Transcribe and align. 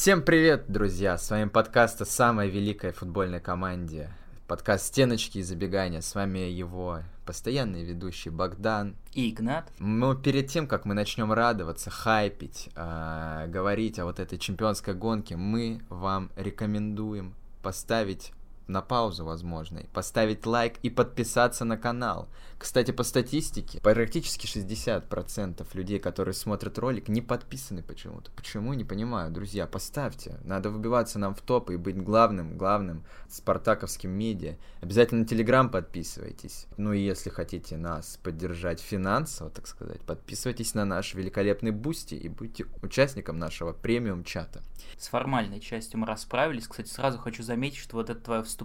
Всем 0.00 0.22
привет, 0.22 0.64
друзья! 0.66 1.18
С 1.18 1.28
вами 1.28 1.50
подкаст 1.50 2.00
о 2.00 2.06
самой 2.06 2.48
великой 2.48 2.92
футбольной 2.92 3.38
команде. 3.38 4.08
Подкаст 4.48 4.86
«Стеночки 4.86 5.36
и 5.36 5.42
забегания». 5.42 6.00
С 6.00 6.14
вами 6.14 6.38
его 6.38 7.00
постоянный 7.26 7.84
ведущий 7.84 8.30
Богдан. 8.30 8.96
И 9.12 9.28
Игнат. 9.28 9.70
Ну, 9.78 10.14
перед 10.14 10.46
тем, 10.48 10.66
как 10.66 10.86
мы 10.86 10.94
начнем 10.94 11.30
радоваться, 11.34 11.90
хайпить, 11.90 12.70
э, 12.76 13.44
говорить 13.48 13.98
о 13.98 14.06
вот 14.06 14.20
этой 14.20 14.38
чемпионской 14.38 14.94
гонке, 14.94 15.36
мы 15.36 15.82
вам 15.90 16.30
рекомендуем 16.34 17.34
поставить 17.62 18.32
на 18.70 18.82
паузу, 18.82 19.24
возможно, 19.24 19.82
поставить 19.92 20.46
лайк 20.46 20.74
и 20.82 20.90
подписаться 20.90 21.64
на 21.64 21.76
канал. 21.76 22.28
Кстати, 22.58 22.90
по 22.90 23.04
статистике, 23.04 23.80
практически 23.80 24.46
60% 24.46 25.66
людей, 25.72 25.98
которые 25.98 26.34
смотрят 26.34 26.78
ролик, 26.78 27.08
не 27.08 27.22
подписаны 27.22 27.82
почему-то. 27.82 28.30
Почему, 28.32 28.74
не 28.74 28.84
понимаю. 28.84 29.30
Друзья, 29.30 29.66
поставьте. 29.66 30.38
Надо 30.44 30.70
выбиваться 30.70 31.18
нам 31.18 31.34
в 31.34 31.40
топ 31.40 31.70
и 31.70 31.76
быть 31.76 31.96
главным, 31.96 32.58
главным 32.58 33.04
спартаковским 33.28 34.10
медиа. 34.10 34.56
Обязательно 34.82 35.22
на 35.22 35.26
Телеграм 35.26 35.70
подписывайтесь. 35.70 36.66
Ну 36.76 36.92
и 36.92 37.00
если 37.00 37.30
хотите 37.30 37.76
нас 37.76 38.18
поддержать 38.22 38.80
финансово, 38.80 39.50
так 39.50 39.66
сказать, 39.66 40.02
подписывайтесь 40.02 40.74
на 40.74 40.84
наш 40.84 41.14
великолепный 41.14 41.70
Boosty 41.70 42.14
и 42.14 42.28
будьте 42.28 42.66
участником 42.82 43.38
нашего 43.38 43.72
премиум-чата. 43.72 44.62
С 44.98 45.08
формальной 45.08 45.60
частью 45.60 46.00
мы 46.00 46.06
расправились. 46.06 46.68
Кстати, 46.68 46.88
сразу 46.88 47.18
хочу 47.18 47.42
заметить, 47.42 47.78
что 47.78 47.96
вот 47.96 48.10
это 48.10 48.20
твое 48.20 48.42
вступление 48.42 48.59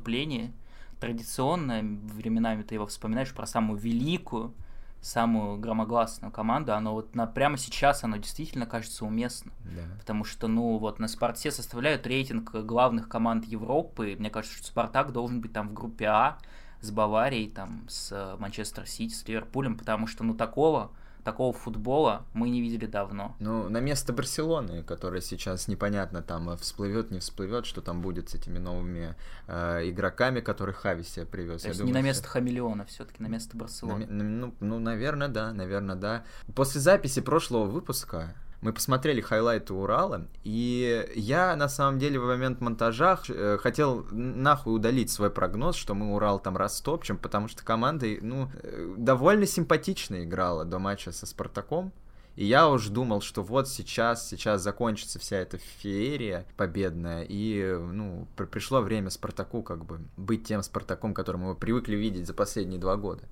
традиционное, 1.00 1.82
временами 1.84 2.64
ты 2.64 2.76
его 2.76 2.88
вспоминаешь 2.88 3.34
про 3.34 3.46
самую 3.46 3.80
великую, 3.80 4.54
самую 5.02 5.60
громогласную 5.60 6.32
команду, 6.32 6.74
оно 6.74 6.94
вот 6.94 7.14
на, 7.14 7.28
прямо 7.28 7.58
сейчас 7.58 8.04
оно 8.04 8.18
действительно 8.18 8.66
кажется 8.66 9.06
уместно. 9.06 9.52
Да. 9.64 9.84
Потому 10.00 10.24
что, 10.24 10.48
ну, 10.48 10.78
вот 10.78 10.98
на 10.98 11.08
Спортсе 11.08 11.52
составляют 11.52 12.08
рейтинг 12.08 12.56
главных 12.56 13.08
команд 13.08 13.46
Европы. 13.46 14.16
Мне 14.18 14.32
кажется, 14.32 14.58
что 14.58 14.68
Спартак 14.68 15.12
должен 15.12 15.42
быть 15.42 15.54
там 15.54 15.70
в 15.70 15.74
группе 15.74 16.06
А 16.06 16.40
с 16.82 16.90
Баварией, 16.90 17.52
там, 17.52 17.86
с 17.88 18.36
Манчестер 18.40 18.88
Сити, 18.88 19.14
с 19.14 19.28
Ливерпулем, 19.28 19.78
потому 19.78 20.08
что, 20.08 20.24
ну, 20.24 20.34
такого 20.34 20.92
такого 21.26 21.52
футбола 21.52 22.26
мы 22.34 22.50
не 22.50 22.62
видели 22.62 22.86
давно. 22.86 23.36
Ну, 23.40 23.68
на 23.68 23.80
место 23.82 24.14
Барселоны, 24.14 24.84
которая 24.84 25.22
сейчас 25.22 25.68
непонятно 25.68 26.22
там 26.22 26.52
э, 26.52 26.58
всплывет, 26.58 27.12
не 27.12 27.20
всплывет, 27.20 27.66
что 27.66 27.82
там 27.82 28.02
будет 28.02 28.30
с 28.30 28.36
этими 28.36 28.60
новыми 28.60 29.16
э, 29.48 29.90
игроками, 29.90 30.40
которых 30.40 30.78
Хави 30.78 31.04
себе 31.04 31.26
привез. 31.26 31.64
То 31.64 31.70
есть 31.70 31.80
думаю, 31.80 31.94
не 31.94 32.00
на 32.00 32.06
место 32.06 32.24
что... 32.24 32.32
Хамелеона, 32.34 32.86
все-таки 32.86 33.22
на 33.24 33.28
место 33.28 33.58
Барселоны. 33.58 34.06
На, 34.06 34.24
ну, 34.24 34.54
ну, 34.60 34.80
наверное, 34.80 35.28
да, 35.28 35.52
наверное, 35.52 35.96
да. 35.96 36.24
После 36.54 36.80
записи 36.80 37.22
прошлого 37.22 37.66
выпуска 37.66 38.36
мы 38.62 38.74
посмотрели 38.74 39.22
хайлайты 39.22 39.74
Урала, 39.74 40.28
и 40.44 41.08
я 41.16 41.56
на 41.56 41.70
самом 41.70 42.00
деле 42.00 42.20
в 42.20 42.26
момент 42.26 42.62
монтажа 42.62 43.20
э, 43.30 43.58
хотел 43.62 44.06
нахуй 44.12 44.76
удалить 44.76 45.12
свой 45.12 45.30
прогноз, 45.30 45.76
что 45.76 45.94
мы 45.94 46.14
Урал 46.16 46.40
там 46.40 46.58
растопчем, 46.58 47.18
потому 47.18 47.48
что 47.48 47.64
команда, 47.64 48.08
ну, 48.22 48.50
э, 48.64 48.96
довольно 48.98 49.46
симпатично 49.46 50.24
играла 50.24 50.66
до 50.66 50.80
матча 50.80 51.12
со 51.12 51.26
Спартаком. 51.26 51.94
И 52.36 52.46
я 52.46 52.68
уж 52.70 52.88
думал, 52.90 53.22
что 53.22 53.42
вот 53.42 53.70
сейчас, 53.70 54.28
сейчас 54.28 54.62
закончится 54.62 55.20
вся 55.20 55.38
эта 55.38 55.58
феерия 55.58 56.46
победная, 56.58 57.26
и, 57.28 57.78
ну, 57.78 58.28
пришло 58.36 58.82
время 58.82 59.10
Спартаку 59.10 59.64
как 59.64 59.86
бы 59.86 60.02
быть 60.18 60.46
тем 60.46 60.62
Спартаком, 60.62 61.14
которым 61.14 61.42
мы 61.42 61.56
привыкли 61.56 61.96
видеть 61.96 62.28
за 62.28 62.34
последние 62.34 62.80
два 62.80 62.98
года. 62.98 63.24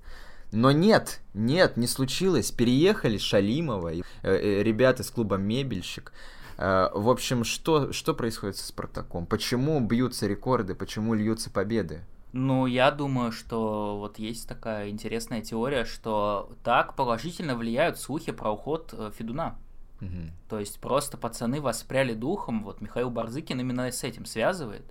Но 0.54 0.70
нет, 0.70 1.20
нет, 1.34 1.76
не 1.76 1.88
случилось. 1.88 2.52
Переехали 2.52 3.18
Шалимова, 3.18 3.92
и, 3.92 4.02
э, 4.22 4.34
э, 4.36 4.62
ребята 4.62 5.02
из 5.02 5.10
клуба 5.10 5.36
«Мебельщик». 5.36 6.12
Э, 6.56 6.90
в 6.94 7.10
общем, 7.10 7.42
что, 7.42 7.92
что 7.92 8.14
происходит 8.14 8.56
со 8.56 8.68
«Спартаком»? 8.68 9.26
Почему 9.26 9.80
бьются 9.80 10.28
рекорды, 10.28 10.76
почему 10.76 11.14
льются 11.14 11.50
победы? 11.50 12.02
Ну, 12.32 12.66
я 12.66 12.92
думаю, 12.92 13.32
что 13.32 13.96
вот 13.98 14.20
есть 14.20 14.48
такая 14.48 14.90
интересная 14.90 15.42
теория, 15.42 15.84
что 15.84 16.50
так 16.62 16.94
положительно 16.94 17.56
влияют 17.56 17.98
слухи 17.98 18.30
про 18.30 18.52
уход 18.52 18.92
э, 18.92 19.10
Федуна. 19.16 19.56
Угу. 20.00 20.30
То 20.48 20.60
есть 20.60 20.78
просто 20.78 21.16
пацаны 21.16 21.60
воспряли 21.60 22.14
духом, 22.14 22.62
вот 22.62 22.80
Михаил 22.80 23.10
Барзыкин 23.10 23.58
именно 23.58 23.90
с 23.90 24.04
этим 24.04 24.24
связывает 24.24 24.84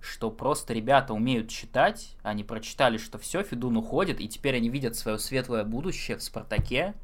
что 0.00 0.30
просто 0.30 0.72
ребята 0.74 1.12
умеют 1.12 1.48
читать, 1.48 2.16
они 2.22 2.44
прочитали, 2.44 2.98
что 2.98 3.18
все, 3.18 3.42
Федун 3.42 3.76
уходит, 3.76 4.20
и 4.20 4.28
теперь 4.28 4.56
они 4.56 4.68
видят 4.68 4.96
свое 4.96 5.18
светлое 5.18 5.64
будущее 5.64 6.16
в 6.16 6.22
Спартаке, 6.22 6.94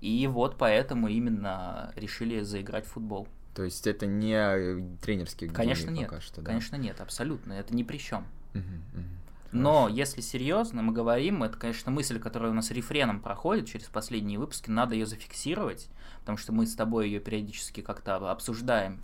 и 0.00 0.26
вот 0.26 0.56
поэтому 0.56 1.08
именно 1.08 1.92
решили 1.96 2.42
заиграть 2.42 2.86
в 2.86 2.92
футбол. 2.92 3.28
То 3.54 3.62
есть 3.62 3.86
это 3.86 4.06
не 4.06 4.96
тренерский 4.98 5.48
Конечно 5.48 5.90
нет, 5.90 6.08
пока 6.08 6.20
что, 6.20 6.40
да? 6.40 6.46
конечно 6.50 6.76
нет, 6.76 7.00
абсолютно, 7.00 7.52
это 7.52 7.74
ни 7.74 7.82
при 7.82 7.98
чем. 7.98 8.26
Угу, 8.54 8.60
угу. 8.60 9.04
Но 9.52 9.88
если 9.88 10.20
серьезно, 10.20 10.82
мы 10.82 10.92
говорим, 10.92 11.44
это, 11.44 11.56
конечно, 11.56 11.92
мысль, 11.92 12.18
которая 12.18 12.50
у 12.50 12.54
нас 12.54 12.72
рефреном 12.72 13.20
проходит 13.20 13.68
через 13.68 13.84
последние 13.84 14.38
выпуски, 14.38 14.68
надо 14.68 14.94
ее 14.94 15.06
зафиксировать, 15.06 15.88
потому 16.20 16.38
что 16.38 16.52
мы 16.52 16.66
с 16.66 16.74
тобой 16.74 17.06
ее 17.06 17.20
периодически 17.20 17.80
как-то 17.80 18.16
обсуждаем 18.30 19.00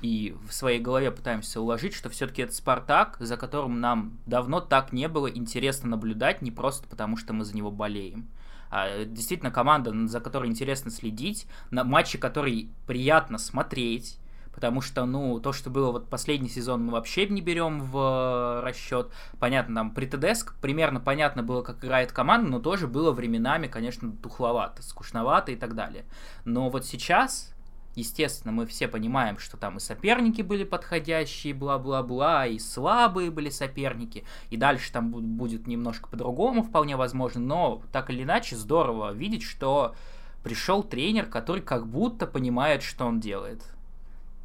и 0.00 0.36
в 0.46 0.52
своей 0.52 0.80
голове 0.80 1.10
пытаемся 1.10 1.60
уложить, 1.60 1.94
что 1.94 2.08
все-таки 2.08 2.42
это 2.42 2.52
Спартак, 2.52 3.16
за 3.20 3.36
которым 3.36 3.80
нам 3.80 4.18
давно 4.26 4.60
так 4.60 4.92
не 4.92 5.08
было 5.08 5.28
интересно 5.28 5.90
наблюдать, 5.90 6.42
не 6.42 6.50
просто 6.50 6.88
потому, 6.88 7.16
что 7.16 7.32
мы 7.32 7.44
за 7.44 7.56
него 7.56 7.70
болеем. 7.70 8.28
А 8.70 9.04
действительно 9.04 9.50
команда, 9.50 9.92
за 10.08 10.20
которой 10.20 10.48
интересно 10.48 10.90
следить, 10.90 11.46
на 11.70 11.84
матчи, 11.84 12.18
которые 12.18 12.68
приятно 12.86 13.38
смотреть, 13.38 14.18
потому 14.52 14.80
что, 14.80 15.06
ну, 15.06 15.40
то, 15.40 15.52
что 15.52 15.70
было 15.70 15.90
вот 15.90 16.08
последний 16.10 16.48
сезон, 16.48 16.84
мы 16.84 16.92
вообще 16.92 17.28
не 17.28 17.40
берем 17.40 17.80
в 17.80 18.60
расчет. 18.62 19.10
Понятно, 19.38 19.76
там 19.76 19.90
при 19.92 20.06
ТДС 20.06 20.44
примерно 20.60 21.00
понятно 21.00 21.42
было, 21.42 21.62
как 21.62 21.84
играет 21.84 22.12
команда, 22.12 22.50
но 22.50 22.58
тоже 22.58 22.88
было 22.88 23.12
временами, 23.12 23.68
конечно, 23.68 24.12
тухловато, 24.12 24.82
скучновато 24.82 25.52
и 25.52 25.56
так 25.56 25.74
далее. 25.74 26.04
Но 26.44 26.70
вот 26.70 26.84
сейчас 26.84 27.54
Естественно, 27.98 28.52
мы 28.52 28.64
все 28.64 28.86
понимаем, 28.86 29.38
что 29.38 29.56
там 29.56 29.78
и 29.78 29.80
соперники 29.80 30.40
были 30.40 30.62
подходящие, 30.62 31.52
бла-бла-бла, 31.52 32.46
и 32.46 32.60
слабые 32.60 33.32
были 33.32 33.50
соперники, 33.50 34.22
и 34.50 34.56
дальше 34.56 34.92
там 34.92 35.10
будет 35.10 35.66
немножко 35.66 36.08
по-другому, 36.08 36.62
вполне 36.62 36.94
возможно, 36.94 37.40
но 37.40 37.82
так 37.90 38.10
или 38.10 38.22
иначе 38.22 38.54
здорово 38.54 39.12
видеть, 39.12 39.42
что 39.42 39.96
пришел 40.44 40.84
тренер, 40.84 41.26
который 41.26 41.60
как 41.60 41.88
будто 41.88 42.28
понимает, 42.28 42.84
что 42.84 43.04
он 43.04 43.18
делает. 43.18 43.64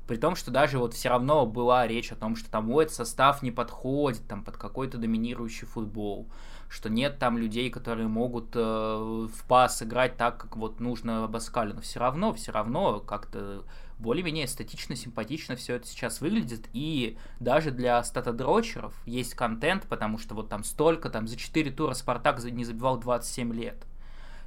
При 0.08 0.18
том, 0.18 0.36
что 0.36 0.50
даже 0.50 0.80
вот 0.80 0.96
все 0.96 1.10
равно 1.10 1.46
была 1.46 1.86
речь 1.86 2.12
о 2.12 2.16
том, 2.16 2.36
что 2.36 2.50
там 2.50 2.76
этот 2.76 2.96
состав 2.96 3.44
не 3.44 3.52
подходит 3.52 4.28
там 4.28 4.44
под 4.44 4.58
какой-то 4.58 4.98
доминирующий 4.98 5.68
футбол 5.68 6.26
что 6.74 6.90
нет 6.90 7.20
там 7.20 7.38
людей, 7.38 7.70
которые 7.70 8.08
могут 8.08 8.56
э, 8.56 8.60
в 8.60 9.48
пас 9.48 9.84
играть 9.84 10.18
так, 10.18 10.40
как 10.40 10.58
вот 10.58 10.80
нужно 10.80 11.24
Абаскалю, 11.26 11.76
но 11.76 11.82
все 11.82 12.00
равно, 12.00 12.34
все 12.34 12.52
равно 12.52 13.00
как-то 13.00 13.64
более-менее 14.00 14.46
эстетично, 14.46 14.96
симпатично 14.96 15.56
все 15.56 15.76
это 15.76 15.86
сейчас 15.86 16.20
выглядит, 16.20 16.68
и 16.74 17.16
даже 17.40 17.70
для 17.70 18.04
статодрочеров 18.04 18.96
есть 19.06 19.36
контент, 19.36 19.86
потому 19.88 20.18
что 20.18 20.34
вот 20.34 20.50
там 20.50 20.64
столько, 20.64 21.12
там 21.12 21.28
за 21.28 21.38
4 21.38 21.70
тура 21.70 21.94
Спартак 21.94 22.44
не 22.44 22.66
забивал 22.66 22.98
27 22.98 23.54
лет 23.54 23.86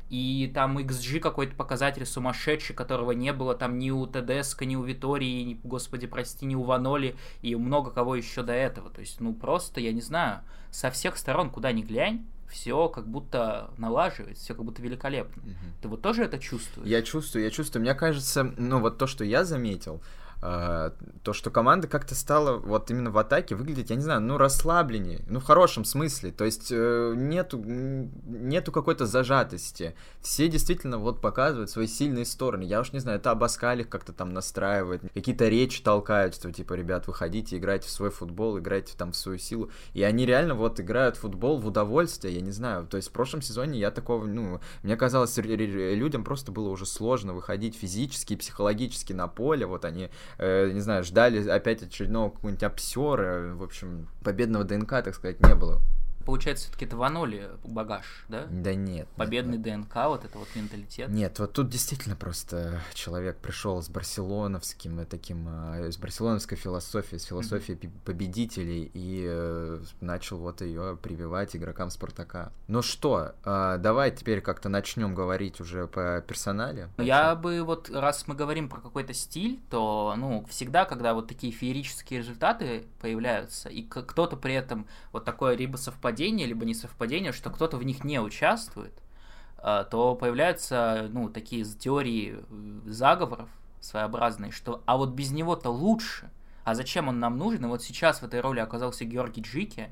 и 0.09 0.50
там 0.55 0.78
XG 0.78 1.21
какой-то 1.21 1.55
показатель 1.56 2.06
сумасшедший, 2.06 2.77
которого 2.77 3.12
не 3.12 3.33
было 3.33 3.55
там 3.55 3.78
ни 3.78 3.91
у 3.91 4.06
ТДСК, 4.06 4.62
ни 4.62 4.77
у 4.77 4.83
Витории, 4.83 5.43
ни, 5.43 5.61
господи, 5.65 6.06
прости, 6.06 6.47
ни 6.47 6.55
у 6.55 6.62
Ваноли, 6.62 7.17
и 7.43 7.55
много 7.56 7.91
кого 7.91 8.15
еще 8.15 8.43
до 8.43 8.53
этого. 8.53 8.91
То 8.91 9.00
есть, 9.00 9.21
ну, 9.21 9.34
просто, 9.34 9.81
я 9.81 9.93
не 9.93 10.00
знаю, 10.00 10.41
со 10.71 10.91
всех 10.91 11.17
сторон, 11.17 11.50
куда 11.50 11.72
ни 11.72 11.83
глянь, 11.83 12.25
все 12.49 12.89
как 12.89 13.09
будто 13.09 13.71
налаживается, 13.77 14.44
все 14.44 14.55
как 14.55 14.65
будто 14.65 14.81
великолепно. 14.81 15.43
Угу. 15.43 15.53
Ты 15.83 15.89
вот 15.89 16.03
тоже 16.03 16.25
это 16.25 16.38
чувствуешь? 16.38 16.88
Я 16.88 17.03
чувствую, 17.03 17.44
я 17.44 17.50
чувствую. 17.50 17.83
Мне 17.83 17.94
кажется, 17.94 18.55
ну 18.56 18.81
вот 18.81 18.99
то, 18.99 19.06
что 19.06 19.25
я 19.25 19.44
заметил, 19.44 20.00
то, 21.23 21.32
что 21.32 21.50
команда 21.50 21.88
как-то 21.88 22.15
стала 22.15 22.56
вот 22.59 22.91
именно 22.91 23.11
в 23.11 23.19
атаке 23.19 23.55
выглядеть, 23.55 23.91
я 23.91 23.97
не 23.97 24.03
знаю, 24.03 24.20
ну, 24.20 24.38
расслабленнее, 24.38 25.25
ну, 25.29 25.41
в 25.41 25.44
хорошем 25.44 25.85
смысле, 25.85 26.31
то 26.31 26.44
есть 26.44 26.70
uh, 26.70 27.15
нету, 27.17 27.61
нету 27.65 28.70
какой-то 28.70 29.06
зажатости, 29.06 29.94
все 30.20 30.49
действительно 30.49 30.99
вот 30.99 31.20
показывают 31.20 31.70
свои 31.70 31.87
сильные 31.87 32.25
стороны, 32.25 32.62
я 32.62 32.81
уж 32.81 32.93
не 32.93 33.00
знаю, 33.00 33.19
это 33.19 33.31
Абаскаль 33.31 33.81
их 33.81 33.88
как-то 33.88 34.12
там 34.12 34.32
настраивает, 34.32 35.03
какие-то 35.15 35.49
речи 35.49 35.82
толкают, 35.82 36.35
что 36.35 36.53
типа, 36.53 36.75
ребят, 36.75 37.06
выходите, 37.06 37.56
играйте 37.56 37.88
в 37.88 37.91
свой 37.91 38.11
футбол, 38.11 38.59
играйте 38.59 38.94
там 38.97 39.12
в 39.12 39.17
свою 39.17 39.38
силу, 39.38 39.70
и 39.94 40.03
они 40.03 40.26
реально 40.26 40.55
вот 40.55 40.79
играют 40.81 41.17
в 41.17 41.20
футбол 41.20 41.59
в 41.59 41.67
удовольствие, 41.67 42.35
я 42.35 42.41
не 42.41 42.53
знаю, 42.53 42.87
то 42.87 42.97
есть 42.97 43.09
в 43.09 43.12
прошлом 43.12 43.43
сезоне 43.43 43.79
я 43.79 43.91
такого, 43.91 44.26
ну, 44.26 44.61
мне 44.82 44.97
казалось, 44.97 45.37
людям 45.37 46.25
просто 46.25 46.53
было 46.53 46.69
уже 46.69 46.87
сложно 46.87 47.35
выходить 47.35 47.76
физически 47.76 48.35
и 48.35 48.37
психологически 48.37 49.12
на 49.12 49.26
поле, 49.29 49.67
вот 49.67 49.85
они 49.85 50.11
э, 50.38 50.71
не 50.71 50.81
знаю, 50.81 51.05
ждали 51.05 51.47
опять 51.49 51.83
очередного 51.83 52.31
какого-нибудь 52.31 52.62
обсера, 52.62 53.55
в 53.55 53.62
общем, 53.62 54.09
победного 54.23 54.65
ДНК, 54.65 54.91
так 55.03 55.15
сказать, 55.15 55.41
не 55.41 55.55
было. 55.55 55.81
Получается, 56.26 56.64
все-таки 56.64 56.84
это 56.84 56.96
Ваноли 56.96 57.49
багаж, 57.64 58.26
да? 58.28 58.46
Да 58.50 58.75
нет. 58.75 59.08
Победный 59.17 59.58
нет, 59.58 59.87
ДНК, 59.87 59.94
вот 60.06 60.25
это 60.25 60.38
вот 60.38 60.49
менталитет. 60.55 61.08
Нет, 61.08 61.38
вот 61.38 61.52
тут 61.52 61.70
действительно 61.70 62.17
просто 62.17 62.81
человек 62.93 63.38
пришел 63.38 63.81
с 63.81 63.88
барселоновским, 63.88 65.00
э, 65.00 65.05
таким, 65.06 65.49
э, 65.49 65.93
с 65.93 65.96
барселоновской 65.96 66.58
философией, 66.58 67.20
с 67.20 67.25
философией 67.25 67.78
mm-hmm. 67.78 68.00
победителей 68.05 68.90
и 68.93 69.25
э, 69.26 69.78
начал 70.00 70.38
вот 70.38 70.61
ее 70.61 70.99
прививать 71.00 71.55
игрокам 71.55 71.90
Спартака. 71.90 72.52
Ну 72.67 72.82
что, 72.82 73.32
э, 73.44 73.79
давай 73.79 74.11
теперь 74.11 74.40
как-то 74.40 74.69
начнем 74.69 75.14
говорить 75.14 75.61
уже 75.61 75.87
по 75.87 76.20
персонале. 76.26 76.88
Ну, 76.96 77.05
я 77.05 77.37
бы 77.37 77.62
вот, 77.62 77.88
раз 77.88 78.26
мы 78.26 78.34
говорим 78.34 78.69
про 78.69 78.81
какой-то 78.81 79.14
стиль, 79.14 79.61
то, 79.70 80.14
ну, 80.19 80.44
всегда, 80.49 80.84
когда 80.87 81.14
вот 81.14 81.29
такие 81.29 81.52
феерические 81.52 82.19
результаты 82.19 82.84
появляются, 83.00 83.69
и 83.69 83.82
кто-то 83.82 84.37
при 84.37 84.55
этом 84.55 84.88
вот 85.12 85.25
такое 85.25 85.56
либо 85.56 85.76
совпадение, 85.76 86.16
либо 86.47 86.65
не 86.65 86.75
совпадение, 86.75 87.33
что 87.33 87.51
кто-то 87.51 87.77
в 87.77 87.85
них 87.85 88.05
не 88.05 88.21
участвует, 88.21 88.93
а, 89.59 89.85
то 89.85 90.15
появляются, 90.15 91.09
ну, 91.11 91.29
такие 91.29 91.65
теории 91.65 92.37
э, 92.39 92.91
заговоров 92.91 93.49
своеобразные, 93.81 94.53
что 94.53 94.83
а 94.87 94.97
вот 94.97 95.11
без 95.11 95.31
него-то 95.31 95.71
лучше, 95.71 96.31
а 96.65 96.75
зачем 96.75 97.09
он 97.09 97.21
нам 97.21 97.39
нужен? 97.39 97.65
И 97.65 97.69
вот 97.69 97.83
сейчас 97.83 98.21
в 98.21 98.25
этой 98.25 98.41
роли 98.41 98.61
оказался 98.61 99.05
Георгий 99.05 99.43
Джики, 99.43 99.91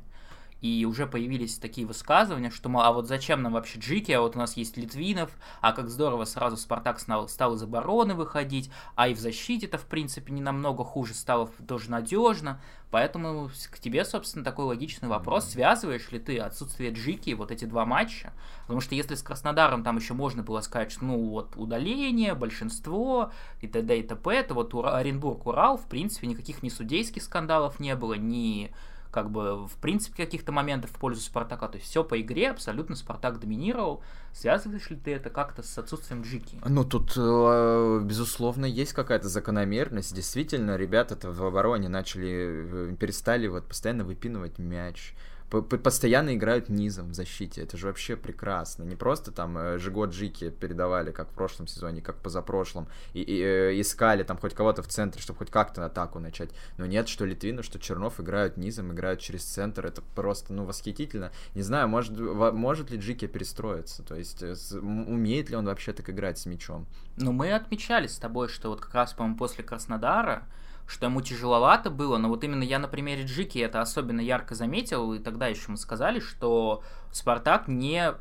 и 0.64 0.86
уже 0.86 1.06
появились 1.06 1.58
такие 1.58 1.86
высказывания, 1.86 2.48
что, 2.48 2.70
мол, 2.70 2.80
а 2.80 2.90
вот 2.90 3.06
зачем 3.06 3.42
нам 3.42 3.52
вообще 3.52 3.78
Джики, 3.78 4.12
а 4.12 4.22
вот 4.22 4.34
у 4.34 4.38
нас 4.38 4.56
есть 4.56 4.78
Литвинов, 4.78 5.30
а 5.60 5.72
как 5.72 5.90
здорово 5.90 6.24
сразу 6.24 6.56
Спартак 6.56 6.98
стал, 7.00 7.28
стал 7.28 7.56
из 7.56 7.62
обороны 7.62 8.14
выходить, 8.14 8.70
а 8.94 9.08
и 9.08 9.14
в 9.14 9.18
защите-то, 9.18 9.76
в 9.76 9.84
принципе, 9.84 10.32
не 10.32 10.40
намного 10.40 10.82
хуже 10.82 11.12
стало, 11.12 11.50
тоже 11.68 11.90
надежно, 11.90 12.62
поэтому 12.90 13.50
к 13.72 13.78
тебе, 13.78 14.06
собственно, 14.06 14.42
такой 14.42 14.64
логичный 14.64 15.06
вопрос, 15.06 15.50
связываешь 15.50 16.10
ли 16.12 16.18
ты 16.18 16.38
отсутствие 16.38 16.92
Джики, 16.92 17.34
вот 17.34 17.50
эти 17.50 17.66
два 17.66 17.84
матча, 17.84 18.32
потому 18.62 18.80
что 18.80 18.94
если 18.94 19.16
с 19.16 19.22
Краснодаром 19.22 19.84
там 19.84 19.98
еще 19.98 20.14
можно 20.14 20.42
было 20.42 20.62
сказать, 20.62 20.92
что, 20.92 21.04
ну, 21.04 21.28
вот, 21.28 21.56
удаление, 21.56 22.32
большинство 22.32 23.32
и 23.60 23.68
т.д. 23.68 23.98
и 23.98 24.02
т.п., 24.02 24.42
то 24.44 24.54
вот 24.54 24.72
Оренбург-Урал, 24.72 25.76
в 25.76 25.84
принципе, 25.88 26.26
никаких 26.26 26.62
ни 26.62 26.70
судейских 26.70 27.22
скандалов 27.22 27.80
не 27.80 27.94
было, 27.94 28.14
ни 28.14 28.72
как 29.14 29.30
бы, 29.30 29.68
в 29.68 29.76
принципе, 29.80 30.24
каких-то 30.24 30.50
моментов 30.50 30.90
в 30.90 30.98
пользу 30.98 31.20
Спартака. 31.20 31.68
То 31.68 31.76
есть 31.76 31.88
все 31.88 32.02
по 32.02 32.20
игре, 32.20 32.50
абсолютно 32.50 32.96
Спартак 32.96 33.38
доминировал. 33.38 34.02
Связываешь 34.32 34.90
ли 34.90 34.96
ты 34.96 35.14
это 35.14 35.30
как-то 35.30 35.62
с 35.62 35.78
отсутствием 35.78 36.22
Джики? 36.22 36.58
Ну, 36.66 36.84
тут, 36.84 37.12
э, 37.16 38.00
безусловно, 38.02 38.64
есть 38.64 38.92
какая-то 38.92 39.28
закономерность. 39.28 40.12
Действительно, 40.12 40.76
ребята-то 40.76 41.30
в 41.30 41.44
обороне 41.44 41.88
начали, 41.88 42.90
э, 42.90 42.96
перестали 42.98 43.46
вот 43.46 43.68
постоянно 43.68 44.02
выпинывать 44.02 44.58
мяч 44.58 45.14
постоянно 45.62 46.34
играют 46.34 46.68
низом 46.68 47.10
в 47.10 47.14
защите. 47.14 47.62
Это 47.62 47.76
же 47.76 47.86
вообще 47.86 48.16
прекрасно. 48.16 48.84
Не 48.84 48.96
просто 48.96 49.32
там 49.32 49.56
э, 49.58 49.78
Жиго 49.78 50.06
Джики 50.06 50.50
передавали, 50.50 51.12
как 51.12 51.30
в 51.30 51.34
прошлом 51.34 51.66
сезоне, 51.66 52.00
как 52.00 52.16
позапрошлом, 52.16 52.88
и, 53.12 53.20
и 53.20 53.42
э, 53.42 53.80
искали 53.80 54.22
там 54.22 54.38
хоть 54.38 54.54
кого-то 54.54 54.82
в 54.82 54.88
центре, 54.88 55.20
чтобы 55.20 55.38
хоть 55.38 55.50
как-то 55.50 55.84
атаку 55.84 56.18
начать. 56.18 56.50
Но 56.78 56.86
нет, 56.86 57.08
что 57.08 57.24
Литвину, 57.24 57.62
что 57.62 57.78
Чернов 57.78 58.20
играют 58.20 58.56
низом, 58.56 58.92
играют 58.92 59.20
через 59.20 59.44
центр. 59.44 59.86
Это 59.86 60.02
просто, 60.14 60.52
ну, 60.52 60.64
восхитительно. 60.64 61.32
Не 61.54 61.62
знаю, 61.62 61.88
может, 61.88 62.18
может 62.18 62.90
ли 62.90 62.98
Джики 62.98 63.26
перестроиться? 63.26 64.02
То 64.02 64.14
есть, 64.16 64.42
э, 64.42 64.54
умеет 64.78 65.50
ли 65.50 65.56
он 65.56 65.66
вообще 65.66 65.92
так 65.92 66.08
играть 66.10 66.38
с 66.38 66.46
мячом? 66.46 66.86
Ну, 67.16 67.32
мы 67.32 67.52
отмечали 67.52 68.06
с 68.06 68.16
тобой, 68.16 68.48
что 68.48 68.70
вот 68.70 68.80
как 68.80 68.94
раз, 68.94 69.12
по-моему, 69.12 69.36
после 69.36 69.64
Краснодара 69.64 70.46
что 70.86 71.06
ему 71.06 71.20
тяжеловато 71.20 71.90
было, 71.90 72.18
но 72.18 72.28
вот 72.28 72.44
именно 72.44 72.62
я 72.62 72.78
на 72.78 72.88
примере 72.88 73.24
Джики 73.24 73.58
это 73.58 73.80
особенно 73.80 74.20
ярко 74.20 74.54
заметил, 74.54 75.12
и 75.14 75.18
тогда 75.18 75.46
еще 75.46 75.70
мы 75.70 75.76
сказали, 75.76 76.20
что 76.20 76.82
Спартак 77.10 77.68
не 77.68 78.14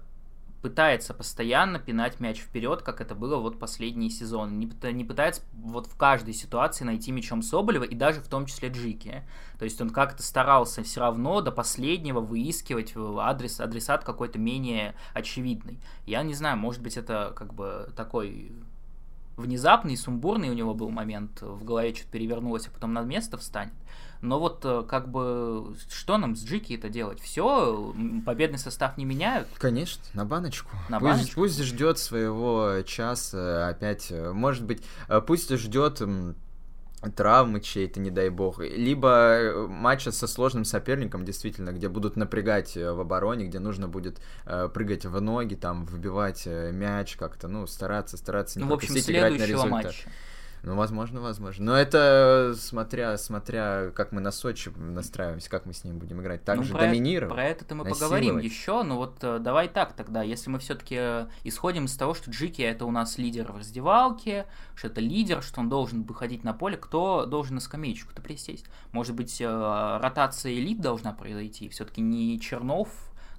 пытается 0.63 1.13
постоянно 1.13 1.77
пинать 1.77 2.21
мяч 2.21 2.39
вперед, 2.39 2.83
как 2.83 3.01
это 3.01 3.15
было 3.15 3.35
вот 3.35 3.59
последний 3.59 4.09
сезон. 4.09 4.57
Не, 4.59 4.71
не 4.93 5.03
пытается 5.03 5.41
вот 5.53 5.87
в 5.87 5.97
каждой 5.97 6.33
ситуации 6.33 6.85
найти 6.85 7.11
мячом 7.11 7.41
Соболева, 7.41 7.83
и 7.83 7.95
даже 7.95 8.21
в 8.21 8.29
том 8.29 8.45
числе 8.45 8.69
Джики. 8.69 9.27
То 9.59 9.65
есть 9.65 9.81
он 9.81 9.89
как-то 9.89 10.23
старался 10.23 10.81
все 10.81 11.01
равно 11.01 11.41
до 11.41 11.51
последнего 11.51 12.21
выискивать 12.21 12.93
адрес, 12.95 13.59
адресат 13.59 14.05
какой-то 14.05 14.39
менее 14.39 14.95
очевидный. 15.13 15.81
Я 16.05 16.23
не 16.23 16.33
знаю, 16.33 16.57
может 16.57 16.81
быть 16.81 16.95
это 16.95 17.33
как 17.35 17.53
бы 17.53 17.91
такой 17.97 18.53
внезапный, 19.37 19.97
сумбурный 19.97 20.49
у 20.49 20.53
него 20.53 20.73
был 20.73 20.89
момент, 20.89 21.41
в 21.41 21.63
голове 21.63 21.93
что-то 21.93 22.11
перевернулось, 22.11 22.67
а 22.67 22.71
потом 22.71 22.93
на 22.93 23.01
место 23.01 23.37
встанет. 23.37 23.73
Но 24.23 24.39
вот 24.39 24.61
э, 24.63 24.85
как 24.87 25.09
бы 25.09 25.75
что 25.91 26.17
нам 26.17 26.37
с 26.37 26.45
Джики 26.45 26.73
это 26.73 26.87
делать? 26.87 27.19
Все, 27.19 27.93
победный 28.25 28.57
состав 28.57 28.97
не 28.97 29.03
меняют? 29.03 29.49
Конечно, 29.57 30.01
на 30.13 30.23
баночку. 30.23 30.71
На 30.87 30.99
пусть, 30.99 31.11
баночку. 31.11 31.35
Пусть 31.41 31.61
ждет 31.61 31.97
своего 31.99 32.83
часа 32.85 33.67
опять. 33.67 34.07
Э, 34.11 34.31
может 34.31 34.63
быть, 34.63 34.81
э, 35.09 35.19
пусть 35.19 35.53
ждет 35.53 36.01
травмы 37.15 37.59
чьей-то, 37.61 37.99
не 37.99 38.11
дай 38.11 38.29
бог, 38.29 38.59
либо 38.59 39.09
э, 39.09 39.67
матча 39.67 40.11
со 40.11 40.27
сложным 40.27 40.65
соперником, 40.65 41.25
действительно, 41.25 41.71
где 41.71 41.89
будут 41.89 42.15
напрягать 42.15 42.77
э, 42.77 42.91
в 42.91 42.99
обороне, 42.99 43.45
где 43.45 43.59
нужно 43.59 43.87
будет 43.87 44.21
э, 44.45 44.69
прыгать 44.73 45.05
в 45.05 45.19
ноги, 45.19 45.55
там, 45.55 45.85
выбивать 45.85 46.43
э, 46.45 46.71
мяч 46.71 47.15
как-то, 47.15 47.47
ну, 47.47 47.67
стараться, 47.67 48.17
стараться 48.17 48.59
не 48.59 48.65
ну, 48.65 48.71
в 48.71 48.73
общем, 48.73 48.95
играть 48.95 49.39
на 49.39 49.45
результат. 49.45 49.69
Матча. 49.69 50.09
Ну, 50.63 50.75
возможно, 50.75 51.19
возможно. 51.19 51.65
Но 51.65 51.77
это 51.77 52.55
смотря, 52.57 53.17
смотря, 53.17 53.91
как 53.93 54.13
мы 54.13 54.21
на 54.21 54.31
Сочи 54.31 54.71
настраиваемся, 54.77 55.49
как 55.49 55.65
мы 55.65 55.73
с 55.73 55.83
ним 55.83 55.99
будем 55.99 56.21
играть. 56.21 56.45
Также 56.45 56.71
ну, 56.71 56.79
доминировать. 56.79 57.33
Про 57.33 57.43
это 57.43 57.75
мы 57.75 57.83
поговорим 57.83 58.37
еще, 58.37 58.83
но 58.83 58.95
вот 58.95 59.17
э, 59.23 59.39
давай 59.39 59.67
так 59.67 59.91
тогда, 59.91 60.23
если 60.23 60.49
мы 60.49 60.59
все-таки 60.59 60.95
э, 60.97 61.27
исходим 61.43 61.85
из 61.85 61.97
того, 61.97 62.13
что 62.13 62.31
Джики 62.31 62.61
это 62.61 62.85
у 62.85 62.91
нас 62.91 63.17
лидер 63.17 63.51
в 63.51 63.57
раздевалке, 63.57 64.45
что 64.75 64.87
это 64.87 65.01
лидер, 65.01 65.43
что 65.43 65.59
он 65.59 65.67
должен 65.67 66.03
выходить 66.03 66.45
на 66.45 66.53
поле, 66.53 66.77
кто 66.77 67.25
должен 67.25 67.55
на 67.55 67.61
скамеечку-то 67.61 68.21
присесть? 68.21 68.65
Может 68.93 69.15
быть, 69.15 69.41
э, 69.41 69.97
ротация 70.01 70.53
элит 70.53 70.79
должна 70.79 71.11
произойти? 71.11 71.67
Все-таки 71.67 71.99
не 71.99 72.39
Чернов 72.39 72.87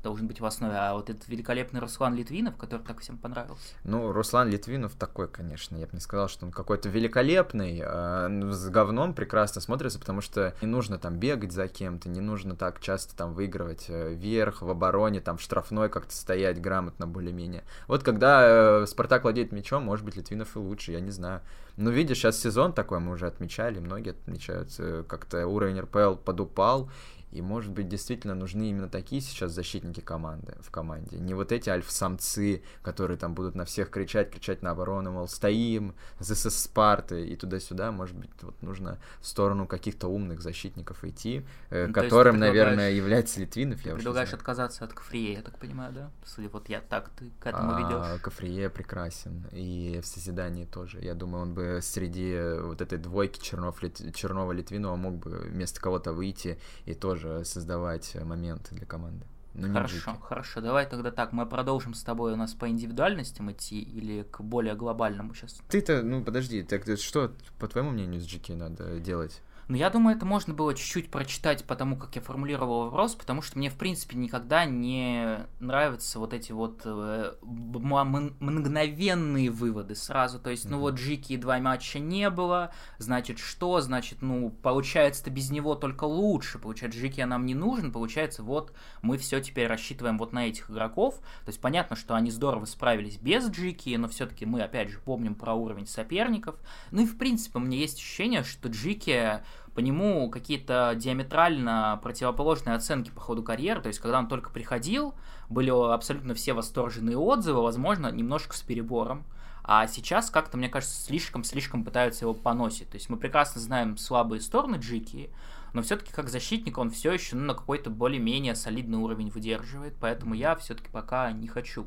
должен 0.05 0.29
быть 0.29 0.41
в 0.41 0.45
основе, 0.45 0.77
а 0.77 0.95
вот 0.95 1.11
этот 1.11 1.27
великолепный 1.29 1.81
Руслан 1.81 2.15
Литвинов, 2.15 2.57
который 2.57 2.83
так 2.83 3.01
всем 3.01 3.17
понравился. 3.17 3.75
Ну, 3.83 4.13
Руслан 4.13 4.49
Литвинов 4.49 4.95
такой, 4.95 5.27
конечно, 5.29 5.77
я 5.77 5.87
бы 5.87 5.95
не 5.95 6.01
сказал, 6.01 6.29
что 6.29 6.47
он 6.47 6.53
какой-то 6.53 6.89
великолепный, 6.89 7.81
а 7.83 8.29
с 8.53 8.69
говном 8.69 9.15
прекрасно 9.15 9.61
смотрится, 9.61 9.99
потому 9.99 10.21
что 10.21 10.55
не 10.61 10.69
нужно 10.69 10.99
там 10.99 11.19
бегать 11.19 11.53
за 11.53 11.67
кем-то, 11.67 12.09
не 12.09 12.21
нужно 12.21 12.55
так 12.55 12.81
часто 12.81 13.17
там 13.17 13.35
выигрывать 13.35 13.87
э, 13.89 14.15
вверх, 14.15 14.63
в 14.63 14.71
обороне, 14.71 15.21
там 15.21 15.39
в 15.39 15.41
штрафной 15.41 15.89
как-то 15.89 16.15
стоять 16.15 16.61
грамотно 16.61 17.07
более-менее. 17.07 17.65
Вот 17.89 18.03
когда 18.03 18.83
э, 18.83 18.87
Спартак 18.87 19.25
владеет 19.25 19.53
мячом, 19.53 19.85
может 19.85 20.05
быть, 20.05 20.17
Литвинов 20.17 20.55
и 20.55 20.59
лучше, 20.59 20.93
я 20.93 21.01
не 21.01 21.11
знаю. 21.11 21.41
Но 21.77 21.91
видишь, 21.91 22.19
сейчас 22.19 22.39
сезон 22.39 22.73
такой, 22.73 23.01
мы 23.01 23.13
уже 23.13 23.27
отмечали, 23.27 23.81
многие 23.81 24.11
отмечают, 24.11 24.69
э, 24.79 25.03
как-то 25.09 25.47
уровень 25.47 25.81
РПЛ 25.81 26.17
подупал, 26.17 26.91
и, 27.35 27.43
может 27.43 27.73
быть, 27.73 27.89
действительно 27.89 28.35
нужны 28.35 28.71
именно 28.71 28.89
такие 28.89 29.21
сейчас 29.21 29.51
защитники 29.51 30.01
команды, 30.01 30.55
в 30.61 30.71
команде. 30.71 31.19
Не 31.19 31.35
вот 31.35 31.51
эти 31.51 31.69
альфа-самцы, 31.69 32.63
которые 32.83 33.19
там 33.19 33.35
будут 33.35 33.57
на 33.57 33.65
всех 33.65 33.91
кричать, 33.91 34.31
кричать 34.31 34.63
на 34.63 34.71
оборону, 34.71 35.11
мол, 35.11 35.27
стоим, 35.27 35.97
ЗС 36.21 36.49
Спарты 36.55 37.27
и 37.27 37.35
туда-сюда. 37.35 37.91
Может 37.91 38.17
быть, 38.17 38.31
вот 38.43 38.63
нужно 38.63 39.01
в 39.21 39.27
сторону 39.27 39.67
каких-то 39.67 40.07
умных 40.07 40.43
защитников 40.43 41.03
идти, 41.03 41.45
э, 41.71 41.89
ну, 41.89 41.93
которым, 41.93 42.39
наверное, 42.39 42.93
является 42.93 43.41
Литвинов. 43.41 43.85
Я 43.85 43.97
предлагаешь 43.97 44.33
отказаться 44.33 44.85
от 44.85 44.93
Кафрие, 44.93 45.33
я 45.33 45.43
так 45.43 45.59
понимаю, 45.59 45.93
да? 45.93 46.11
Судя 46.25 46.49
вот 46.51 46.69
я 46.69 46.81
так 46.81 47.11
ты 47.19 47.33
к 47.41 47.47
этому 47.49 47.75
а, 47.75 47.81
ведешь. 47.81 48.23
Кафрие 48.23 48.71
прекрасен. 48.71 49.45
И 49.51 49.99
в 50.01 50.07
созидании 50.07 50.67
тоже. 50.67 51.01
Я 51.01 51.15
думаю, 51.15 51.43
он 51.43 51.55
бы 51.55 51.81
среди 51.83 52.39
вот 52.63 52.81
этой 52.81 52.99
двойки 52.99 53.41
Чернов, 53.41 53.83
Чернова-Литвинова 53.83 54.95
мог 54.95 55.17
бы 55.17 55.31
вместо 55.31 55.81
кого-то 55.81 56.13
выйти 56.13 56.61
и 56.85 56.95
тоже 56.95 57.24
тоже 57.25 57.45
создавать 57.45 58.15
моменты 58.23 58.75
для 58.75 58.87
команды. 58.87 59.27
Но 59.55 59.73
хорошо, 59.73 60.17
хорошо. 60.21 60.61
Давай 60.61 60.85
тогда 60.85 61.13
так, 61.13 61.33
мы 61.33 61.47
продолжим 61.47 61.95
с 61.95 62.03
тобой 62.03 62.33
у 62.33 62.37
нас 62.37 62.55
по 62.55 62.69
индивидуальностям 62.69 63.53
идти 63.53 63.81
или 63.81 64.25
к 64.25 64.41
более 64.41 64.75
глобальному 64.75 65.33
сейчас? 65.33 65.61
Ты-то, 65.69 66.03
ну 66.03 66.25
подожди, 66.25 66.63
так 66.65 66.85
что, 66.99 67.33
по 67.61 67.69
твоему 67.69 67.91
мнению, 67.91 68.21
с 68.21 68.25
GK 68.25 68.57
надо 68.57 68.99
делать? 68.99 69.41
Но 69.69 69.77
я 69.77 69.91
думаю, 69.91 70.17
это 70.17 70.27
можно 70.27 70.55
было 70.55 70.75
чуть-чуть 70.75 71.11
прочитать 71.11 71.65
по 71.65 71.75
тому, 71.75 71.97
как 71.97 72.15
я 72.17 72.23
формулировал 72.23 72.85
вопрос, 72.85 73.15
потому 73.15 73.43
что 73.43 73.59
мне, 73.59 73.71
в 73.71 73.77
принципе, 73.77 74.17
никогда 74.17 74.65
не 74.65 75.47
нравятся 75.61 76.19
вот 76.19 76.33
эти 76.33 76.53
вот 76.53 76.83
э, 76.85 77.35
мгновенные 77.43 79.51
выводы 79.51 79.95
сразу. 79.95 80.39
То 80.39 80.51
есть, 80.51 80.69
ну 80.69 80.79
вот 80.79 80.95
Джики 80.95 81.37
два 81.37 81.59
матча 81.59 81.99
не 81.99 82.31
было, 82.31 82.73
значит 82.99 83.39
что? 83.39 83.81
Значит, 83.81 84.23
ну, 84.23 84.51
получается-то 84.51 85.31
без 85.31 85.51
него 85.51 85.75
только 85.75 86.05
лучше. 86.05 86.59
Получается, 86.59 87.01
Джики 87.01 87.21
нам 87.21 87.47
не 87.47 87.55
нужен, 87.55 87.93
получается, 87.93 88.43
вот 88.43 88.73
мы 89.03 89.19
все 89.19 89.41
теперь 89.41 89.67
рассчитываем 89.67 90.19
вот 90.19 90.33
на 90.33 90.49
этих 90.49 90.71
игроков. 90.71 91.17
То 91.45 91.49
есть, 91.49 91.61
понятно, 91.61 91.97
что 91.97 92.15
они 92.15 92.31
здорово 92.31 92.65
справились 92.67 93.17
без 93.17 93.49
Джики, 93.49 93.95
но 93.97 94.09
все-таки 94.09 94.47
мы, 94.47 94.63
опять 94.63 94.91
же, 94.91 94.99
помним 94.99 95.35
про 95.35 95.55
уровень 95.55 95.87
соперников. 95.87 96.57
Ну 96.91 97.03
и, 97.03 97.07
в 97.07 97.19
принципе, 97.19 97.59
меня 97.65 97.79
есть 97.79 97.99
ощущение, 97.99 98.45
что 98.45 98.69
Джики 98.69 99.43
по 99.75 99.81
нему 99.81 100.31
какие-то 100.31 100.95
диаметрально 100.97 101.99
противоположные 102.03 102.77
оценки 102.77 103.11
по 103.11 103.21
ходу 103.21 103.43
карьеры, 103.43 103.81
то 103.81 103.89
есть 103.89 103.99
когда 103.99 104.19
он 104.19 104.29
только 104.29 104.51
приходил, 104.51 105.15
были 105.49 105.71
абсолютно 105.71 106.35
все 106.35 106.53
восторженные 106.53 107.19
отзывы, 107.19 107.63
возможно, 107.63 108.11
немножко 108.11 108.57
с 108.57 108.63
перебором. 108.63 109.25
А 109.67 109.87
сейчас 109.87 110.31
как-то, 110.31 110.59
мне 110.59 110.69
кажется, 110.69 111.03
слишком-слишком 111.03 111.85
пытаются 111.85 112.27
его 112.27 112.35
поносить. 112.35 112.91
То 112.91 112.97
есть 112.97 113.09
мы 113.09 113.17
прекрасно 113.17 113.63
знаем 113.63 113.97
слабые 113.97 114.43
стороны 114.43 114.77
Джики, 114.77 115.31
но 115.73 115.81
все-таки 115.83 116.13
как 116.13 116.29
защитник 116.29 116.77
он 116.79 116.91
все 116.91 117.13
еще 117.13 117.35
ну, 117.35 117.47
на 117.47 117.55
какой-то 117.55 117.89
более-менее 117.91 118.55
солидный 118.55 118.99
уровень 118.99 119.31
выдерживает, 119.31 119.95
поэтому 119.99 120.35
я 120.35 120.55
все-таки 120.55 120.91
пока 120.91 121.33
не 121.33 121.49
хочу 121.49 121.87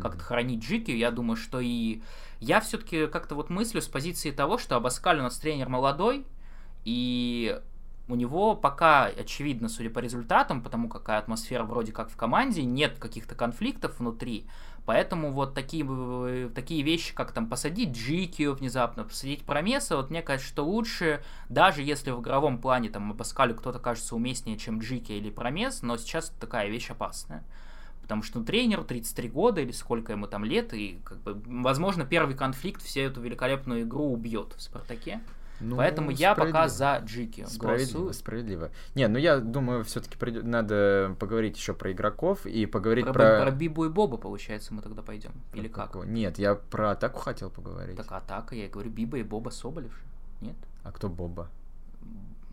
как-то 0.00 0.22
хранить 0.22 0.64
Джики. 0.64 0.90
Я 0.90 1.10
думаю, 1.10 1.36
что 1.36 1.60
и 1.60 2.02
я 2.40 2.60
все-таки 2.60 3.06
как-то 3.06 3.34
вот 3.34 3.50
мыслю 3.50 3.80
с 3.80 3.88
позиции 3.88 4.30
того, 4.30 4.58
что 4.58 4.76
Абаскаль 4.76 5.20
у 5.20 5.22
нас 5.22 5.38
тренер 5.38 5.68
молодой, 5.68 6.26
и 6.84 7.60
у 8.08 8.14
него 8.14 8.54
пока, 8.56 9.04
очевидно, 9.06 9.68
судя 9.68 9.90
по 9.90 10.00
результатам, 10.00 10.62
потому 10.62 10.88
какая 10.88 11.18
атмосфера 11.18 11.64
вроде 11.64 11.92
как 11.92 12.10
в 12.10 12.16
команде, 12.16 12.62
нет 12.64 12.98
каких-то 12.98 13.34
конфликтов 13.34 13.98
внутри, 13.98 14.46
Поэтому 14.84 15.30
вот 15.30 15.54
такие, 15.54 16.48
такие 16.54 16.82
вещи, 16.82 17.14
как 17.14 17.30
там 17.32 17.48
посадить 17.48 17.96
Джикию 17.96 18.54
внезапно, 18.54 19.04
посадить 19.04 19.44
Промеса, 19.44 19.96
вот 19.96 20.10
мне 20.10 20.22
кажется, 20.22 20.48
что 20.48 20.64
лучше, 20.64 21.22
даже 21.48 21.82
если 21.82 22.10
в 22.10 22.20
игровом 22.20 22.58
плане 22.58 22.88
там 22.88 23.16
Паскалю 23.16 23.54
кто-то 23.54 23.78
кажется 23.78 24.16
уместнее, 24.16 24.58
чем 24.58 24.80
Джики 24.80 25.12
или 25.12 25.30
Промес, 25.30 25.82
но 25.82 25.96
сейчас 25.96 26.30
такая 26.40 26.68
вещь 26.68 26.90
опасная. 26.90 27.44
Потому 28.02 28.24
что 28.24 28.40
ну, 28.40 28.44
тренеру 28.44 28.82
33 28.82 29.28
года 29.28 29.60
или 29.60 29.70
сколько 29.70 30.10
ему 30.10 30.26
там 30.26 30.44
лет, 30.44 30.74
и 30.74 30.98
как 31.04 31.18
бы, 31.18 31.40
возможно, 31.62 32.04
первый 32.04 32.34
конфликт 32.34 32.82
всю 32.82 33.02
эту 33.02 33.20
великолепную 33.20 33.82
игру 33.82 34.12
убьет 34.12 34.54
в 34.56 34.62
Спартаке. 34.62 35.20
Ну, 35.62 35.76
Поэтому 35.76 36.10
я 36.10 36.34
пока 36.34 36.68
за 36.68 37.00
Джики 37.04 37.46
справедливо, 37.46 37.92
голосую. 37.92 38.12
Справедливо. 38.12 38.70
Не, 38.94 39.08
ну 39.08 39.18
я 39.18 39.38
думаю, 39.38 39.84
все-таки 39.84 40.16
придет, 40.18 40.44
надо 40.44 41.16
поговорить 41.18 41.56
еще 41.56 41.72
про 41.72 41.92
игроков 41.92 42.46
и 42.46 42.66
поговорить 42.66 43.04
про... 43.04 43.12
Про, 43.12 43.42
про 43.42 43.50
Бибу 43.52 43.84
и 43.84 43.88
Боба, 43.88 44.16
получается, 44.16 44.74
мы 44.74 44.82
тогда 44.82 45.02
пойдем. 45.02 45.32
Или 45.54 45.68
про 45.68 45.86
как? 45.86 46.04
Нет, 46.06 46.38
я 46.38 46.56
про 46.56 46.90
атаку 46.90 47.20
хотел 47.20 47.50
поговорить. 47.50 47.96
Так 47.96 48.10
атака, 48.10 48.54
я 48.56 48.68
говорю, 48.68 48.90
Биба 48.90 49.18
и 49.18 49.22
Боба 49.22 49.50
Соболев. 49.50 49.98
Нет? 50.40 50.56
А 50.82 50.90
кто 50.90 51.08
Боба? 51.08 51.48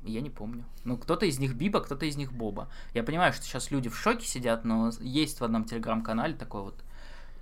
Я 0.03 0.21
не 0.21 0.29
помню. 0.29 0.63
Ну, 0.85 0.97
кто-то 0.97 1.25
из 1.25 1.39
них 1.39 1.55
Биба, 1.55 1.81
кто-то 1.81 2.05
из 2.05 2.15
них 2.15 2.31
Боба. 2.31 2.69
Я 2.93 3.03
понимаю, 3.03 3.33
что 3.33 3.43
сейчас 3.43 3.71
люди 3.71 3.89
в 3.89 3.97
шоке 3.97 4.25
сидят, 4.25 4.63
но 4.63 4.91
есть 4.99 5.39
в 5.39 5.43
одном 5.43 5.65
телеграм-канале 5.65 6.35
такой 6.35 6.61
вот 6.61 6.75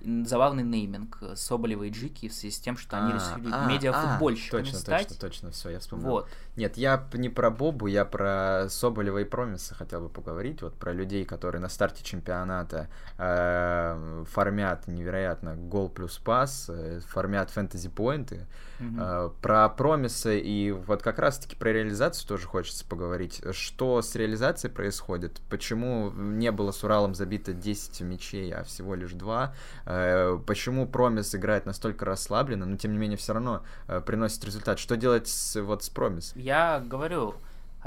забавный 0.01 0.63
нейминг 0.63 1.19
Соболева 1.35 1.83
и 1.83 1.89
Джики 1.89 2.27
в 2.27 2.33
связи 2.33 2.53
с 2.53 2.59
тем, 2.59 2.77
что 2.77 2.97
они 2.97 3.13
а, 3.13 3.15
решили 3.15 3.53
а, 3.53 3.65
медиафутбольщиками 3.67 4.61
а, 4.61 4.63
точно, 4.65 4.79
стать. 4.79 5.07
Точно, 5.07 5.19
точно, 5.19 5.51
все, 5.51 5.69
я 5.69 5.79
вспомнил. 5.79 6.07
Вот. 6.07 6.29
Нет, 6.55 6.77
я 6.77 7.07
не 7.13 7.29
про 7.29 7.49
Бобу, 7.49 7.87
я 7.87 8.05
про 8.05 8.67
Соболева 8.69 9.19
и 9.19 9.23
Промиса 9.23 9.75
хотел 9.75 10.01
бы 10.01 10.09
поговорить, 10.09 10.61
вот 10.61 10.75
про 10.75 10.91
людей, 10.91 11.25
которые 11.25 11.61
на 11.61 11.69
старте 11.69 12.03
чемпионата 12.03 12.89
э, 13.17 14.25
формят 14.29 14.87
невероятно 14.87 15.55
гол 15.55 15.89
плюс 15.89 16.17
пас, 16.17 16.69
э, 16.69 16.99
формят 17.07 17.49
фэнтези-поинты, 17.49 18.45
э, 18.79 19.29
про 19.41 19.69
Промиса 19.69 20.33
и 20.33 20.71
вот 20.71 21.01
как 21.01 21.19
раз-таки 21.19 21.55
про 21.55 21.71
реализацию 21.71 22.27
тоже 22.27 22.47
хочется 22.47 22.85
поговорить. 22.85 23.41
Что 23.51 24.01
с 24.01 24.15
реализацией 24.15 24.71
происходит? 24.71 25.41
Почему 25.49 26.11
не 26.11 26.51
было 26.51 26.71
с 26.71 26.83
Уралом 26.83 27.15
забито 27.15 27.53
10 27.53 28.01
мячей, 28.01 28.51
а 28.53 28.63
всего 28.63 28.95
лишь 28.95 29.13
2? 29.13 29.55
Э, 29.85 30.39
почему 30.45 30.87
Промис 30.87 31.33
играет 31.35 31.65
настолько 31.65 32.05
расслабленно, 32.05 32.65
но 32.65 32.77
тем 32.77 32.93
не 32.93 32.97
менее 32.97 33.17
все 33.17 33.33
равно 33.33 33.63
э, 33.87 34.01
приносит 34.01 34.43
результат. 34.43 34.79
Что 34.79 34.97
делать 34.97 35.27
с, 35.27 35.59
вот 35.61 35.83
с 35.83 35.89
Промис? 35.89 36.33
Я 36.35 36.83
говорю, 36.85 37.35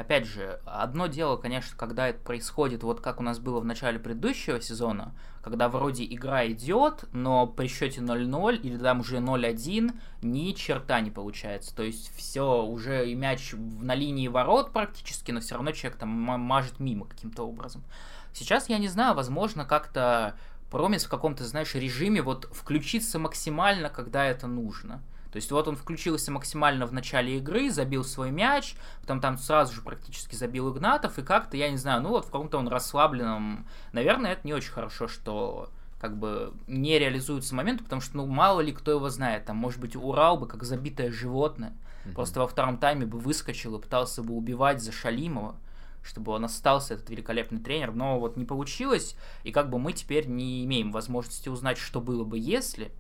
опять 0.00 0.26
же, 0.26 0.60
одно 0.64 1.06
дело, 1.06 1.36
конечно, 1.36 1.76
когда 1.76 2.08
это 2.08 2.18
происходит, 2.20 2.82
вот 2.82 3.00
как 3.00 3.20
у 3.20 3.22
нас 3.22 3.38
было 3.38 3.60
в 3.60 3.64
начале 3.64 3.98
предыдущего 3.98 4.60
сезона, 4.60 5.14
когда 5.42 5.68
вроде 5.68 6.04
игра 6.04 6.46
идет, 6.48 7.04
но 7.12 7.46
при 7.46 7.66
счете 7.66 8.00
0-0 8.00 8.56
или 8.56 8.78
там 8.78 9.00
уже 9.00 9.18
0-1 9.18 9.92
ни 10.22 10.52
черта 10.52 11.00
не 11.00 11.10
получается. 11.10 11.76
То 11.76 11.82
есть 11.82 12.14
все, 12.16 12.64
уже 12.64 13.10
и 13.10 13.14
мяч 13.14 13.52
на 13.52 13.94
линии 13.94 14.28
ворот 14.28 14.72
практически, 14.72 15.32
но 15.32 15.40
все 15.40 15.54
равно 15.54 15.72
человек 15.72 15.98
там 15.98 16.08
мажет 16.08 16.80
мимо 16.80 17.06
каким-то 17.06 17.42
образом. 17.42 17.84
Сейчас 18.32 18.68
я 18.68 18.78
не 18.78 18.88
знаю, 18.88 19.14
возможно, 19.14 19.64
как-то 19.66 20.34
Промис 20.70 21.04
в 21.04 21.10
каком-то, 21.10 21.44
знаешь, 21.44 21.74
режиме 21.74 22.22
вот 22.22 22.48
включиться 22.52 23.18
максимально, 23.18 23.90
когда 23.90 24.24
это 24.24 24.46
нужно. 24.46 25.02
То 25.32 25.36
есть 25.36 25.50
вот 25.52 25.68
он 25.68 25.76
включился 25.76 26.32
максимально 26.32 26.86
в 26.86 26.92
начале 26.92 27.38
игры, 27.38 27.70
забил 27.70 28.04
свой 28.04 28.30
мяч, 28.30 28.74
потом 29.00 29.20
там 29.20 29.38
сразу 29.38 29.74
же 29.74 29.82
практически 29.82 30.34
забил 30.34 30.72
Игнатов, 30.72 31.18
и 31.18 31.22
как-то, 31.22 31.56
я 31.56 31.70
не 31.70 31.76
знаю, 31.76 32.02
ну 32.02 32.10
вот 32.10 32.24
в 32.24 32.30
каком-то 32.30 32.58
он 32.58 32.68
расслабленном... 32.68 33.66
Наверное, 33.92 34.32
это 34.32 34.46
не 34.46 34.54
очень 34.54 34.72
хорошо, 34.72 35.06
что 35.06 35.70
как 36.00 36.16
бы 36.16 36.52
не 36.66 36.98
реализуются 36.98 37.54
моменты, 37.54 37.84
потому 37.84 38.00
что, 38.00 38.16
ну, 38.16 38.26
мало 38.26 38.60
ли 38.60 38.72
кто 38.72 38.90
его 38.90 39.10
знает, 39.10 39.44
там, 39.44 39.56
может 39.56 39.80
быть, 39.80 39.94
Урал 39.94 40.38
бы 40.38 40.48
как 40.48 40.64
забитое 40.64 41.12
животное, 41.12 41.74
mm-hmm. 42.04 42.14
просто 42.14 42.40
во 42.40 42.48
втором 42.48 42.78
тайме 42.78 43.04
бы 43.04 43.18
выскочил 43.18 43.76
и 43.76 43.80
пытался 43.80 44.22
бы 44.22 44.34
убивать 44.34 44.82
за 44.82 44.92
Шалимова, 44.92 45.56
чтобы 46.02 46.32
он 46.32 46.46
остался, 46.46 46.94
этот 46.94 47.10
великолепный 47.10 47.60
тренер, 47.60 47.92
но 47.92 48.18
вот 48.18 48.38
не 48.38 48.46
получилось, 48.46 49.14
и 49.44 49.52
как 49.52 49.68
бы 49.68 49.78
мы 49.78 49.92
теперь 49.92 50.26
не 50.26 50.64
имеем 50.64 50.90
возможности 50.90 51.50
узнать, 51.50 51.76
что 51.76 52.00
было 52.00 52.24
бы 52.24 52.38
если, 52.38 52.92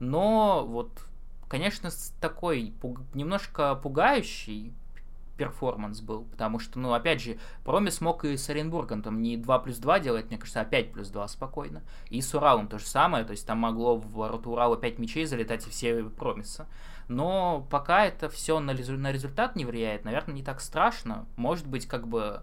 но 0.00 0.64
вот, 0.66 0.90
конечно, 1.48 1.90
такой 2.20 2.72
пуг... 2.80 3.00
немножко 3.14 3.74
пугающий 3.74 4.72
перформанс 5.38 6.00
был, 6.00 6.24
потому 6.24 6.58
что, 6.58 6.78
ну, 6.78 6.92
опять 6.92 7.22
же, 7.22 7.38
Проми 7.64 7.90
смог 7.90 8.24
и 8.24 8.36
с 8.36 8.50
Оренбургом 8.50 9.02
там 9.02 9.22
не 9.22 9.36
2 9.36 9.58
плюс 9.60 9.78
2 9.78 10.00
делать, 10.00 10.26
мне 10.26 10.36
кажется, 10.36 10.60
а 10.60 10.64
5 10.64 10.92
плюс 10.92 11.08
2 11.08 11.28
спокойно. 11.28 11.82
И 12.10 12.20
с 12.20 12.34
Уралом 12.34 12.68
то 12.68 12.78
же 12.78 12.84
самое, 12.84 13.24
то 13.24 13.30
есть 13.30 13.46
там 13.46 13.58
могло 13.58 13.96
в 13.96 14.12
ворота 14.12 14.50
Урала 14.50 14.76
5 14.76 14.98
мячей 14.98 15.24
залетать 15.24 15.66
и 15.66 15.70
все 15.70 16.02
Промиса. 16.04 16.66
Но 17.06 17.66
пока 17.70 18.04
это 18.04 18.28
все 18.28 18.58
на, 18.58 18.74
на 18.74 19.12
результат 19.12 19.56
не 19.56 19.64
влияет, 19.64 20.04
наверное, 20.04 20.34
не 20.34 20.42
так 20.42 20.60
страшно. 20.60 21.26
Может 21.36 21.66
быть, 21.66 21.86
как 21.86 22.06
бы 22.06 22.42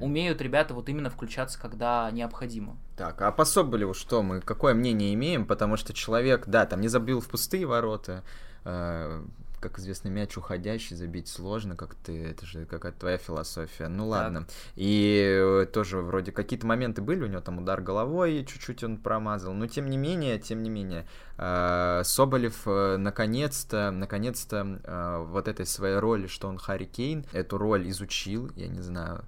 умеют 0.00 0.40
ребята 0.40 0.74
вот 0.74 0.88
именно 0.88 1.10
включаться, 1.10 1.58
когда 1.58 2.10
необходимо. 2.10 2.76
Так, 2.96 3.22
а 3.22 3.32
по 3.32 3.44
Соболеву 3.44 3.94
что 3.94 4.22
мы, 4.22 4.40
какое 4.40 4.74
мнение 4.74 5.14
имеем? 5.14 5.46
Потому 5.46 5.76
что 5.76 5.92
человек, 5.92 6.46
да, 6.46 6.66
там 6.66 6.80
не 6.80 6.88
забил 6.88 7.20
в 7.20 7.28
пустые 7.28 7.66
ворота, 7.66 8.24
э, 8.64 9.22
как 9.60 9.78
известно, 9.78 10.08
мяч 10.08 10.36
уходящий 10.36 10.96
забить 10.96 11.28
сложно, 11.28 11.76
как 11.76 11.94
ты, 11.94 12.26
это 12.26 12.46
же 12.46 12.64
какая-то 12.64 12.98
твоя 12.98 13.18
философия. 13.18 13.88
Ну 13.88 14.08
ладно. 14.08 14.40
Так. 14.40 14.48
И 14.76 15.40
э, 15.40 15.66
тоже 15.66 15.98
вроде 15.98 16.32
какие-то 16.32 16.66
моменты 16.66 17.02
были, 17.02 17.24
у 17.24 17.26
него 17.26 17.40
там 17.40 17.58
удар 17.58 17.80
головой, 17.80 18.44
чуть-чуть 18.48 18.84
он 18.84 18.98
промазал. 18.98 19.54
Но 19.54 19.66
тем 19.66 19.90
не 19.90 19.96
менее, 19.96 20.38
тем 20.38 20.62
не 20.62 20.70
менее, 20.70 21.06
э, 21.36 22.02
Соболев 22.04 22.62
э, 22.66 22.96
наконец-то, 22.96 23.90
наконец-то 23.90 25.26
вот 25.30 25.48
этой 25.48 25.66
своей 25.66 25.98
роли, 25.98 26.26
что 26.26 26.48
он 26.48 26.58
Харри 26.58 26.84
Кейн, 26.84 27.24
эту 27.32 27.58
роль 27.58 27.88
изучил, 27.88 28.50
я 28.56 28.68
не 28.68 28.80
знаю, 28.80 29.24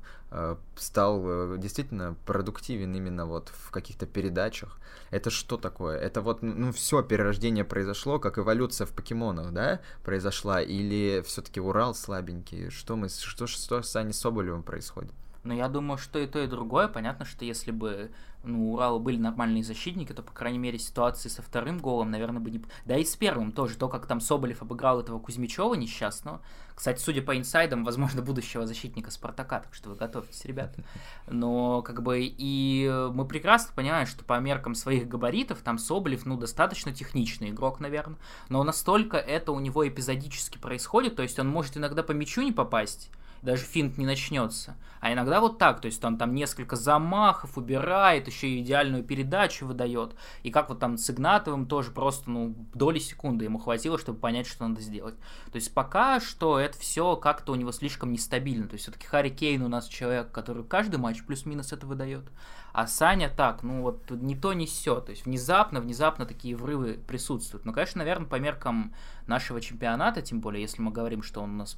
стал 0.77 1.57
действительно 1.59 2.17
продуктивен 2.25 2.95
именно 2.95 3.27
вот 3.27 3.49
в 3.49 3.71
каких-то 3.71 4.07
передачах. 4.07 4.79
Это 5.11 5.31
что 5.31 5.57
такое? 5.57 5.99
Это 5.99 6.21
вот, 6.21 6.43
ну, 6.43 6.73
все 6.73 7.03
перерождение 7.03 7.65
произошло, 7.65 8.19
как 8.19 8.39
эволюция 8.39 8.87
в 8.87 8.93
покемонах, 8.93 9.53
да, 9.53 9.81
произошла? 10.05 10.61
Или 10.63 11.23
все-таки 11.27 11.61
Урал 11.61 11.95
слабенький? 11.95 12.71
Что 12.71 12.97
мы, 12.97 13.09
что, 13.09 13.47
что 13.47 13.83
с 13.83 13.97
Аней 13.97 14.13
Соболевым 14.13 14.63
происходит? 14.63 15.13
Ну, 15.43 15.55
я 15.55 15.69
думаю, 15.69 15.97
что 15.97 16.19
и 16.19 16.27
то, 16.27 16.39
и 16.39 16.47
другое. 16.47 16.89
Понятно, 16.89 17.25
что 17.25 17.45
если 17.45 17.71
бы 17.71 18.11
ну, 18.43 18.71
у 18.71 18.75
Урала 18.75 18.99
были 18.99 19.17
нормальные 19.17 19.65
защитники, 19.65 20.13
то, 20.13 20.23
по 20.23 20.33
крайней 20.33 20.59
мере, 20.59 20.79
ситуации 20.79 21.29
со 21.29 21.41
вторым 21.41 21.79
голом, 21.79 22.11
наверное, 22.11 22.41
бы 22.41 22.51
не... 22.51 22.63
Да 22.85 22.97
и 22.97 23.05
с 23.05 23.17
первым 23.17 23.53
тоже. 23.53 23.77
То, 23.77 23.89
как 23.89 24.07
там 24.07 24.21
Соболев 24.21 24.61
обыграл 24.63 25.01
этого 25.01 25.19
Кузьмичева 25.19 25.75
несчастного. 25.75 26.41
Кстати, 26.75 27.01
судя 27.01 27.23
по 27.23 27.37
инсайдам, 27.37 27.85
возможно, 27.85 28.23
будущего 28.23 28.67
защитника 28.67 29.11
Спартака, 29.11 29.61
так 29.61 29.75
что 29.75 29.91
вы 29.91 29.97
готовьтесь, 29.97 30.45
ребята. 30.45 30.83
Но, 31.27 31.83
как 31.83 32.03
бы, 32.03 32.21
и 32.21 32.91
мы 33.13 33.27
прекрасно 33.27 33.73
понимаем, 33.75 34.07
что 34.07 34.25
по 34.25 34.39
меркам 34.41 34.75
своих 34.75 35.09
габаритов 35.09 35.59
там 35.61 35.79
Соболев, 35.79 36.25
ну, 36.25 36.39
достаточно 36.39 36.93
техничный 36.93 37.51
игрок, 37.51 37.81
наверное. 37.81 38.19
Но 38.49 38.63
настолько 38.63 39.19
это 39.19 39.53
у 39.53 39.61
него 39.61 39.87
эпизодически 39.87 40.59
происходит, 40.59 41.17
то 41.17 41.23
есть 41.23 41.39
он 41.39 41.49
может 41.49 41.77
иногда 41.77 42.03
по 42.03 42.13
мячу 42.13 42.41
не 42.41 42.53
попасть, 42.53 43.11
даже 43.43 43.65
финт 43.65 43.99
не 43.99 44.07
начнется. 44.07 44.77
А 45.01 45.13
иногда 45.13 45.41
вот 45.41 45.59
так, 45.59 45.81
то 45.81 45.87
есть 45.87 46.05
он 46.05 46.19
там 46.19 46.35
несколько 46.35 46.77
замахов 46.77 47.57
убирает, 47.57 48.27
еще 48.27 48.49
и 48.49 48.61
идеальную 48.61 49.03
передачу 49.03 49.67
выдает. 49.67 50.15
И 50.43 50.51
как 50.51 50.69
вот 50.69 50.79
там 50.79 50.99
с 50.99 51.09
Игнатовым 51.09 51.67
тоже 51.67 51.91
просто, 51.91 52.31
ну, 52.31 52.55
доли 52.75 52.99
секунды 52.99 53.47
ему 53.47 53.59
хватило, 53.59 53.99
чтобы 53.99 54.19
понять, 54.19 54.47
что 54.47 54.69
надо 54.69 54.83
сделать. 54.83 55.15
То 55.51 55.57
есть 55.57 55.73
пока 55.73 56.21
что 56.21 56.59
это 56.59 56.79
все 56.79 57.17
как-то 57.17 57.53
у 57.53 57.55
него 57.55 57.73
слишком 57.73 58.13
нестабильно. 58.13 58.69
То 58.69 58.75
есть 58.75 58.85
все-таки 58.85 59.07
Харри 59.07 59.31
Кейн 59.31 59.63
у 59.63 59.69
нас 59.69 59.87
человек, 59.87 60.31
который 60.33 60.65
каждый 60.65 60.97
матч 60.97 61.25
плюс-минус 61.25 61.73
это 61.73 61.87
выдает. 61.87 62.25
А 62.73 62.87
Саня 62.87 63.29
так, 63.29 63.63
ну 63.63 63.83
вот 63.83 64.11
не 64.11 64.37
то, 64.37 64.53
не 64.53 64.67
все. 64.67 65.01
То 65.01 65.11
есть 65.11 65.25
внезапно, 65.25 65.81
внезапно 65.81 66.27
такие 66.27 66.57
врывы 66.57 66.99
присутствуют. 67.07 67.65
Но, 67.65 67.73
конечно, 67.73 67.99
наверное, 67.99 68.27
по 68.27 68.37
меркам 68.37 68.95
нашего 69.27 69.61
чемпионата, 69.61 70.23
тем 70.23 70.41
более, 70.41 70.63
если 70.63 70.81
мы 70.83 70.93
говорим, 70.93 71.23
что 71.23 71.41
он 71.43 71.51
у 71.55 71.57
нас 71.57 71.77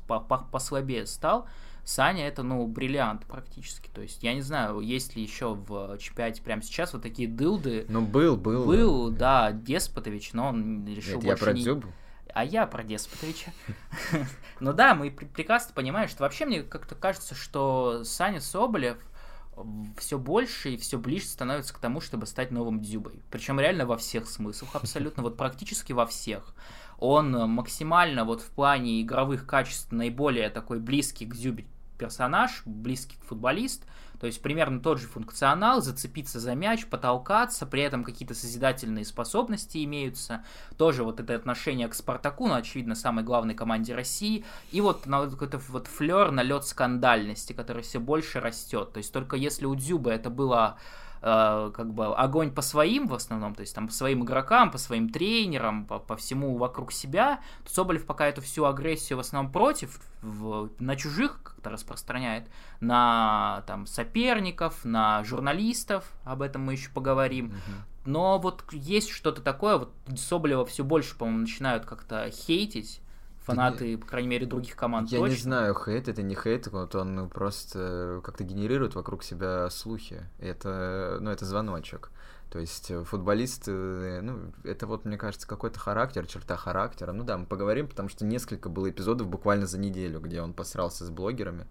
послабее 0.50 1.06
стал, 1.06 1.46
Саня 1.84 2.28
это, 2.28 2.42
ну, 2.42 2.64
бриллиант 2.66 3.26
практически. 3.26 3.88
То 3.92 4.02
есть, 4.02 4.22
я 4.22 4.34
не 4.34 4.42
знаю, 4.42 4.80
есть 4.80 5.16
ли 5.16 5.22
еще 5.22 5.54
в 5.54 5.98
чемпионате 5.98 6.42
прямо 6.42 6.62
сейчас 6.62 6.92
вот 6.92 7.02
такие 7.02 7.28
дылды. 7.28 7.86
Ну, 7.88 8.02
был, 8.02 8.36
был. 8.36 8.66
Был, 8.66 9.10
да, 9.10 9.50
Деспотович, 9.50 10.32
но 10.32 10.48
он 10.48 10.86
решил 10.86 11.18
Это 11.18 11.26
больше 11.26 11.28
я 11.28 11.36
про 11.36 11.52
не... 11.52 11.62
Дзюбу? 11.62 11.88
А 12.34 12.44
я 12.44 12.66
про 12.66 12.82
Деспотовича. 12.82 13.52
Ну 14.60 14.72
да, 14.72 14.94
мы 14.94 15.10
прекрасно 15.10 15.74
понимаем, 15.74 16.08
что 16.08 16.22
вообще 16.22 16.46
мне 16.46 16.62
как-то 16.62 16.94
кажется, 16.94 17.34
что 17.34 18.04
Саня 18.04 18.40
Соболев 18.40 18.96
все 19.98 20.18
больше 20.18 20.74
и 20.74 20.76
все 20.76 20.98
ближе 20.98 21.26
становится 21.26 21.74
к 21.74 21.78
тому, 21.78 22.00
чтобы 22.00 22.26
стать 22.26 22.50
новым 22.50 22.80
Дзюбой. 22.80 23.22
Причем 23.30 23.60
реально 23.60 23.86
во 23.86 23.96
всех 23.96 24.28
смыслах, 24.28 24.74
абсолютно, 24.74 25.22
вот 25.22 25.36
практически 25.36 25.92
во 25.92 26.06
всех. 26.06 26.54
Он 26.98 27.32
максимально 27.50 28.24
вот 28.24 28.40
в 28.40 28.50
плане 28.50 29.02
игровых 29.02 29.46
качеств 29.46 29.92
наиболее 29.92 30.50
такой 30.50 30.78
близкий 30.78 31.26
к 31.26 31.34
Дзюбе 31.34 31.66
персонаж, 31.98 32.62
близкий 32.64 33.16
к 33.16 33.24
футболист, 33.24 33.84
то 34.22 34.26
есть 34.26 34.40
примерно 34.40 34.78
тот 34.78 35.00
же 35.00 35.08
функционал, 35.08 35.82
зацепиться 35.82 36.38
за 36.38 36.54
мяч, 36.54 36.86
потолкаться, 36.86 37.66
при 37.66 37.82
этом 37.82 38.04
какие-то 38.04 38.34
созидательные 38.34 39.04
способности 39.04 39.82
имеются. 39.82 40.44
Тоже 40.76 41.02
вот 41.02 41.18
это 41.18 41.34
отношение 41.34 41.88
к 41.88 41.94
Спартаку, 41.94 42.46
ну, 42.46 42.54
очевидно, 42.54 42.94
самой 42.94 43.24
главной 43.24 43.54
команде 43.54 43.96
России. 43.96 44.44
И 44.70 44.80
вот 44.80 45.06
на 45.06 45.22
вот 45.22 45.32
какой-то 45.32 45.58
вот 45.70 45.88
флер, 45.88 46.30
налет 46.30 46.64
скандальности, 46.64 47.52
который 47.52 47.82
все 47.82 47.98
больше 47.98 48.38
растет. 48.38 48.92
То 48.92 48.98
есть 48.98 49.12
только 49.12 49.34
если 49.34 49.66
у 49.66 49.74
Дзюба 49.74 50.12
это 50.12 50.30
было 50.30 50.78
Э, 51.24 51.70
как 51.72 51.94
бы 51.94 52.06
огонь 52.16 52.50
по 52.50 52.62
своим 52.62 53.06
в 53.06 53.14
основном, 53.14 53.54
то 53.54 53.60
есть 53.60 53.72
там 53.74 53.86
по 53.86 53.92
своим 53.92 54.24
игрокам, 54.24 54.72
по 54.72 54.78
своим 54.78 55.08
тренерам, 55.08 55.86
по, 55.86 56.00
по 56.00 56.16
всему 56.16 56.56
вокруг 56.56 56.90
себя, 56.90 57.40
то 57.64 57.72
Соболев 57.72 58.06
пока 58.06 58.26
эту 58.26 58.40
всю 58.40 58.64
агрессию 58.64 59.18
в 59.18 59.20
основном 59.20 59.52
против, 59.52 60.00
в, 60.20 60.70
на 60.80 60.96
чужих 60.96 61.40
как-то 61.44 61.70
распространяет, 61.70 62.48
на 62.80 63.62
там 63.68 63.86
соперников, 63.86 64.84
на 64.84 65.22
журналистов, 65.22 66.10
об 66.24 66.42
этом 66.42 66.62
мы 66.62 66.72
еще 66.72 66.90
поговорим. 66.90 67.54
Но 68.04 68.40
вот 68.40 68.64
есть 68.72 69.10
что-то 69.10 69.42
такое, 69.42 69.76
вот 69.76 69.94
Соболева 70.16 70.66
все 70.66 70.82
больше, 70.82 71.16
по-моему, 71.16 71.42
начинают 71.42 71.84
как-то 71.84 72.28
хейтить, 72.32 73.00
фанаты, 73.44 73.98
по 73.98 74.06
крайней 74.06 74.28
мере, 74.28 74.46
других 74.46 74.76
команд 74.76 75.10
Я 75.10 75.18
точно. 75.18 75.34
не 75.34 75.40
знаю, 75.40 75.74
хейт 75.74 76.08
это 76.08 76.22
не 76.22 76.34
хейт, 76.34 76.68
вот 76.68 76.94
он 76.94 77.28
просто 77.28 78.20
как-то 78.24 78.44
генерирует 78.44 78.94
вокруг 78.94 79.22
себя 79.22 79.68
слухи. 79.70 80.24
Это, 80.38 81.18
ну, 81.20 81.30
это 81.30 81.44
звоночек. 81.44 82.10
То 82.50 82.58
есть 82.58 82.92
футболист, 83.06 83.66
ну, 83.66 84.52
это 84.64 84.86
вот, 84.86 85.06
мне 85.06 85.16
кажется, 85.16 85.48
какой-то 85.48 85.78
характер, 85.78 86.26
черта 86.26 86.56
характера. 86.56 87.12
Ну 87.12 87.24
да, 87.24 87.38
мы 87.38 87.46
поговорим, 87.46 87.88
потому 87.88 88.10
что 88.10 88.26
несколько 88.26 88.68
было 88.68 88.90
эпизодов 88.90 89.28
буквально 89.28 89.66
за 89.66 89.78
неделю, 89.78 90.20
где 90.20 90.42
он 90.42 90.52
посрался 90.52 91.06
с 91.06 91.10
блогерами. 91.10 91.66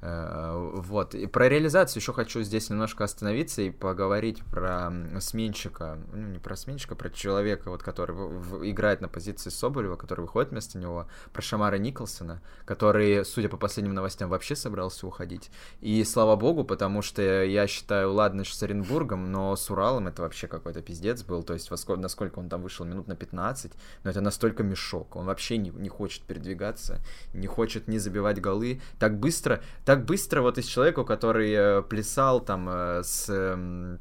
Э, 0.00 0.70
вот. 0.74 1.14
И 1.14 1.26
про 1.26 1.48
реализацию 1.48 2.00
еще 2.00 2.12
хочу 2.12 2.42
здесь 2.42 2.70
немножко 2.70 3.04
остановиться 3.04 3.62
и 3.62 3.70
поговорить 3.70 4.42
про 4.44 4.92
сменщика. 5.20 5.98
Ну, 6.12 6.28
не 6.28 6.38
про 6.38 6.56
сменщика, 6.56 6.94
про 6.94 7.10
человека, 7.10 7.70
вот, 7.70 7.82
который 7.82 8.14
в, 8.14 8.68
играет 8.68 9.00
на 9.00 9.08
позиции 9.08 9.50
Соболева, 9.50 9.96
который 9.96 10.22
выходит 10.22 10.50
вместо 10.50 10.78
него. 10.78 11.08
Про 11.32 11.42
Шамара 11.42 11.76
Николсона, 11.76 12.42
который, 12.64 13.24
судя 13.24 13.48
по 13.48 13.56
последним 13.56 13.94
новостям, 13.94 14.30
вообще 14.30 14.56
собрался 14.56 15.06
уходить. 15.06 15.50
И 15.80 16.02
слава 16.04 16.36
богу, 16.36 16.64
потому 16.64 17.02
что 17.02 17.44
я 17.44 17.66
считаю, 17.66 18.12
ладно, 18.12 18.44
с 18.44 18.62
Оренбургом, 18.62 19.30
но 19.30 19.56
с 19.56 19.70
Уралом 19.70 20.08
это 20.08 20.22
вообще 20.22 20.46
какой-то 20.48 20.82
пиздец 20.82 21.22
был. 21.22 21.42
То 21.42 21.54
есть, 21.54 21.70
во 21.70 21.96
насколько 21.96 22.38
он 22.38 22.48
там 22.48 22.62
вышел, 22.62 22.84
минут 22.84 23.08
на 23.08 23.16
15. 23.16 23.72
Но 24.02 24.10
это 24.10 24.20
настолько 24.20 24.62
мешок. 24.62 25.16
Он 25.16 25.26
вообще 25.26 25.56
не, 25.56 25.70
не 25.70 25.88
хочет 25.88 26.22
передвигаться, 26.24 27.00
не 27.32 27.46
хочет 27.46 27.88
не 27.88 27.98
забивать 27.98 28.40
голы. 28.40 28.80
Так 28.98 29.18
быстро, 29.18 29.62
так 29.84 30.04
быстро 30.04 30.42
вот 30.42 30.58
из 30.58 30.66
человека, 30.66 31.04
который 31.04 31.52
э, 31.52 31.82
плясал 31.82 32.40
там 32.40 32.68
э, 32.68 33.02
с 33.02 33.28
эм, 33.28 34.00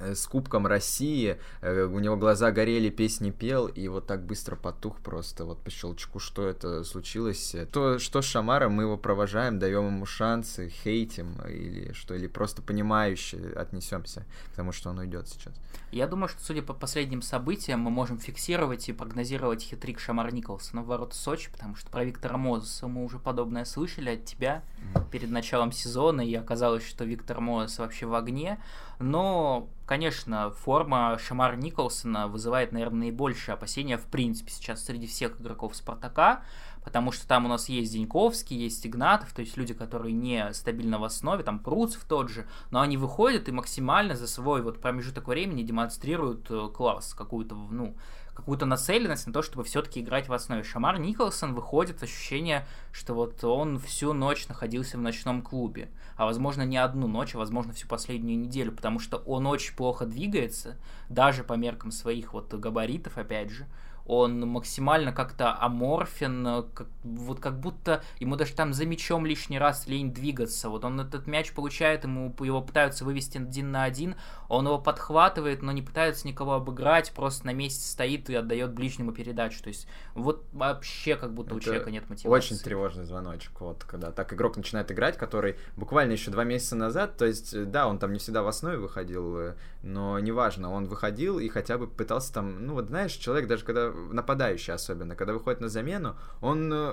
с 0.00 0.26
Кубком 0.26 0.66
России, 0.66 1.38
э, 1.60 1.84
у 1.84 1.98
него 1.98 2.16
глаза 2.16 2.50
горели, 2.50 2.90
песни 2.90 3.30
пел, 3.30 3.66
и 3.66 3.88
вот 3.88 4.06
так 4.06 4.24
быстро 4.24 4.56
потух 4.56 4.98
просто, 4.98 5.44
вот 5.44 5.58
по 5.62 5.70
щелчку, 5.70 6.18
что 6.18 6.46
это 6.46 6.84
случилось. 6.84 7.54
То, 7.72 7.98
что 7.98 8.22
с 8.22 8.24
Шамаром, 8.24 8.72
мы 8.72 8.84
его 8.84 8.96
провожаем, 8.96 9.58
даем 9.58 9.86
ему 9.86 10.06
шансы, 10.06 10.68
хейтим, 10.68 11.40
или 11.48 11.92
что, 11.92 12.14
или 12.14 12.26
просто 12.26 12.62
понимающе 12.62 13.52
отнесемся 13.56 14.24
к 14.52 14.56
тому, 14.56 14.72
что 14.72 14.90
он 14.90 14.98
уйдет 14.98 15.28
сейчас. 15.28 15.54
Я 15.90 16.06
думаю, 16.06 16.28
что, 16.28 16.42
судя 16.42 16.62
по 16.62 16.74
последним 16.74 17.22
событиям, 17.22 17.80
мы 17.80 17.90
можем 17.90 18.18
фиксировать 18.18 18.88
и 18.88 18.92
прогнозировать 18.92 19.62
хитрик 19.62 20.00
Шамар 20.00 20.32
Николсона 20.34 20.82
в 20.82 20.86
ворота 20.86 21.14
Сочи, 21.14 21.50
потому 21.50 21.76
что 21.76 21.90
про 21.90 22.04
Виктора 22.04 22.36
Мозеса 22.36 22.88
мы 22.88 23.04
уже 23.04 23.18
подобное 23.18 23.64
слышали 23.64 24.10
от 24.10 24.24
тебя 24.24 24.62
mm. 24.94 25.10
перед 25.10 25.30
началом 25.30 25.72
сезона, 25.72 26.20
и 26.20 26.34
оказалось, 26.34 26.86
что 26.86 27.04
Виктор 27.04 27.40
Мозес 27.40 27.78
вообще 27.78 28.06
в 28.06 28.14
огне. 28.14 28.58
Но, 28.98 29.68
конечно, 29.86 30.50
форма 30.50 31.18
Шамар 31.18 31.56
Николсона 31.56 32.26
вызывает, 32.26 32.72
наверное, 32.72 33.00
наибольшее 33.00 33.54
опасения 33.54 33.96
в 33.96 34.06
принципе 34.06 34.50
сейчас 34.50 34.84
среди 34.84 35.06
всех 35.06 35.40
игроков 35.40 35.76
Спартака, 35.76 36.42
потому 36.82 37.12
что 37.12 37.28
там 37.28 37.44
у 37.44 37.48
нас 37.48 37.68
есть 37.68 37.92
Зиньковский, 37.92 38.56
есть 38.56 38.84
Игнатов, 38.86 39.32
то 39.32 39.40
есть 39.40 39.56
люди, 39.56 39.72
которые 39.72 40.12
не 40.12 40.52
стабильно 40.52 40.98
в 40.98 41.04
основе, 41.04 41.44
там 41.44 41.60
Пруцев 41.60 42.04
тот 42.08 42.28
же, 42.28 42.46
но 42.70 42.80
они 42.80 42.96
выходят 42.96 43.48
и 43.48 43.52
максимально 43.52 44.16
за 44.16 44.26
свой 44.26 44.62
вот 44.62 44.80
промежуток 44.80 45.28
времени 45.28 45.62
демонстрируют 45.62 46.50
э, 46.50 46.68
класс, 46.74 47.14
какую-то, 47.14 47.54
ну, 47.54 47.94
какую-то 48.38 48.66
нацеленность 48.66 49.26
на 49.26 49.32
то, 49.32 49.42
чтобы 49.42 49.64
все-таки 49.64 50.00
играть 50.00 50.28
в 50.28 50.32
основе. 50.32 50.62
Шамар 50.62 51.00
Николсон 51.00 51.56
выходит 51.56 52.04
ощущение, 52.04 52.68
что 52.92 53.12
вот 53.14 53.42
он 53.42 53.80
всю 53.80 54.12
ночь 54.12 54.46
находился 54.46 54.96
в 54.96 55.00
ночном 55.00 55.42
клубе, 55.42 55.90
а 56.16 56.24
возможно 56.24 56.62
не 56.62 56.76
одну 56.76 57.08
ночь, 57.08 57.34
а 57.34 57.38
возможно 57.38 57.72
всю 57.72 57.88
последнюю 57.88 58.38
неделю, 58.38 58.70
потому 58.70 59.00
что 59.00 59.16
он 59.16 59.48
очень 59.48 59.74
плохо 59.74 60.06
двигается, 60.06 60.76
даже 61.08 61.42
по 61.42 61.54
меркам 61.54 61.90
своих 61.90 62.32
вот 62.32 62.54
габаритов, 62.54 63.18
опять 63.18 63.50
же, 63.50 63.66
он 64.08 64.40
максимально 64.40 65.12
как-то 65.12 65.54
аморфен, 65.60 66.64
как, 66.74 66.88
вот 67.04 67.40
как 67.40 67.60
будто 67.60 68.02
ему 68.18 68.36
даже 68.36 68.54
там 68.54 68.72
за 68.72 68.86
мячом 68.86 69.26
лишний 69.26 69.58
раз 69.58 69.86
лень 69.86 70.12
двигаться. 70.12 70.70
Вот 70.70 70.84
он 70.84 70.98
этот 70.98 71.26
мяч 71.26 71.52
получает, 71.52 72.04
ему 72.04 72.34
его 72.40 72.62
пытаются 72.62 73.04
вывести 73.04 73.36
один 73.36 73.70
на 73.70 73.84
один, 73.84 74.16
он 74.48 74.66
его 74.66 74.78
подхватывает, 74.78 75.60
но 75.62 75.72
не 75.72 75.82
пытается 75.82 76.26
никого 76.26 76.54
обыграть, 76.54 77.12
просто 77.12 77.46
на 77.46 77.52
месте 77.52 77.86
стоит 77.86 78.30
и 78.30 78.34
отдает 78.34 78.72
ближнему 78.72 79.12
передачу. 79.12 79.62
То 79.62 79.68
есть 79.68 79.86
вот 80.14 80.46
вообще 80.52 81.14
как 81.16 81.34
будто 81.34 81.50
Это 81.50 81.56
у 81.56 81.60
человека 81.60 81.90
нет 81.90 82.08
мотивации. 82.08 82.54
Очень 82.54 82.64
тревожный 82.64 83.04
звоночек, 83.04 83.60
вот 83.60 83.84
когда 83.84 84.10
так 84.10 84.32
игрок 84.32 84.56
начинает 84.56 84.90
играть, 84.90 85.18
который 85.18 85.56
буквально 85.76 86.12
еще 86.12 86.30
два 86.30 86.44
месяца 86.44 86.76
назад, 86.76 87.18
то 87.18 87.26
есть 87.26 87.52
э, 87.52 87.64
да, 87.66 87.86
он 87.86 87.98
там 87.98 88.14
не 88.14 88.18
всегда 88.18 88.42
в 88.42 88.48
основе 88.48 88.78
выходил, 88.78 89.38
э, 89.38 89.54
но 89.82 90.18
неважно, 90.18 90.72
он 90.72 90.86
выходил 90.86 91.38
и 91.38 91.48
хотя 91.48 91.76
бы 91.76 91.86
пытался 91.86 92.32
там, 92.32 92.64
ну 92.66 92.72
вот 92.72 92.86
знаешь, 92.86 93.12
человек 93.12 93.48
даже 93.48 93.64
когда 93.64 93.92
нападающий 94.12 94.72
особенно, 94.72 95.14
когда 95.16 95.32
выходит 95.32 95.60
на 95.60 95.68
замену, 95.68 96.16
он 96.40 96.70
э, 96.72 96.92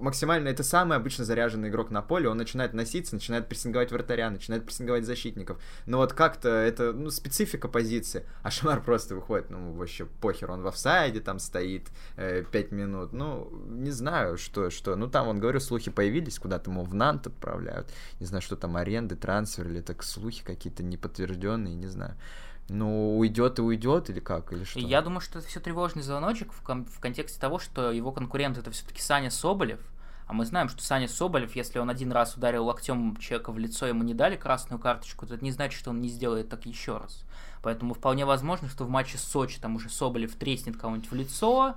максимально, 0.00 0.48
это 0.48 0.62
самый 0.62 0.96
обычно 0.96 1.24
заряженный 1.24 1.68
игрок 1.68 1.90
на 1.90 2.02
поле, 2.02 2.28
он 2.28 2.36
начинает 2.36 2.74
носиться, 2.74 3.14
начинает 3.14 3.48
прессинговать 3.48 3.92
вратаря, 3.92 4.30
начинает 4.30 4.64
прессинговать 4.64 5.04
защитников. 5.04 5.60
Но 5.86 5.98
вот 5.98 6.12
как-то 6.12 6.48
это, 6.48 6.92
ну, 6.92 7.10
специфика 7.10 7.68
позиции. 7.68 8.24
А 8.42 8.50
Шамар 8.50 8.82
просто 8.82 9.14
выходит, 9.14 9.50
ну, 9.50 9.72
вообще 9.72 10.06
похер, 10.06 10.50
он 10.50 10.62
в 10.62 10.66
офсайде 10.66 11.20
там 11.20 11.38
стоит 11.38 11.88
э, 12.16 12.44
5 12.50 12.72
минут. 12.72 13.12
Ну, 13.12 13.50
не 13.68 13.90
знаю, 13.90 14.36
что, 14.36 14.70
что. 14.70 14.96
Ну, 14.96 15.08
там, 15.08 15.28
он, 15.28 15.40
говорю, 15.40 15.60
слухи 15.60 15.90
появились, 15.90 16.38
куда-то 16.38 16.70
ему 16.70 16.84
в 16.84 16.94
Нант 16.94 17.26
отправляют. 17.26 17.88
Не 18.20 18.26
знаю, 18.26 18.42
что 18.42 18.56
там, 18.56 18.76
аренды, 18.76 19.16
трансфер, 19.16 19.66
или 19.68 19.80
так 19.80 20.02
слухи 20.02 20.44
какие-то 20.44 20.82
неподтвержденные, 20.82 21.74
не 21.74 21.86
знаю. 21.86 22.16
Ну, 22.68 23.18
уйдет 23.18 23.58
и 23.58 23.62
уйдет, 23.62 24.10
или 24.10 24.20
как, 24.20 24.52
или 24.52 24.64
что? 24.64 24.78
Я 24.80 25.00
думаю, 25.02 25.20
что 25.20 25.38
это 25.38 25.48
все 25.48 25.60
тревожный 25.60 26.02
звоночек 26.02 26.52
в, 26.52 26.62
кон- 26.62 26.84
в 26.84 26.98
контексте 26.98 27.40
того, 27.40 27.58
что 27.58 27.92
его 27.92 28.10
конкурент 28.12 28.58
это 28.58 28.70
все-таки 28.70 29.00
Саня 29.00 29.30
Соболев. 29.30 29.80
А 30.26 30.32
мы 30.32 30.44
знаем, 30.44 30.68
что 30.68 30.82
Саня 30.82 31.06
Соболев, 31.06 31.54
если 31.54 31.78
он 31.78 31.88
один 31.88 32.10
раз 32.10 32.36
ударил 32.36 32.64
локтем 32.66 33.16
человека 33.18 33.52
в 33.52 33.58
лицо, 33.58 33.86
ему 33.86 34.02
не 34.02 34.14
дали 34.14 34.34
красную 34.34 34.80
карточку, 34.80 35.24
то 35.26 35.34
это 35.34 35.44
не 35.44 35.52
значит, 35.52 35.78
что 35.78 35.90
он 35.90 36.00
не 36.00 36.08
сделает 36.08 36.48
так 36.48 36.66
еще 36.66 36.98
раз. 36.98 37.24
Поэтому 37.62 37.94
вполне 37.94 38.24
возможно, 38.26 38.68
что 38.68 38.84
в 38.84 38.88
матче 38.88 39.18
с 39.18 39.22
Сочи 39.22 39.60
там 39.60 39.76
уже 39.76 39.88
Соболев 39.88 40.34
треснет 40.34 40.76
кого-нибудь 40.76 41.10
в 41.10 41.14
лицо, 41.14 41.76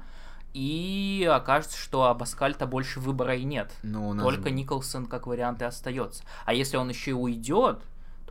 и 0.53 1.29
окажется, 1.31 1.77
что 1.77 2.05
об 2.05 2.23
Аскальта 2.23 2.65
больше 2.65 2.99
выбора 2.99 3.35
и 3.35 3.43
нет. 3.43 3.71
Ну, 3.83 4.13
нас... 4.13 4.25
Только 4.25 4.49
Николсон 4.49 5.05
как 5.05 5.27
вариант 5.27 5.61
и 5.61 5.65
остается. 5.65 6.23
А 6.45 6.53
если 6.53 6.77
он 6.77 6.89
еще 6.89 7.11
и 7.11 7.13
уйдет, 7.13 7.83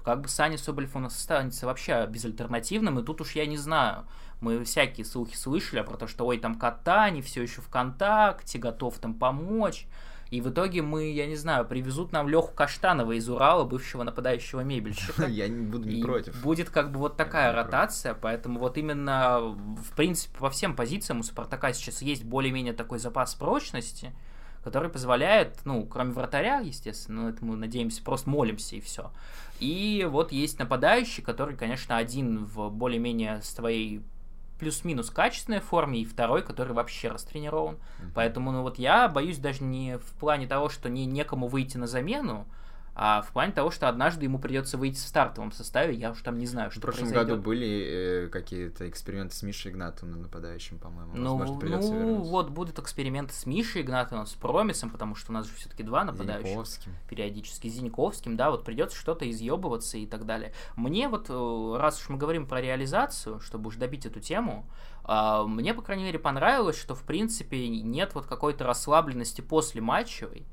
как 0.04 0.20
бы 0.20 0.28
Саня 0.28 0.58
Соболев 0.58 0.96
у 0.96 0.98
нас 0.98 1.16
останется 1.16 1.66
вообще 1.66 2.06
безальтернативным, 2.06 2.98
и 2.98 3.04
тут 3.04 3.20
уж 3.20 3.32
я 3.32 3.46
не 3.46 3.56
знаю. 3.56 4.04
Мы 4.40 4.62
всякие 4.64 5.04
слухи 5.04 5.34
слышали 5.34 5.80
про 5.82 5.96
то, 5.96 6.06
что 6.06 6.26
ой, 6.26 6.38
там 6.38 6.54
Катани 6.54 7.22
все 7.22 7.42
еще 7.42 7.60
ВКонтакте, 7.60 8.58
готов 8.58 8.98
там 8.98 9.14
помочь. 9.14 9.86
И 10.30 10.42
в 10.42 10.50
итоге 10.50 10.82
мы, 10.82 11.10
я 11.10 11.26
не 11.26 11.36
знаю, 11.36 11.64
привезут 11.64 12.12
нам 12.12 12.28
Леху 12.28 12.52
Каштанова 12.54 13.12
из 13.12 13.28
Урала, 13.30 13.64
бывшего 13.64 14.02
нападающего 14.02 14.60
мебельщика. 14.60 15.26
Я 15.26 15.48
не 15.48 15.64
буду 15.64 15.88
не 15.88 16.02
против. 16.02 16.40
Будет 16.42 16.68
как 16.68 16.92
бы 16.92 16.98
вот 16.98 17.16
такая 17.16 17.52
ротация, 17.54 18.12
поэтому 18.12 18.58
вот 18.60 18.76
именно, 18.76 19.40
в 19.40 19.96
принципе, 19.96 20.38
по 20.38 20.50
всем 20.50 20.76
позициям 20.76 21.20
у 21.20 21.22
Спартака 21.22 21.72
сейчас 21.72 22.02
есть 22.02 22.24
более-менее 22.24 22.74
такой 22.74 22.98
запас 22.98 23.34
прочности, 23.34 24.12
который 24.62 24.90
позволяет, 24.90 25.60
ну, 25.64 25.86
кроме 25.86 26.12
вратаря, 26.12 26.60
естественно, 26.60 27.22
но 27.22 27.28
это 27.30 27.42
мы 27.42 27.56
надеемся, 27.56 28.02
просто 28.02 28.28
молимся 28.28 28.76
и 28.76 28.80
все. 28.80 29.10
И 29.60 30.06
вот 30.08 30.32
есть 30.32 30.58
нападающий, 30.58 31.22
который, 31.22 31.56
конечно, 31.56 31.96
один 31.96 32.44
в 32.44 32.70
более-менее 32.70 33.42
своей 33.42 34.02
плюс-минус 34.58 35.10
качественной 35.10 35.60
форме, 35.60 36.00
и 36.00 36.04
второй, 36.04 36.42
который 36.42 36.72
вообще 36.72 37.08
растренирован. 37.08 37.74
Mm-hmm. 37.76 38.10
Поэтому, 38.14 38.52
ну 38.52 38.62
вот 38.62 38.78
я 38.78 39.08
боюсь 39.08 39.38
даже 39.38 39.62
не 39.62 39.98
в 39.98 40.12
плане 40.18 40.46
того, 40.46 40.68
что 40.68 40.88
не 40.88 41.06
некому 41.06 41.46
выйти 41.46 41.76
на 41.76 41.86
замену, 41.86 42.46
а 43.00 43.22
в 43.22 43.30
плане 43.32 43.52
того, 43.52 43.70
что 43.70 43.88
однажды 43.88 44.24
ему 44.24 44.40
придется 44.40 44.76
выйти 44.76 44.96
в 44.96 45.06
стартовом 45.06 45.52
составе, 45.52 45.94
я 45.94 46.10
уж 46.10 46.20
там 46.20 46.36
не 46.36 46.46
знаю, 46.46 46.72
что 46.72 46.80
В 46.80 46.82
прошлом 46.82 47.04
произойдет. 47.04 47.28
году 47.28 47.42
были 47.42 48.24
э, 48.24 48.28
какие-то 48.28 48.88
эксперименты 48.88 49.36
с 49.36 49.42
Мишей 49.44 49.70
Игнатовым 49.70 50.20
нападающим, 50.20 50.80
по-моему. 50.80 51.12
Ну, 51.14 51.36
Возможно, 51.36 51.60
придется 51.60 51.92
ну 51.92 51.98
вернуться. 52.00 52.30
вот 52.32 52.50
будут 52.50 52.80
эксперименты 52.80 53.32
с 53.34 53.46
Мишей 53.46 53.82
Игнатовым, 53.82 54.26
с 54.26 54.32
Промисом, 54.32 54.90
потому 54.90 55.14
что 55.14 55.30
у 55.30 55.34
нас 55.34 55.46
же 55.46 55.54
все-таки 55.54 55.84
два 55.84 56.02
нападающих. 56.02 56.48
Зиньковским. 56.48 56.92
периодически 57.08 57.68
Зиньковским, 57.68 58.36
да, 58.36 58.50
вот 58.50 58.64
придется 58.64 58.96
что-то 58.96 59.30
изъебываться 59.30 59.96
и 59.96 60.04
так 60.04 60.26
далее. 60.26 60.52
Мне 60.74 61.06
вот, 61.06 61.26
э, 61.28 61.76
раз 61.78 62.00
уж 62.00 62.08
мы 62.08 62.18
говорим 62.18 62.48
про 62.48 62.60
реализацию, 62.60 63.38
чтобы 63.38 63.68
уж 63.68 63.76
добить 63.76 64.06
эту 64.06 64.18
тему, 64.18 64.66
а, 65.04 65.44
мне, 65.44 65.72
по 65.72 65.82
крайней 65.82 66.02
мере, 66.02 66.18
понравилось, 66.18 66.76
что, 66.76 66.96
в 66.96 67.04
принципе, 67.04 67.68
нет 67.68 68.16
вот 68.16 68.26
какой-то 68.26 68.64
расслабленности 68.64 69.40
после 69.40 69.80
матчевой 69.80 70.46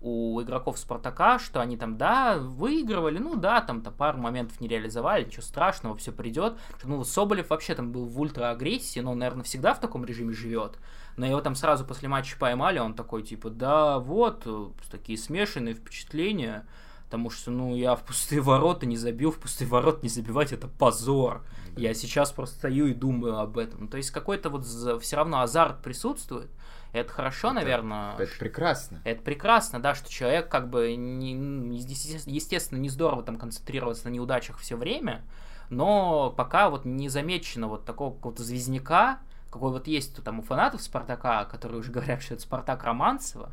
у 0.00 0.40
игроков 0.42 0.78
Спартака, 0.78 1.38
что 1.38 1.60
они 1.60 1.76
там, 1.76 1.96
да, 1.96 2.38
выигрывали, 2.38 3.18
ну 3.18 3.34
да, 3.36 3.60
там-то 3.60 3.90
пару 3.90 4.18
моментов 4.18 4.60
не 4.60 4.68
реализовали, 4.68 5.24
ничего 5.24 5.42
страшного, 5.42 5.96
все 5.96 6.12
придет. 6.12 6.56
Ну, 6.84 7.02
Соболев 7.02 7.50
вообще 7.50 7.74
там 7.74 7.92
был 7.92 8.04
в 8.04 8.20
ультра-агрессии, 8.20 9.00
но 9.00 9.12
он, 9.12 9.18
наверное, 9.18 9.44
всегда 9.44 9.74
в 9.74 9.80
таком 9.80 10.04
режиме 10.04 10.32
живет. 10.32 10.78
Но 11.16 11.26
его 11.26 11.40
там 11.40 11.54
сразу 11.54 11.84
после 11.84 12.08
матча 12.08 12.36
поймали, 12.38 12.78
он 12.78 12.94
такой, 12.94 13.22
типа, 13.22 13.48
да, 13.48 13.98
вот, 13.98 14.42
э, 14.44 14.66
такие 14.90 15.16
смешанные 15.16 15.74
впечатления, 15.74 16.66
потому 17.06 17.30
что, 17.30 17.50
ну, 17.50 17.74
я 17.74 17.96
в 17.96 18.04
пустые 18.04 18.42
ворота 18.42 18.84
не 18.84 18.98
забил, 18.98 19.30
в 19.30 19.38
пустые 19.38 19.66
ворота 19.66 20.00
не 20.02 20.10
забивать, 20.10 20.52
это 20.52 20.68
позор. 20.68 21.42
Я 21.76 21.94
сейчас 21.94 22.32
просто 22.32 22.56
стою 22.56 22.86
и 22.86 22.94
думаю 22.94 23.38
об 23.38 23.58
этом. 23.58 23.82
Ну, 23.82 23.88
То 23.88 23.96
есть 23.96 24.10
какой-то 24.10 24.50
вот 24.50 24.64
все 24.64 25.16
равно 25.16 25.40
азарт 25.40 25.82
присутствует. 25.82 26.50
Это 26.96 27.12
хорошо, 27.12 27.48
Это- 27.48 27.56
наверное. 27.56 28.16
Это 28.16 28.38
прекрасно. 28.38 29.00
Это 29.04 29.22
прекрасно, 29.22 29.80
да, 29.80 29.94
что 29.94 30.10
человек 30.10 30.48
как 30.48 30.68
бы, 30.70 30.96
не, 30.96 31.34
есте- 31.78 32.22
естественно, 32.26 32.78
не 32.78 32.88
здорово 32.88 33.22
там 33.22 33.36
концентрироваться 33.36 34.08
на 34.08 34.12
неудачах 34.12 34.58
все 34.58 34.76
время, 34.76 35.22
но 35.68 36.32
пока 36.36 36.70
вот 36.70 36.84
не 36.84 37.08
замечено 37.08 37.68
вот 37.68 37.84
такого 37.84 38.14
какого-то 38.14 38.42
звезняка, 38.42 39.18
какой 39.50 39.72
вот 39.72 39.86
есть 39.86 40.22
там 40.22 40.38
у 40.38 40.42
фанатов 40.42 40.82
Спартака, 40.82 41.44
которые 41.44 41.80
уже 41.80 41.92
говорят, 41.92 42.22
что 42.22 42.34
это 42.34 42.42
Спартак 42.42 42.82
Романцева, 42.84 43.52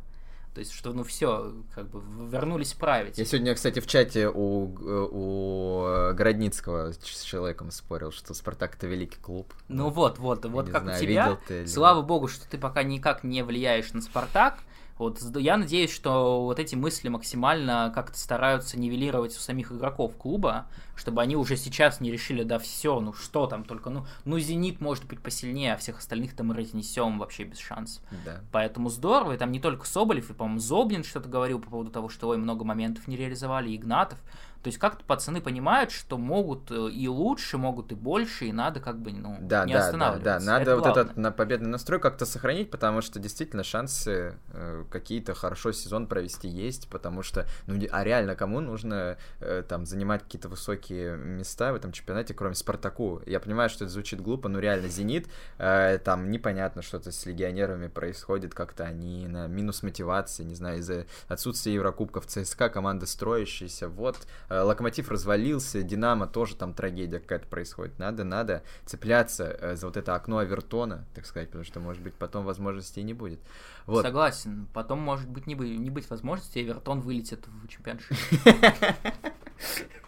то 0.54 0.60
есть, 0.60 0.72
что, 0.72 0.92
ну, 0.92 1.02
все, 1.02 1.52
как 1.74 1.88
бы, 1.90 2.00
вернулись 2.30 2.74
править. 2.74 3.18
Я 3.18 3.24
сегодня, 3.24 3.54
кстати, 3.54 3.80
в 3.80 3.86
чате 3.88 4.28
у, 4.28 4.72
у 4.72 6.14
Городницкого 6.14 6.92
с 6.92 7.22
человеком 7.22 7.72
спорил, 7.72 8.12
что 8.12 8.34
Спартак 8.34 8.76
это 8.76 8.86
великий 8.86 9.18
клуб. 9.18 9.52
Ну 9.68 9.90
вот, 9.90 10.18
вот, 10.20 10.44
Я 10.44 10.50
вот 10.50 10.70
как 10.70 10.84
знаю, 10.84 10.98
у 10.98 11.00
тебя. 11.02 11.38
ты 11.48 11.58
или 11.60 11.66
Слава 11.66 12.02
богу, 12.02 12.28
что 12.28 12.48
ты 12.48 12.56
пока 12.56 12.84
никак 12.84 13.24
не 13.24 13.42
влияешь 13.42 13.92
на 13.92 14.00
Спартак. 14.00 14.58
Вот 14.98 15.20
я 15.36 15.56
надеюсь, 15.56 15.92
что 15.92 16.44
вот 16.44 16.58
эти 16.58 16.76
мысли 16.76 17.08
максимально 17.08 17.90
как-то 17.94 18.16
стараются 18.18 18.78
нивелировать 18.78 19.36
у 19.36 19.40
самих 19.40 19.72
игроков 19.72 20.16
клуба, 20.16 20.66
чтобы 20.94 21.20
они 21.20 21.36
уже 21.36 21.56
сейчас 21.56 22.00
не 22.00 22.12
решили, 22.12 22.44
да 22.44 22.58
все, 22.58 23.00
ну 23.00 23.12
что 23.12 23.46
там, 23.46 23.64
только 23.64 23.90
ну, 23.90 24.06
ну 24.24 24.38
Зенит 24.38 24.80
может 24.80 25.04
быть 25.06 25.20
посильнее, 25.20 25.74
а 25.74 25.76
всех 25.76 25.98
остальных 25.98 26.36
там 26.36 26.48
мы 26.48 26.54
разнесем 26.54 27.18
вообще 27.18 27.44
без 27.44 27.58
шансов. 27.58 28.04
Да. 28.24 28.40
Поэтому 28.52 28.88
здорово, 28.88 29.32
и 29.32 29.36
там 29.36 29.50
не 29.50 29.60
только 29.60 29.86
Соболев, 29.86 30.30
и, 30.30 30.34
по-моему, 30.34 30.60
Зоблин 30.60 31.02
что-то 31.02 31.28
говорил 31.28 31.58
по 31.58 31.70
поводу 31.70 31.90
того, 31.90 32.08
что 32.08 32.28
ой, 32.28 32.36
много 32.36 32.64
моментов 32.64 33.08
не 33.08 33.16
реализовали, 33.16 33.74
Игнатов. 33.74 34.18
То 34.64 34.68
есть 34.68 34.78
как-то 34.78 35.04
пацаны 35.04 35.42
понимают, 35.42 35.90
что 35.90 36.16
могут 36.16 36.70
э, 36.70 36.88
и 36.88 37.06
лучше, 37.06 37.58
могут 37.58 37.92
и 37.92 37.94
больше, 37.94 38.46
и 38.46 38.52
надо 38.52 38.80
как 38.80 38.98
бы 38.98 39.12
ну, 39.12 39.36
Да, 39.42 39.66
не 39.66 39.74
да, 39.74 39.80
да, 39.80 39.84
останавливаться. 39.84 40.24
да. 40.24 40.40
Надо 40.40 40.62
Это 40.62 40.74
вот 40.76 40.84
главное. 40.84 41.04
этот 41.04 41.16
на 41.18 41.32
победный 41.32 41.68
настрой 41.68 42.00
как-то 42.00 42.24
сохранить, 42.24 42.70
потому 42.70 43.02
что 43.02 43.18
действительно 43.20 43.62
шансы 43.62 44.38
э, 44.54 44.84
какие-то 44.90 45.34
хорошо 45.34 45.72
сезон 45.72 46.06
провести 46.06 46.48
есть, 46.48 46.88
потому 46.88 47.22
что, 47.22 47.46
ну, 47.66 47.78
а 47.92 48.04
реально 48.04 48.36
кому 48.36 48.60
нужно 48.60 49.18
э, 49.40 49.62
там 49.68 49.84
занимать 49.84 50.22
какие-то 50.22 50.48
высокие 50.48 51.14
места 51.18 51.70
в 51.74 51.76
этом 51.76 51.92
чемпионате, 51.92 52.32
кроме 52.32 52.54
Спартаку? 52.54 53.20
Я 53.26 53.40
понимаю, 53.40 53.68
что 53.68 53.84
это 53.84 53.92
звучит 53.92 54.22
глупо, 54.22 54.48
но 54.48 54.60
реально 54.60 54.88
Зенит, 54.88 55.28
э, 55.58 55.98
там 55.98 56.30
непонятно, 56.30 56.80
что-то 56.80 57.12
с 57.12 57.26
легионерами 57.26 57.88
происходит, 57.88 58.54
как-то 58.54 58.84
они 58.84 59.28
на 59.28 59.46
минус 59.46 59.82
мотивации, 59.82 60.42
не 60.42 60.54
знаю, 60.54 60.78
из-за 60.78 61.04
отсутствия 61.28 61.74
Еврокубков 61.74 62.24
ЦСКА, 62.24 62.70
команда 62.70 63.04
строящаяся, 63.04 63.90
вот, 63.90 64.16
Локомотив 64.62 65.10
развалился, 65.10 65.82
Динамо 65.82 66.26
тоже 66.26 66.56
там 66.56 66.74
трагедия 66.74 67.18
какая-то 67.18 67.48
происходит. 67.48 67.98
Надо, 67.98 68.24
надо 68.24 68.62
цепляться 68.84 69.44
э, 69.44 69.76
за 69.76 69.86
вот 69.86 69.96
это 69.96 70.14
окно 70.14 70.38
Авертона, 70.38 71.06
так 71.14 71.26
сказать, 71.26 71.48
потому 71.48 71.64
что, 71.64 71.80
может 71.80 72.02
быть, 72.02 72.14
потом 72.14 72.44
возможностей 72.44 73.02
не 73.02 73.14
будет. 73.14 73.40
Вот. 73.86 74.02
Согласен. 74.02 74.68
Потом, 74.72 75.00
может 75.00 75.28
быть, 75.28 75.46
не, 75.46 75.54
бы- 75.54 75.76
не 75.76 75.90
быть 75.90 76.08
возможности, 76.10 76.58
Эвертон 76.58 77.00
вылетит 77.00 77.46
в 77.46 77.68
чемпионшип. 77.68 78.16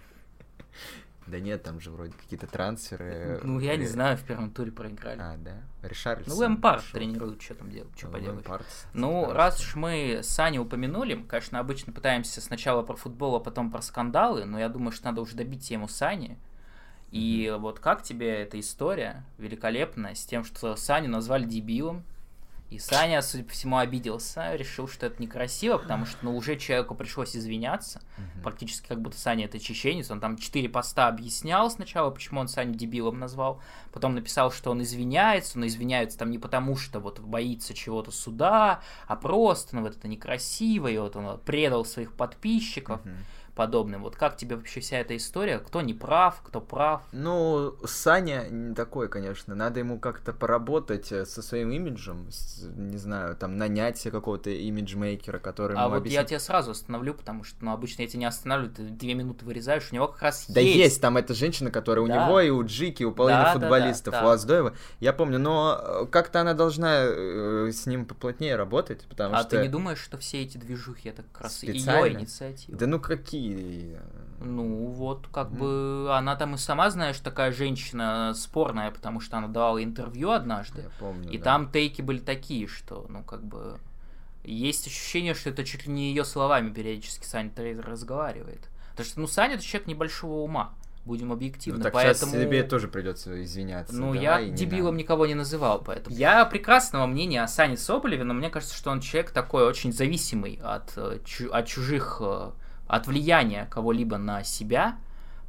Да 1.26 1.40
нет, 1.40 1.62
там 1.64 1.80
же 1.80 1.90
вроде 1.90 2.12
какие-то 2.12 2.46
трансферы. 2.46 3.40
Ну, 3.42 3.58
я 3.58 3.76
не 3.76 3.82
Ре- 3.82 3.88
знаю, 3.88 4.16
в 4.16 4.22
первом 4.22 4.50
туре 4.50 4.70
проиграли. 4.70 5.18
А, 5.20 5.36
да? 5.36 5.62
Ришарльсон. 5.82 6.32
Ну, 6.32 6.38
Лэмпард 6.40 6.84
тренирует, 6.92 7.42
что 7.42 7.54
там 7.54 7.70
делать, 7.70 7.90
что 7.96 8.06
Ну, 8.06 8.12
поделать. 8.12 8.36
Лэмпард, 8.36 8.66
Ну, 8.94 9.32
раз 9.32 9.60
уж 9.60 9.74
мы 9.74 10.20
Саню 10.22 10.62
упомянули, 10.62 11.14
конечно, 11.28 11.58
обычно 11.58 11.92
пытаемся 11.92 12.40
сначала 12.40 12.82
про 12.82 12.94
футбол, 12.94 13.34
а 13.36 13.40
потом 13.40 13.70
про 13.72 13.82
скандалы, 13.82 14.44
но 14.44 14.58
я 14.58 14.68
думаю, 14.68 14.92
что 14.92 15.06
надо 15.06 15.20
уже 15.20 15.34
добить 15.34 15.66
тему 15.66 15.88
Сани. 15.88 16.38
И 17.10 17.54
вот 17.58 17.78
как 17.80 18.02
тебе 18.02 18.42
эта 18.42 18.58
история 18.60 19.24
великолепная 19.38 20.14
с 20.14 20.24
тем, 20.24 20.44
что 20.44 20.76
Саню 20.76 21.08
назвали 21.08 21.44
дебилом, 21.44 22.04
и 22.68 22.78
Саня, 22.80 23.22
судя 23.22 23.44
по 23.44 23.52
всему, 23.52 23.78
обиделся, 23.78 24.54
решил, 24.56 24.88
что 24.88 25.06
это 25.06 25.22
некрасиво, 25.22 25.78
потому 25.78 26.04
что 26.04 26.24
ну, 26.24 26.36
уже 26.36 26.56
человеку 26.56 26.94
пришлось 26.96 27.36
извиняться, 27.36 28.02
Мгм. 28.16 28.42
практически 28.42 28.88
как 28.88 29.00
будто 29.00 29.16
Саня 29.18 29.44
это 29.44 29.60
чеченец, 29.60 30.10
он 30.10 30.20
там 30.20 30.36
четыре 30.36 30.68
поста 30.68 31.06
объяснял 31.06 31.70
сначала, 31.70 32.10
почему 32.10 32.40
он 32.40 32.48
Саню 32.48 32.74
дебилом 32.74 33.20
назвал, 33.20 33.62
потом 33.92 34.14
написал, 34.16 34.50
что 34.50 34.72
он 34.72 34.82
извиняется, 34.82 35.58
но 35.58 35.66
извиняется 35.66 36.18
там 36.18 36.30
не 36.30 36.38
потому, 36.38 36.76
что 36.76 36.98
вот 36.98 37.20
боится 37.20 37.72
чего-то 37.72 38.10
суда, 38.10 38.80
а 39.06 39.14
просто, 39.16 39.76
ну 39.76 39.82
вот 39.82 39.96
это 39.96 40.08
некрасиво, 40.08 40.88
и 40.88 40.98
вот 40.98 41.14
он 41.14 41.38
предал 41.38 41.84
своих 41.84 42.12
подписчиков 42.14 43.04
Мгм. 43.04 43.16
Подобным. 43.56 44.02
Вот 44.02 44.14
как 44.16 44.36
тебе 44.36 44.54
вообще 44.56 44.80
вся 44.80 44.98
эта 44.98 45.16
история? 45.16 45.58
Кто 45.58 45.80
не 45.80 45.94
прав, 45.94 46.40
кто 46.44 46.60
прав? 46.60 47.02
Ну, 47.12 47.74
Саня 47.86 48.46
не 48.50 48.74
такой, 48.74 49.08
конечно. 49.08 49.54
Надо 49.54 49.80
ему 49.80 49.98
как-то 49.98 50.32
поработать 50.32 51.10
э, 51.10 51.24
со 51.24 51.42
своим 51.42 51.72
имиджем. 51.72 52.30
с- 52.30 52.62
не 52.76 52.98
знаю, 52.98 53.34
там, 53.34 53.56
нанять 53.56 54.02
какого-то 54.02 54.50
имиджмейкера, 54.50 55.38
который 55.38 55.76
А 55.76 55.88
вот 55.88 55.94
я 55.94 55.98
объяснит. 56.00 56.26
тебя 56.28 56.40
сразу 56.40 56.72
остановлю, 56.72 57.14
потому 57.14 57.42
что, 57.44 57.56
ну, 57.64 57.72
обычно 57.72 58.02
я 58.02 58.08
тебя 58.08 58.20
не 58.20 58.24
останавливаю, 58.26 58.74
ты 58.74 58.82
две 58.84 59.14
минуты 59.14 59.44
вырезаешь, 59.46 59.88
у 59.90 59.94
него 59.94 60.08
как 60.08 60.22
раз 60.22 60.44
Да 60.48 60.60
есть. 60.60 61.00
там 61.00 61.16
эта 61.16 61.32
женщина, 61.34 61.70
которая 61.70 62.04
у 62.04 62.08
Да. 62.08 62.26
него 62.26 62.40
и 62.40 62.50
у 62.50 62.62
Джики, 62.64 63.04
у 63.04 63.12
половины 63.12 63.40
Да, 63.40 63.54
да, 63.54 63.58
да, 63.58 63.60
футболистов, 63.60 64.12
да. 64.12 64.26
у 64.26 64.28
Аздоева. 64.28 64.74
Я 65.00 65.12
помню, 65.14 65.38
но 65.38 65.80
э, 65.80 66.06
как-то 66.10 66.42
она 66.42 66.52
должна 66.52 67.04
э, 67.06 67.70
с 67.72 67.86
ним 67.86 68.04
поплотнее 68.04 68.56
работать, 68.56 69.06
потому 69.08 69.34
А 69.34 69.40
что... 69.40 69.50
ты 69.50 69.62
не 69.62 69.68
думаешь, 69.68 69.98
что 69.98 70.18
все 70.18 70.42
эти 70.42 70.58
движухи 70.58 71.08
это 71.08 71.22
как 71.32 71.44
раз 71.44 71.62
ее 71.62 71.72
Специально? 71.80 72.18
инициатива? 72.18 72.76
Да 72.78 72.86
ну 72.86 73.00
какие... 73.00 73.45
Ну, 74.38 74.86
вот, 74.88 75.28
как 75.32 75.50
Мгм. 75.50 75.58
бы, 75.58 76.08
она 76.14 76.36
там 76.36 76.54
и 76.54 76.58
сама, 76.58 76.90
знаешь, 76.90 77.18
такая 77.20 77.52
женщина 77.52 78.32
спорная, 78.34 78.90
потому 78.90 79.20
что 79.20 79.38
она 79.38 79.48
давала 79.48 79.82
интервью 79.82 80.30
однажды, 80.30 80.82
Я 80.82 80.90
помню, 81.00 81.30
и 81.30 81.38
да. 81.38 81.44
там 81.44 81.70
тейки 81.72 82.02
были 82.02 82.18
такие, 82.18 82.66
что, 82.66 83.06
ну, 83.08 83.22
как 83.22 83.42
бы, 83.42 83.78
есть 84.44 84.86
ощущение, 84.86 85.32
что 85.34 85.50
это 85.50 85.64
чуть 85.64 85.86
ли 85.86 85.92
не 85.92 86.10
ее 86.10 86.24
словами 86.24 86.70
периодически 86.70 87.24
Саня 87.24 87.50
Трейзер 87.50 87.86
разговаривает. 87.88 88.68
Потому 88.90 89.06
что, 89.06 89.20
ну, 89.20 89.26
Саня 89.26 89.54
это 89.54 89.64
человек 89.64 89.88
небольшого 89.88 90.40
ума, 90.42 90.74
будем 91.06 91.32
объективны, 91.32 91.78
Ну 91.78 91.84
так 91.84 91.94
поэтому... 91.94 92.32
сейчас 92.32 92.42
тебе 92.42 92.62
тоже 92.62 92.88
придется 92.88 93.42
извиняться. 93.42 93.94
Ну, 93.96 94.12
я 94.12 94.42
не 94.42 94.52
дебилом 94.52 94.94
надо. 94.94 94.98
никого 94.98 95.26
не 95.26 95.34
называл, 95.34 95.80
поэтому. 95.82 96.14
Я 96.14 96.44
прекрасного 96.44 97.06
мнения 97.06 97.42
о 97.42 97.48
Сане 97.48 97.76
Соболеве, 97.78 98.22
но 98.24 98.34
мне 98.34 98.50
кажется, 98.50 98.76
что 98.76 98.90
он 98.90 99.00
человек 99.00 99.30
такой 99.30 99.64
очень 99.66 99.92
зависимый 99.94 100.60
от, 100.62 100.92
э, 100.96 101.20
от 101.52 101.66
чужих, 101.66 102.18
э, 102.20 102.50
от 102.86 103.06
влияния 103.06 103.66
кого-либо 103.70 104.18
на 104.18 104.44
себя. 104.44 104.98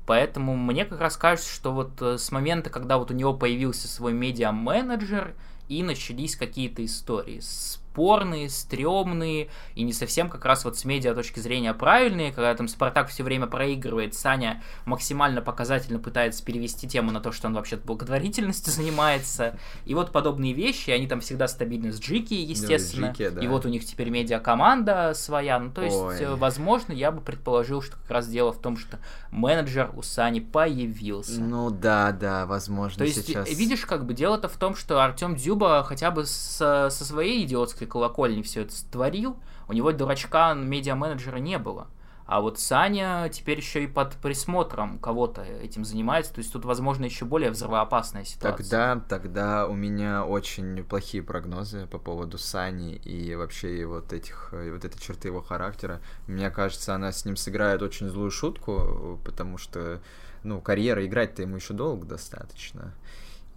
Поэтому 0.05 0.55
мне 0.55 0.85
как 0.85 1.01
раз 1.01 1.17
кажется, 1.17 1.53
что 1.53 1.73
вот 1.73 2.01
э, 2.01 2.17
с 2.17 2.31
момента, 2.31 2.69
когда 2.69 2.97
вот 2.97 3.11
у 3.11 3.13
него 3.13 3.33
появился 3.33 3.87
свой 3.87 4.13
медиа-менеджер, 4.13 5.35
и 5.67 5.83
начались 5.83 6.35
какие-то 6.35 6.83
истории 6.85 7.39
с 7.39 7.81
спорные, 7.97 8.47
стрёмные 8.47 9.49
и 9.73 9.81
не 9.81 9.91
совсем 9.91 10.29
как 10.29 10.45
раз 10.45 10.65
вот 10.65 10.77
с 10.77 10.85
медиа 10.85 11.15
точки 11.15 11.39
зрения 11.39 11.73
правильные, 11.73 12.31
когда 12.31 12.53
там 12.53 12.67
Спартак 12.67 13.09
все 13.09 13.23
время 13.23 13.47
проигрывает, 13.47 14.13
Саня 14.13 14.61
максимально 14.85 15.41
показательно 15.41 15.97
пытается 15.97 16.45
перевести 16.45 16.87
тему 16.87 17.09
на 17.09 17.21
то, 17.21 17.31
что 17.31 17.47
он 17.47 17.55
вообще 17.55 17.77
благотворительностью 17.77 18.71
занимается, 18.71 19.57
и 19.85 19.95
вот 19.95 20.11
подобные 20.11 20.53
вещи, 20.53 20.91
они 20.91 21.07
там 21.07 21.21
всегда 21.21 21.47
стабильны 21.47 21.91
с 21.91 21.99
Джики, 21.99 22.35
естественно, 22.35 23.07
Джики, 23.07 23.29
да. 23.29 23.41
и 23.41 23.47
вот 23.47 23.65
у 23.65 23.69
них 23.69 23.83
теперь 23.83 24.09
медиа-команда 24.09 25.13
своя, 25.15 25.57
ну 25.57 25.71
то 25.71 25.81
есть, 25.81 25.97
Ой. 25.97 26.19
э, 26.19 26.35
возможно, 26.35 26.93
я 26.93 27.11
бы 27.11 27.21
предположил, 27.21 27.81
что 27.81 27.97
как 27.97 28.11
раз 28.11 28.27
дело 28.27 28.53
в 28.53 28.61
том, 28.61 28.77
что 28.77 28.99
менеджер 29.31 29.89
у 29.95 30.03
Сани 30.03 30.39
появился. 30.39 31.41
Ну 31.41 31.71
да, 31.71 32.11
да, 32.11 32.45
возможно, 32.45 32.99
То 32.99 33.05
есть, 33.05 33.25
сейчас... 33.25 33.49
видишь, 33.49 33.87
как 33.87 34.05
бы 34.05 34.13
дело-то 34.13 34.49
в 34.49 34.57
том, 34.57 34.75
что 34.75 35.01
Артем 35.03 35.35
Дзюба 35.35 35.83
хотя 35.83 36.11
бы 36.11 36.27
со, 36.27 36.89
со 36.91 37.03
своей 37.03 37.43
идиотской 37.43 37.86
колокольни 37.87 38.41
все 38.41 38.61
это 38.61 38.75
створил, 38.75 39.37
у 39.67 39.73
него 39.73 39.91
дурачка 39.91 40.53
медиа-менеджера 40.53 41.37
не 41.37 41.57
было. 41.57 41.87
А 42.27 42.41
вот 42.41 42.59
Саня 42.59 43.29
теперь 43.29 43.57
еще 43.57 43.85
и 43.85 43.87
под 43.87 44.15
присмотром 44.17 44.99
кого-то 44.99 45.43
этим 45.43 45.85
занимается, 45.85 46.33
то 46.33 46.39
есть 46.39 46.51
тут, 46.51 46.65
возможно, 46.65 47.05
еще 47.05 47.23
более 47.23 47.51
взрывоопасная 47.51 48.25
ситуация. 48.25 48.57
Тогда, 48.57 49.01
тогда 49.07 49.65
у 49.65 49.73
меня 49.73 50.25
очень 50.25 50.83
плохие 50.83 51.23
прогнозы 51.23 51.87
по 51.87 51.97
поводу 51.97 52.37
Сани 52.37 52.95
и 52.95 53.33
вообще 53.35 53.85
вот 53.85 54.11
этих, 54.11 54.49
вот 54.51 54.83
этой 54.83 54.99
черты 54.99 55.29
его 55.29 55.41
характера. 55.41 56.01
Мне 56.27 56.49
кажется, 56.49 56.93
она 56.93 57.13
с 57.13 57.23
ним 57.23 57.37
сыграет 57.37 57.81
очень 57.81 58.09
злую 58.09 58.29
шутку, 58.29 59.17
потому 59.23 59.57
что, 59.57 60.01
ну, 60.43 60.59
карьера 60.59 61.05
играть-то 61.05 61.43
ему 61.43 61.55
еще 61.55 61.73
долго 61.73 62.05
достаточно. 62.05 62.93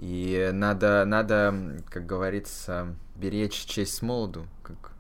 И 0.01 0.49
надо, 0.55 1.05
надо, 1.05 1.83
как 1.91 2.07
говорится, 2.07 2.97
беречь 3.17 3.67
честь 3.67 3.97
с 3.97 4.03
молоду, 4.03 4.47
как 4.63 4.93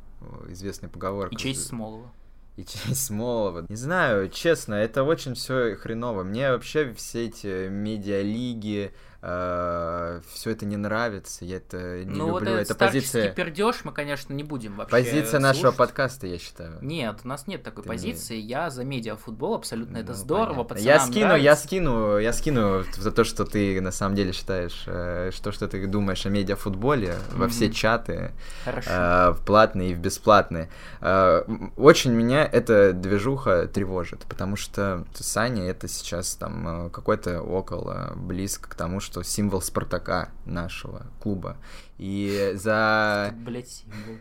известная 0.48 0.90
поговорка. 0.90 1.34
И 1.34 1.38
честь 1.38 1.68
Смолова. 1.68 2.12
И 2.56 2.64
честь 2.66 3.06
Смолова. 3.06 3.64
Не 3.66 3.76
знаю, 3.76 4.28
честно, 4.28 4.74
это 4.74 5.02
очень 5.02 5.34
все 5.34 5.74
хреново. 5.74 6.22
Мне 6.22 6.50
вообще 6.50 6.92
все 6.92 7.28
эти 7.28 7.68
медиалиги, 7.68 8.92
э, 9.22 10.20
все 10.32 10.50
это 10.50 10.66
не 10.66 10.76
нравится. 10.76 11.44
Я 11.44 11.56
это 11.58 12.04
не 12.04 12.16
ну, 12.16 12.30
вот 12.30 12.40
люблю. 12.42 12.56
этот 12.56 12.70
это 12.76 12.86
позиция. 12.86 13.32
пердеж 13.32 13.80
мы, 13.84 13.92
конечно, 13.92 14.32
не 14.32 14.42
будем 14.42 14.76
вообще 14.76 14.90
Позиция 14.90 15.40
нашего 15.40 15.62
слушать. 15.62 15.78
подкаста, 15.78 16.26
я 16.26 16.38
считаю. 16.38 16.78
Нет, 16.80 17.20
у 17.24 17.28
нас 17.28 17.46
нет 17.46 17.62
такой 17.62 17.82
Ты 17.82 17.88
позиции. 17.88 18.36
Я 18.36 18.70
за 18.70 18.84
медиафутбол 18.84 19.54
абсолютно. 19.54 19.98
это 19.98 20.12
Ну, 20.12 20.14
здорово, 20.14 20.64
понятно. 20.64 20.74
пацанам 20.74 20.86
Я 20.86 21.00
скину, 21.00 21.20
я 21.20 21.28
нравится. 21.42 21.64
скину, 21.66 22.18
я 22.18 22.32
скину 22.32 22.84
за 22.96 23.10
то, 23.12 23.24
что 23.24 23.44
ты 23.44 23.80
на 23.80 23.90
самом 23.92 24.14
деле 24.14 24.32
считаешь, 24.32 24.84
э, 24.86 25.30
что, 25.34 25.52
что 25.52 25.68
ты 25.68 25.86
думаешь 25.86 26.24
о 26.26 26.30
медиафутболе 26.30 27.16
во 27.32 27.48
все 27.48 27.70
чаты, 27.70 28.32
Хорошо. 28.64 28.90
э, 28.90 29.30
в 29.32 29.44
платные 29.44 29.90
и 29.90 29.94
в 29.94 29.98
бесплатные. 29.98 30.70
Э, 31.00 31.42
Очень 31.76 32.12
меня 32.12 32.44
эта 32.50 32.92
движуха 32.92 33.66
тревожит, 33.66 34.20
потому 34.28 34.56
что 34.56 35.04
Саня 35.14 35.64
это 35.64 35.88
сейчас 35.88 36.34
там 36.36 36.90
какой-то 36.90 37.42
около 37.42 38.12
близко 38.16 38.68
к 38.70 38.74
тому, 38.74 39.00
что 39.00 39.09
символ 39.22 39.60
Спартака 39.60 40.30
нашего 40.44 41.06
клуба. 41.20 41.56
И 41.98 42.52
за 42.54 43.34
Блять, 43.36 43.68
символ. 43.68 44.18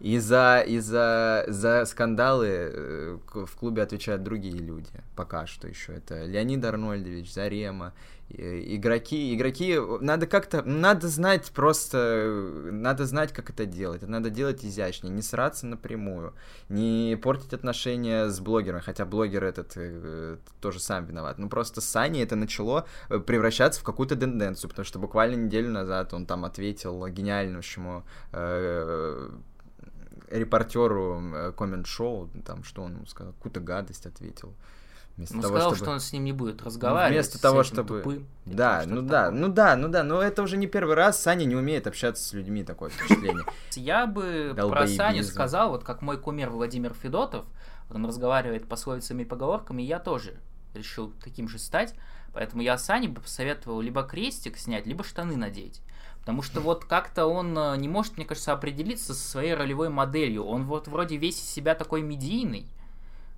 И 0.00 0.18
за, 0.18 0.60
и 0.66 0.78
за, 0.78 1.44
за 1.48 1.84
скандалы 1.84 2.46
э, 2.48 3.18
в 3.34 3.56
клубе 3.56 3.82
отвечают 3.82 4.22
другие 4.22 4.56
люди. 4.56 4.90
Пока 5.14 5.46
что 5.46 5.68
еще. 5.68 5.92
Это 5.92 6.24
Леонид 6.24 6.64
Арнольдович, 6.64 7.32
Зарема. 7.32 7.92
и- 8.30 8.76
Игроки, 8.76 9.34
игроки, 9.34 9.78
надо 10.00 10.26
как-то, 10.26 10.62
надо 10.62 11.08
знать 11.08 11.50
просто, 11.54 11.98
э, 11.98 12.70
надо 12.72 13.04
знать, 13.04 13.32
как 13.34 13.50
это 13.50 13.66
делать. 13.66 14.00
Надо 14.02 14.30
делать 14.30 14.64
изящнее, 14.64 15.12
не 15.12 15.20
сраться 15.20 15.66
напрямую, 15.66 16.32
не 16.70 17.18
портить 17.22 17.52
отношения 17.52 18.28
с 18.30 18.40
блогером, 18.40 18.80
хотя 18.80 19.04
блогер 19.04 19.44
этот 19.44 19.72
э, 19.76 20.38
тоже 20.62 20.80
сам 20.80 21.04
виноват. 21.04 21.38
Ну 21.38 21.48
просто 21.50 21.80
с 21.82 21.84
Саней 21.84 22.22
это 22.22 22.36
начало 22.36 22.86
э, 23.10 23.18
превращаться 23.18 23.80
в 23.80 23.84
какую-то 23.84 24.16
тенденцию, 24.16 24.70
потому 24.70 24.86
что 24.86 24.98
буквально 24.98 25.34
неделю 25.34 25.68
назад 25.70 26.14
он 26.14 26.24
там 26.24 26.44
ответил 26.46 27.06
гениальнейшему 27.08 28.04
э, 28.32 29.28
репортеру 30.30 31.20
э, 31.34 31.52
коммент-шоу, 31.56 32.30
там, 32.44 32.62
что 32.64 32.82
он 32.82 32.94
ему 32.96 33.06
сказал, 33.06 33.32
какую-то 33.34 33.60
гадость 33.60 34.06
ответил. 34.06 34.54
Вместо 35.16 35.36
Ну, 35.36 35.42
того, 35.42 35.54
сказал, 35.54 35.70
чтобы... 35.74 35.84
что 35.84 35.92
он 35.92 36.00
с 36.00 36.12
ним 36.12 36.24
не 36.24 36.32
будет 36.32 36.62
разговаривать. 36.62 37.12
вместо 37.26 37.42
того, 37.42 37.62
чтобы- 37.62 37.98
тупым, 37.98 38.26
Да, 38.46 38.84
ну 38.86 39.02
да, 39.02 39.24
такое. 39.26 39.40
ну 39.40 39.48
да, 39.48 39.76
ну 39.76 39.88
да, 39.88 40.02
но 40.02 40.22
это 40.22 40.42
уже 40.42 40.56
не 40.56 40.66
первый 40.66 40.94
раз, 40.94 41.20
Саня 41.20 41.44
не 41.44 41.56
умеет 41.56 41.86
общаться 41.86 42.24
с 42.26 42.32
людьми, 42.32 42.64
такое 42.64 42.90
впечатление. 42.90 43.44
Я 43.74 44.06
бы 44.06 44.54
про. 44.56 44.86
Саню 44.86 45.22
сказал, 45.24 45.70
вот 45.70 45.84
как 45.84 46.00
мой 46.00 46.16
кумир 46.16 46.48
Владимир 46.48 46.94
Федотов, 46.94 47.44
вот 47.88 47.96
он 47.96 48.06
разговаривает 48.06 48.66
пословицами 48.68 49.22
и 49.22 49.26
поговорками, 49.26 49.82
я 49.82 49.98
тоже 49.98 50.36
решил 50.74 51.12
таким 51.22 51.48
же 51.48 51.58
стать, 51.58 51.94
поэтому 52.32 52.62
я 52.62 52.78
Сане 52.78 53.08
бы 53.08 53.20
посоветовал 53.20 53.80
либо 53.80 54.04
крестик 54.04 54.56
снять, 54.56 54.86
либо 54.86 55.02
штаны 55.04 55.36
надеть. 55.36 55.82
Потому 56.20 56.42
что 56.42 56.60
вот 56.60 56.84
как-то 56.84 57.26
он 57.26 57.56
э, 57.56 57.76
не 57.78 57.88
может, 57.88 58.16
мне 58.16 58.26
кажется, 58.26 58.52
определиться 58.52 59.14
со 59.14 59.28
своей 59.28 59.54
ролевой 59.54 59.88
моделью. 59.88 60.44
Он 60.44 60.64
вот 60.64 60.86
вроде 60.86 61.16
весь 61.16 61.38
из 61.40 61.50
себя 61.50 61.74
такой 61.74 62.02
медийный. 62.02 62.66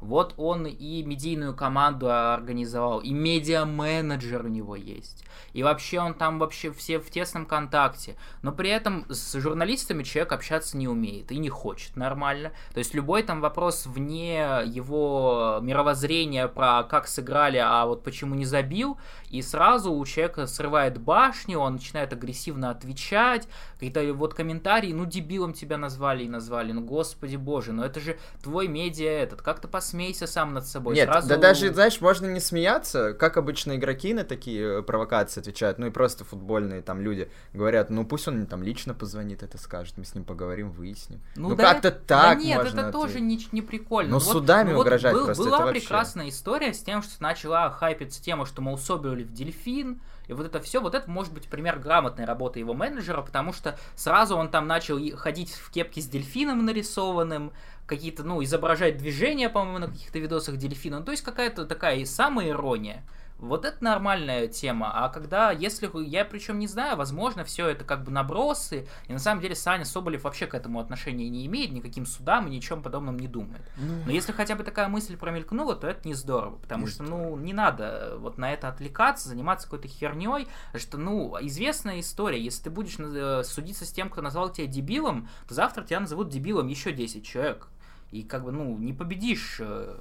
Вот 0.03 0.35
он 0.37 0.67
и 0.67 1.05
медийную 1.05 1.55
команду 1.55 2.11
организовал, 2.11 2.99
и 2.99 3.13
медиа-менеджер 3.13 4.45
у 4.45 4.49
него 4.49 4.75
есть. 4.75 5.25
И 5.53 5.63
вообще 5.63 6.01
он 6.01 6.15
там 6.15 6.41
вообще 6.41 6.73
все 6.73 6.99
в 6.99 7.09
тесном 7.09 7.47
контакте. 7.47 8.17
Но 8.43 8.51
при 8.51 8.71
этом 8.71 9.07
с 9.09 9.39
журналистами 9.39 10.03
человек 10.03 10.33
общаться 10.33 10.77
не 10.77 10.89
умеет 10.89 11.31
и 11.31 11.39
не 11.39 11.49
хочет 11.49 11.97
нормально. 11.97 12.51
То 12.75 12.79
есть 12.79 12.95
любой 12.95 13.23
там 13.23 13.41
вопрос 13.41 13.87
вне 13.87 14.63
его 14.65 15.61
мировоззрения 15.63 16.49
про 16.49 16.83
как 16.83 17.07
сыграли, 17.07 17.59
а 17.59 17.87
вот 17.87 18.03
почему 18.03 18.35
не 18.35 18.45
забил, 18.45 18.99
и 19.31 19.41
сразу 19.41 19.93
у 19.93 20.05
человека 20.05 20.49
срывает 20.49 20.99
башню, 20.99 21.61
он 21.61 21.75
начинает 21.75 22.13
агрессивно 22.13 22.71
отвечать, 22.71 23.47
какие-то 23.75 24.13
вот 24.15 24.35
комментарии, 24.35 24.93
ну 24.93 25.07
дебилом 25.07 25.53
тебя 25.53 25.79
назвали 25.79 26.25
и 26.25 26.29
назвали, 26.29 26.73
ну 26.73 26.81
господи 26.81 27.37
боже, 27.37 27.73
ну 27.73 27.85
это 27.85 28.01
же 28.01 28.19
твой 28.43 28.67
медиа 28.67 29.11
этот, 29.11 29.43
как-то 29.43 29.69
посмейся 29.93 30.27
сам 30.27 30.55
над 30.55 30.67
собой. 30.67 30.95
Нет, 30.95 31.09
сразу... 31.09 31.29
да 31.29 31.37
даже, 31.37 31.73
знаешь, 31.73 32.01
можно 32.01 32.27
не 32.27 32.41
смеяться, 32.41 33.13
как 33.13 33.37
обычно 33.37 33.77
игроки 33.77 34.15
на 34.15 34.25
такие 34.25 34.79
э, 34.79 34.83
провокации 34.83 35.41
отвечают, 35.41 35.79
ну 35.79 35.87
и 35.87 35.91
просто 35.91 36.25
футбольные 36.25 36.81
там 36.81 37.01
люди 37.01 37.31
говорят, 37.53 37.91
ну 37.91 38.07
пусть 38.07 38.27
он 38.27 38.47
там 38.47 38.63
лично 38.63 38.95
позвонит, 38.95 39.43
это 39.43 39.59
скажет, 39.59 39.99
мы 39.99 40.05
с 40.05 40.15
ним 40.15 40.25
поговорим, 40.25 40.71
выясним. 40.71 41.21
Ну, 41.37 41.55
да 41.55 41.75
как-то 41.75 41.89
это- 41.89 42.01
так 42.07 42.39
да 42.39 42.45
нет, 42.45 42.57
можно 42.57 42.81
это 42.81 42.93
тоже 42.93 43.19
ответить. 43.19 43.53
не, 43.53 43.61
не 43.61 43.63
прикольно. 43.63 44.13
Ну, 44.13 44.19
Вот- 44.19 44.25
судами 44.25 44.73
вот 44.73 44.81
угрожать 44.81 45.13
был- 45.13 45.27
просто, 45.27 45.45
Была 45.45 45.57
это 45.59 45.67
вообще. 45.67 45.81
прекрасная 45.81 46.29
история 46.31 46.73
с 46.73 46.83
тем, 46.83 47.03
что 47.03 47.23
начала 47.23 47.71
хайпиться 47.71 48.23
тема, 48.23 48.47
что, 48.47 48.63
мол, 48.63 48.79
Соболев 48.79 49.31
дельфин, 49.31 50.01
и 50.29 50.33
вот 50.33 50.47
это 50.47 50.61
все, 50.61 50.81
вот 50.81 50.95
это 50.95 51.11
может 51.11 51.33
быть 51.35 51.49
пример 51.49 51.79
грамотной 51.79 52.25
работы 52.25 52.61
его 52.61 52.75
менеджера, 52.75 53.21
потому 53.23 53.53
что 53.53 53.77
сразу 53.97 54.37
он 54.37 54.51
там 54.51 54.67
начал 54.67 54.99
ходить 55.17 55.53
в 55.53 55.71
кепке 55.71 56.01
с 56.01 56.07
дельфином 56.07 56.65
нарисованным, 56.65 57.53
какие-то, 57.87 58.25
ну, 58.25 58.43
изображать 58.43 58.97
движения, 58.97 59.49
по-моему, 59.49 59.79
на 59.79 59.87
каких-то 59.89 60.19
видосах 60.19 60.57
дельфина. 60.57 61.01
Ну, 61.01 61.05
то 61.05 61.13
есть 61.13 61.23
какая-то 61.23 61.67
такая 61.67 61.97
и 61.97 62.05
самая 62.05 62.51
ирония. 62.51 63.05
Вот 63.43 63.65
это 63.65 63.83
нормальная 63.83 64.47
тема. 64.47 64.93
А 64.95 65.09
когда, 65.09 65.51
если 65.51 65.91
я 66.07 66.25
причем 66.25 66.61
не 66.61 66.69
знаю, 66.69 66.97
возможно, 66.97 67.43
все 67.43 67.67
это 67.67 67.85
как 67.85 68.05
бы 68.05 68.13
набросы, 68.13 68.87
и 69.09 69.13
на 69.13 69.19
самом 69.19 69.41
деле 69.43 69.57
Саня 69.57 69.85
Соболев 69.85 70.23
вообще 70.23 70.47
к 70.47 70.55
этому 70.55 70.79
отношения 70.79 71.29
не 71.29 71.45
имеет, 71.47 71.73
никаким 71.73 72.07
судам 72.07 72.47
и 72.47 72.51
ничем 72.51 72.85
подобном 72.85 73.19
не 73.19 73.27
думает. 73.27 73.63
Ну, 73.77 74.05
Но 74.07 74.13
если 74.13 74.31
хотя 74.31 74.55
бы 74.55 74.63
такая 74.63 74.87
мысль 74.87 75.17
промелькнула, 75.17 75.75
то 75.75 75.89
это 75.89 76.07
не 76.07 76.15
здорово, 76.15 76.59
потому 76.59 76.87
Не 76.87 76.93
что, 76.93 77.03
ну, 77.03 77.37
не 77.37 77.53
надо 77.53 77.85
э, 77.85 78.17
вот 78.17 78.39
на 78.39 78.53
это 78.53 78.69
отвлекаться, 78.69 79.29
заниматься 79.29 79.67
какой-то 79.67 79.89
херней, 79.89 80.47
что, 80.77 80.97
ну, 80.97 81.37
известная 81.41 81.99
история, 81.99 82.41
если 82.41 82.63
ты 82.63 82.71
будешь 82.71 82.95
э, 82.97 83.43
судиться 83.43 83.85
с 83.85 83.91
тем, 83.91 84.09
кто 84.09 84.23
назвал 84.23 84.51
тебя 84.51 84.69
дебилом, 84.69 85.29
то 85.49 85.55
завтра 85.55 85.83
тебя 85.83 85.99
назовут 85.99 86.29
дебилом 86.29 86.69
еще 86.69 86.93
10 86.93 87.27
человек. 87.27 87.72
И 88.13 88.23
как 88.23 88.45
бы, 88.45 88.53
ну, 88.53 88.77
не 88.79 88.93
победишь 88.93 89.57
э, 89.61 89.99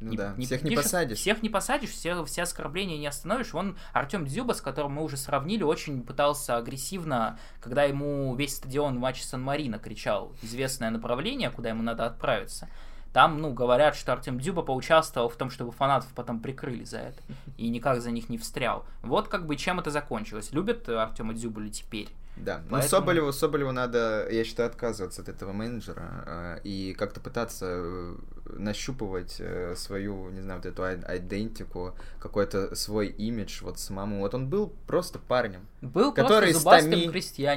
ну 0.00 0.10
не- 0.10 0.16
да, 0.16 0.34
не 0.36 0.46
всех 0.46 0.62
не 0.62 0.70
победишь, 0.70 0.84
посадишь. 0.84 1.18
Всех 1.18 1.42
не 1.42 1.48
посадишь, 1.48 1.90
все, 1.90 2.24
все 2.24 2.42
оскорбления 2.42 2.98
не 2.98 3.06
остановишь. 3.06 3.52
Вон 3.52 3.76
Артем 3.92 4.26
Дзюба, 4.26 4.52
с 4.52 4.60
которым 4.60 4.92
мы 4.92 5.02
уже 5.02 5.16
сравнили, 5.16 5.62
очень 5.62 6.02
пытался 6.02 6.56
агрессивно, 6.56 7.38
когда 7.60 7.84
ему 7.84 8.34
весь 8.34 8.56
стадион 8.56 8.96
в 8.96 9.00
матче 9.00 9.24
Сан-Марино 9.24 9.78
кричал 9.78 10.32
известное 10.42 10.90
направление, 10.90 11.50
куда 11.50 11.70
ему 11.70 11.82
надо 11.82 12.06
отправиться. 12.06 12.68
Там, 13.12 13.42
ну, 13.42 13.52
говорят, 13.52 13.94
что 13.94 14.12
Артем 14.12 14.38
Дзюба 14.38 14.62
поучаствовал 14.62 15.28
в 15.28 15.36
том, 15.36 15.50
чтобы 15.50 15.70
фанатов 15.70 16.10
потом 16.14 16.40
прикрыли 16.40 16.84
за 16.84 16.98
это. 16.98 17.22
И 17.58 17.68
никак 17.68 18.00
за 18.00 18.10
них 18.10 18.30
не 18.30 18.38
встрял. 18.38 18.86
Вот 19.02 19.28
как 19.28 19.46
бы 19.46 19.56
чем 19.56 19.80
это 19.80 19.90
закончилось. 19.90 20.50
Любят 20.52 20.88
Артема 20.88 21.34
Дзюбу 21.34 21.60
ли 21.60 21.70
теперь? 21.70 22.08
Да, 22.36 22.62
но 22.64 22.78
Поэтому- 22.78 22.88
Соболеву, 22.88 23.32
Соболеву 23.32 23.72
надо, 23.72 24.26
я 24.30 24.42
считаю, 24.44 24.68
отказываться 24.68 25.22
от 25.22 25.28
этого 25.28 25.52
менеджера 25.52 26.24
э, 26.26 26.60
и 26.64 26.94
как-то 26.94 27.20
пытаться 27.20 27.66
э, 27.68 28.16
нащупывать 28.46 29.36
э, 29.38 29.74
свою, 29.76 30.30
не 30.30 30.40
знаю, 30.40 30.60
вот 30.60 30.66
эту 30.66 30.82
айдентику, 30.82 31.94
какой-то 32.18 32.74
свой 32.74 33.08
имидж 33.08 33.62
вот 33.62 33.78
самому. 33.78 34.20
Вот 34.20 34.34
он 34.34 34.48
был 34.48 34.72
просто 34.86 35.18
парнем, 35.18 35.66
Был 35.82 36.12
Который 36.12 36.52
просто 36.52 36.78
с 36.78 36.82
Томи 36.82 37.10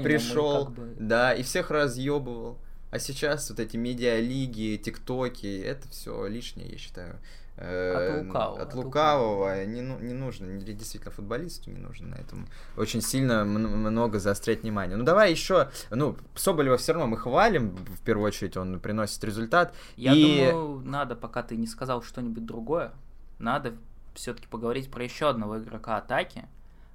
пришел, 0.04 0.66
как 0.66 0.74
бы- 0.76 0.96
да, 1.00 1.34
и 1.34 1.44
всех 1.44 1.72
разъебывал. 1.72 2.58
А 2.92 3.00
сейчас 3.00 3.50
вот 3.50 3.60
эти 3.60 3.78
медиалиги, 3.78 4.78
тиктоки, 4.78 5.60
это 5.62 5.88
все 5.90 6.28
лишнее, 6.28 6.70
я 6.70 6.78
считаю. 6.78 7.20
Э, 7.58 8.18
от 8.18 8.26
лукавого. 8.26 8.62
От 8.62 8.74
лукавого. 8.74 9.66
Не, 9.66 9.82
ну, 9.82 9.98
не 10.00 10.14
нужно, 10.14 10.48
действительно, 10.58 11.12
футболисту 11.12 11.72
не 11.72 11.78
нужно 11.78 12.10
на 12.10 12.16
этом 12.16 12.48
очень 12.76 13.02
сильно 13.02 13.46
много 13.46 14.20
заострять 14.20 14.64
внимание. 14.64 14.98
Ну, 14.98 15.06
давай 15.06 15.32
еще, 15.32 15.70
ну, 15.90 16.18
Соболева 16.36 16.78
все 16.78 16.94
равно 16.94 17.08
мы 17.08 17.18
хвалим, 17.18 17.76
в 17.76 18.02
первую 18.02 18.28
очередь 18.28 18.58
он 18.58 18.80
приносит 18.80 19.24
результат. 19.24 19.74
Я 19.96 20.14
и... 20.14 20.52
думаю, 20.52 20.82
надо, 20.86 21.16
пока 21.16 21.44
ты 21.44 21.56
не 21.56 21.68
сказал 21.68 22.04
что-нибудь 22.04 22.46
другое, 22.46 22.92
надо 23.40 23.74
все-таки 24.16 24.48
поговорить 24.48 24.92
про 24.92 25.04
еще 25.04 25.30
одного 25.30 25.60
игрока 25.60 25.98
атаки, 25.98 26.46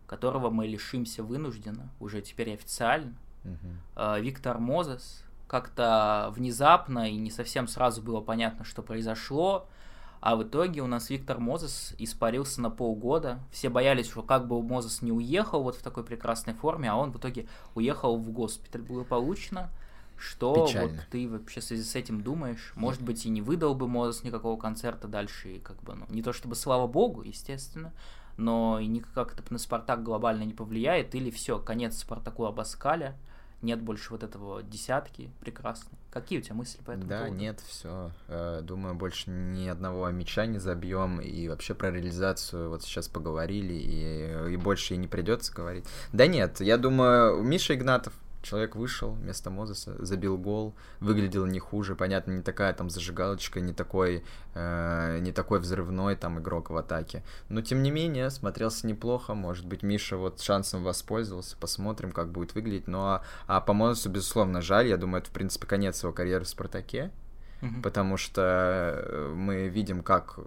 которого 0.07 0.51
мы 0.51 0.67
лишимся 0.67 1.23
вынужденно, 1.23 1.91
уже 2.01 2.21
теперь 2.21 2.53
официально. 2.53 3.15
Угу. 3.45 4.21
Виктор 4.21 4.59
Мозес. 4.59 5.25
Как-то 5.49 6.33
внезапно 6.37 7.11
и 7.11 7.17
не 7.17 7.31
совсем 7.31 7.67
сразу 7.67 8.01
было 8.03 8.21
понятно, 8.21 8.65
что 8.65 8.83
произошло. 8.83 9.67
А 10.21 10.37
в 10.37 10.43
итоге 10.43 10.83
у 10.83 10.87
нас 10.87 11.09
Виктор 11.09 11.39
Мозес 11.39 11.95
испарился 11.99 12.61
на 12.61 12.71
полгода. 12.71 13.41
Все 13.51 13.71
боялись, 13.71 14.11
что 14.11 14.23
как 14.23 14.47
бы 14.47 14.63
Мозес 14.63 15.01
не 15.01 15.13
уехал 15.13 15.63
вот 15.63 15.77
в 15.77 15.83
такой 15.83 16.05
прекрасной 16.05 16.53
форме, 16.53 16.91
а 16.91 16.97
он 16.97 17.11
в 17.11 17.19
итоге 17.19 17.47
уехал 17.75 18.17
в 18.17 18.31
госпиталь 18.31 18.83
благополучно. 18.83 19.71
Что 20.19 20.67
Печально. 20.67 20.99
вот 20.99 21.07
ты 21.11 21.27
вообще 21.27 21.61
в 21.61 21.65
связи 21.65 21.83
с 21.83 21.95
этим 21.95 22.21
думаешь? 22.21 22.73
Может 22.77 23.01
быть, 23.01 23.25
и 23.25 23.31
не 23.31 23.41
выдал 23.41 23.75
бы 23.75 23.89
Мозес 23.89 24.23
никакого 24.23 24.61
концерта 24.61 25.09
дальше, 25.09 25.57
и 25.57 25.59
как 25.59 25.83
бы, 25.83 25.95
ну, 25.95 26.05
не 26.11 26.23
то 26.23 26.35
чтобы 26.35 26.57
слава 26.57 26.87
богу, 26.87 27.23
естественно, 27.23 27.95
но 28.37 28.79
и 28.79 28.87
никак 28.87 29.33
это 29.39 29.51
на 29.51 29.59
Спартак 29.59 30.03
глобально 30.03 30.43
не 30.43 30.53
повлияет, 30.53 31.15
или 31.15 31.31
все, 31.31 31.59
конец 31.59 31.97
Спартаку 31.97 32.45
Абаскаля, 32.45 33.17
нет 33.63 33.81
больше 33.81 34.11
вот 34.11 34.23
этого 34.23 34.63
десятки 34.63 35.31
прекрасной. 35.41 35.99
Какие 36.11 36.39
у 36.39 36.43
тебя 36.43 36.55
мысли 36.55 36.81
по 36.83 36.91
этому 36.93 37.07
Да, 37.09 37.19
поводу? 37.21 37.37
нет, 37.37 37.61
все. 37.67 38.11
Э, 38.29 38.61
думаю, 38.63 38.95
больше 38.95 39.31
ни 39.31 39.69
одного 39.69 40.09
мяча 40.11 40.47
не 40.47 40.59
забьем. 40.59 41.21
И 41.21 41.49
вообще 41.49 41.75
про 41.75 41.91
реализацию 41.91 42.69
вот 42.71 42.83
сейчас 42.83 43.09
поговорили, 43.09 43.75
и, 43.75 44.53
и 44.55 44.57
больше 44.57 44.95
и 44.95 44.97
не 44.97 45.07
придется 45.07 45.53
говорить. 45.53 45.85
Да 46.13 46.27
нет, 46.27 46.61
я 46.61 46.79
думаю, 46.79 47.43
Миша 47.43 47.75
Игнатов 47.75 48.13
Человек 48.43 48.75
вышел 48.75 49.13
вместо 49.13 49.51
Мозеса, 49.51 49.95
забил 49.99 50.39
гол, 50.39 50.75
выглядел 51.01 51.47
не 51.47 51.59
хуже, 51.59 51.95
понятно, 51.95 52.33
не 52.33 52.43
такая 52.43 52.73
там 52.73 52.89
зажигалочка, 52.89 53.61
не 53.61 53.73
такой, 53.73 54.25
э, 54.55 55.19
не 55.21 55.33
такой 55.33 55.61
взрывной 55.61 56.17
там 56.17 56.39
игрок 56.39 56.71
в 56.71 56.77
атаке. 56.77 57.23
Но 57.49 57.61
тем 57.61 57.83
не 57.83 57.91
менее, 57.91 58.31
смотрелся 58.31 58.87
неплохо, 58.87 59.35
может 59.35 59.67
быть, 59.67 59.83
Миша 59.83 60.17
вот 60.17 60.41
шансом 60.41 60.83
воспользовался, 60.83 61.57
посмотрим, 61.59 62.13
как 62.13 62.31
будет 62.31 62.55
выглядеть. 62.55 62.89
Ну 62.89 63.01
а, 63.01 63.23
а 63.47 63.61
по 63.61 63.73
Мозесу, 63.73 64.09
безусловно, 64.09 64.63
жаль, 64.63 64.89
я 64.89 64.97
думаю, 64.97 65.21
это, 65.21 65.31
в 65.31 65.35
принципе, 65.35 65.67
конец 65.67 66.03
его 66.03 66.13
карьеры 66.13 66.45
в 66.45 66.49
Спартаке 66.49 67.11
угу. 67.63 67.83
потому 67.83 68.17
что 68.17 68.43
э, 68.43 69.33
мы 69.35 69.69
видим, 69.69 70.03
как, 70.03 70.39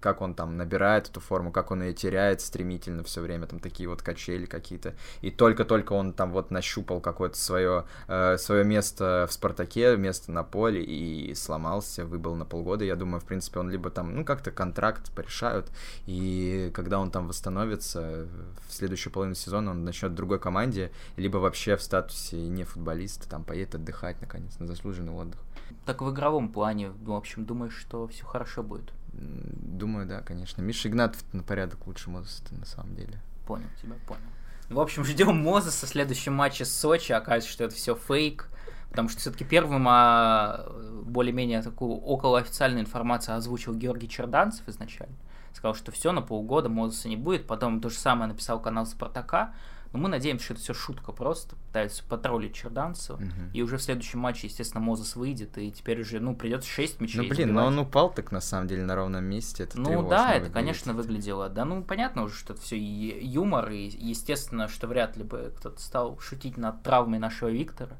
как 0.00 0.20
он 0.20 0.34
там 0.34 0.56
набирает 0.56 1.08
эту 1.08 1.20
форму, 1.20 1.52
как 1.52 1.70
он 1.70 1.82
ее 1.82 1.92
теряет 1.92 2.40
стремительно 2.40 3.02
все 3.02 3.20
время, 3.20 3.46
там 3.46 3.60
такие 3.60 3.88
вот 3.88 4.02
качели 4.02 4.46
какие-то. 4.46 4.94
И 5.20 5.30
только-только 5.30 5.92
он 5.92 6.12
там 6.12 6.32
вот 6.32 6.50
нащупал 6.50 7.00
какое-то 7.00 7.36
свое, 7.36 7.84
э, 8.08 8.36
свое 8.38 8.64
место 8.64 9.26
в 9.28 9.32
Спартаке, 9.32 9.96
место 9.96 10.32
на 10.32 10.42
поле 10.42 10.82
и 10.82 11.34
сломался, 11.34 12.04
выбыл 12.04 12.34
на 12.34 12.44
полгода. 12.44 12.84
Я 12.84 12.96
думаю, 12.96 13.20
в 13.20 13.24
принципе, 13.24 13.60
он 13.60 13.70
либо 13.70 13.90
там, 13.90 14.14
ну, 14.14 14.24
как-то 14.24 14.50
контракт 14.50 15.10
порешают, 15.12 15.70
и 16.06 16.70
когда 16.74 16.98
он 16.98 17.10
там 17.10 17.28
восстановится 17.28 18.26
в 18.68 18.72
следующую 18.72 19.12
половину 19.12 19.34
сезона, 19.34 19.70
он 19.70 19.84
начнет 19.84 20.12
в 20.12 20.14
другой 20.14 20.38
команде, 20.38 20.92
либо 21.16 21.38
вообще 21.38 21.76
в 21.76 21.82
статусе 21.82 22.36
не 22.36 22.64
футболиста, 22.64 23.28
там 23.28 23.44
поедет 23.44 23.74
отдыхать, 23.74 24.20
наконец, 24.20 24.58
на 24.58 24.66
заслуженный 24.66 25.12
отдых. 25.12 25.40
Так 25.84 26.00
в 26.00 26.10
игровом 26.10 26.41
плане, 26.48 26.90
в 26.90 27.12
общем, 27.12 27.44
думаешь, 27.44 27.76
что 27.76 28.08
все 28.08 28.24
хорошо 28.24 28.62
будет? 28.62 28.92
Думаю, 29.12 30.06
да, 30.06 30.20
конечно. 30.20 30.62
Миша 30.62 30.88
Игнатов 30.88 31.22
на 31.32 31.42
порядок 31.42 31.86
лучше 31.86 32.10
Мозеса 32.10 32.42
на 32.50 32.64
самом 32.64 32.94
деле. 32.94 33.20
Понял 33.46 33.68
тебя, 33.80 33.94
понял. 34.06 34.22
В 34.70 34.80
общем, 34.80 35.04
ждем 35.04 35.36
Мозеса 35.36 35.86
в 35.86 35.88
следующем 35.88 36.32
матче 36.32 36.64
с 36.64 36.72
Сочи. 36.72 37.12
Оказывается, 37.12 37.50
что 37.50 37.64
это 37.64 37.74
все 37.74 37.94
фейк. 37.94 38.48
Потому 38.88 39.08
что 39.08 39.20
все-таки 39.20 39.44
первым 39.44 39.86
а, 39.88 40.66
более-менее 41.04 41.62
такую 41.62 41.92
околоофициальную 41.92 42.82
информацию 42.82 43.36
озвучил 43.36 43.74
Георгий 43.74 44.08
Черданцев 44.08 44.68
изначально. 44.68 45.16
Сказал, 45.54 45.74
что 45.74 45.92
все, 45.92 46.12
на 46.12 46.20
полгода 46.20 46.68
Мозеса 46.68 47.08
не 47.08 47.16
будет. 47.16 47.46
Потом 47.46 47.80
то 47.80 47.88
же 47.88 47.96
самое 47.96 48.28
написал 48.28 48.60
канал 48.60 48.86
Спартака. 48.86 49.54
Но 49.92 49.98
мы 49.98 50.08
надеемся, 50.08 50.44
что 50.46 50.54
это 50.54 50.62
все 50.62 50.74
шутка 50.74 51.12
просто. 51.12 51.54
Пытаются 51.66 52.02
потроллить 52.04 52.54
Черданцева. 52.54 53.16
Угу. 53.16 53.52
И 53.52 53.62
уже 53.62 53.76
в 53.76 53.82
следующем 53.82 54.20
матче, 54.20 54.46
естественно, 54.46 54.82
Мозес 54.82 55.16
выйдет. 55.16 55.58
И 55.58 55.70
теперь 55.70 56.00
уже, 56.00 56.18
ну, 56.18 56.34
придется 56.34 56.68
6 56.68 57.00
мячей 57.00 57.20
Ну, 57.20 57.28
блин, 57.28 57.52
но 57.52 57.66
он 57.66 57.78
упал 57.78 58.12
так, 58.12 58.32
на 58.32 58.40
самом 58.40 58.68
деле, 58.68 58.84
на 58.84 58.94
ровном 58.94 59.24
месте. 59.24 59.64
Это 59.64 59.78
ну, 59.78 60.08
да, 60.08 60.30
это, 60.30 60.34
выглядит. 60.34 60.54
конечно, 60.54 60.94
выглядело. 60.94 61.48
Да, 61.50 61.64
ну, 61.64 61.82
понятно 61.82 62.22
уже, 62.22 62.34
что 62.34 62.54
это 62.54 62.62
все 62.62 62.78
юмор. 62.78 63.70
И, 63.70 63.90
естественно, 63.98 64.68
что 64.68 64.86
вряд 64.86 65.16
ли 65.16 65.24
бы 65.24 65.52
кто-то 65.58 65.80
стал 65.80 66.18
шутить 66.20 66.56
над 66.56 66.82
травмой 66.82 67.18
нашего 67.18 67.50
Виктора. 67.50 67.96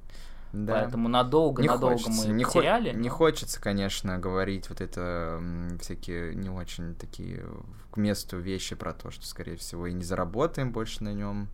Да. 0.52 0.74
Поэтому 0.74 1.09
надолго, 1.09 1.62
не 1.62 1.68
надолго 1.68 1.96
хочется, 1.96 2.28
мы 2.28 2.35
не 2.35 2.44
потеряли. 2.44 2.90
Хо- 2.90 2.96
но... 2.96 3.02
Не 3.02 3.09
хочется, 3.09 3.61
конечно, 3.61 4.18
говорить 4.18 4.68
вот 4.68 4.81
это 4.83 5.42
всякие 5.81 6.35
не 6.35 6.50
очень 6.50 6.94
такие 6.94 7.44
к 7.90 7.96
месту 7.96 8.38
вещи 8.38 8.74
про 8.74 8.92
то, 8.92 9.11
что, 9.11 9.26
скорее 9.26 9.57
всего, 9.57 9.87
и 9.87 9.92
не 9.92 10.05
заработаем 10.05 10.70
больше 10.70 11.05
на 11.05 11.14
нем. 11.14 11.48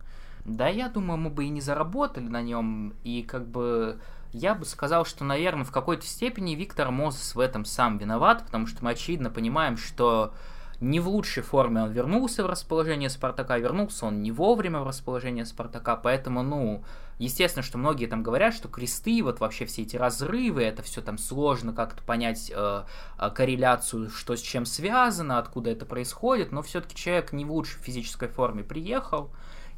Да, 0.45 0.67
я 0.67 0.89
думаю, 0.89 1.19
мы 1.19 1.29
бы 1.29 1.45
и 1.45 1.49
не 1.49 1.61
заработали 1.61 2.27
на 2.27 2.41
нем, 2.41 2.93
и 3.03 3.23
как 3.23 3.47
бы 3.47 3.99
я 4.31 4.53
бы 4.53 4.65
сказал, 4.65 5.05
что, 5.05 5.23
наверное, 5.23 5.65
в 5.65 5.71
какой-то 5.71 6.05
степени 6.05 6.55
Виктор 6.55 6.91
Мозес 6.91 7.35
в 7.35 7.39
этом 7.39 7.65
сам 7.65 7.97
виноват, 7.97 8.45
потому 8.45 8.67
что 8.67 8.83
мы 8.83 8.91
очевидно 8.91 9.29
понимаем, 9.29 9.77
что 9.77 10.33
не 10.81 10.99
в 10.99 11.09
лучшей 11.09 11.43
форме 11.43 11.83
он 11.83 11.91
вернулся 11.91 12.43
в 12.43 12.47
расположение 12.47 13.09
Спартака, 13.09 13.57
вернулся 13.57 14.05
он 14.05 14.21
не 14.21 14.31
вовремя 14.31 14.79
в 14.79 14.87
расположение 14.87 15.45
Спартака, 15.45 15.97
поэтому, 15.97 16.41
ну, 16.41 16.83
естественно, 17.17 17.63
что 17.63 17.77
многие 17.77 18.05
там 18.05 18.23
говорят, 18.23 18.53
что 18.53 18.69
кресты, 18.69 19.21
вот 19.23 19.39
вообще 19.39 19.65
все 19.65 19.81
эти 19.81 19.97
разрывы, 19.97 20.63
это 20.63 20.81
все 20.81 21.01
там 21.01 21.17
сложно 21.17 21.73
как-то 21.73 22.01
понять 22.03 22.51
э, 22.55 22.83
э, 23.17 23.29
корреляцию, 23.31 24.09
что 24.09 24.35
с 24.35 24.41
чем 24.41 24.65
связано, 24.65 25.37
откуда 25.37 25.71
это 25.71 25.85
происходит, 25.85 26.51
но 26.51 26.61
все-таки 26.61 26.95
человек 26.95 27.33
не 27.33 27.43
в 27.43 27.51
лучшей 27.51 27.81
физической 27.81 28.29
форме 28.29 28.63
приехал, 28.63 29.31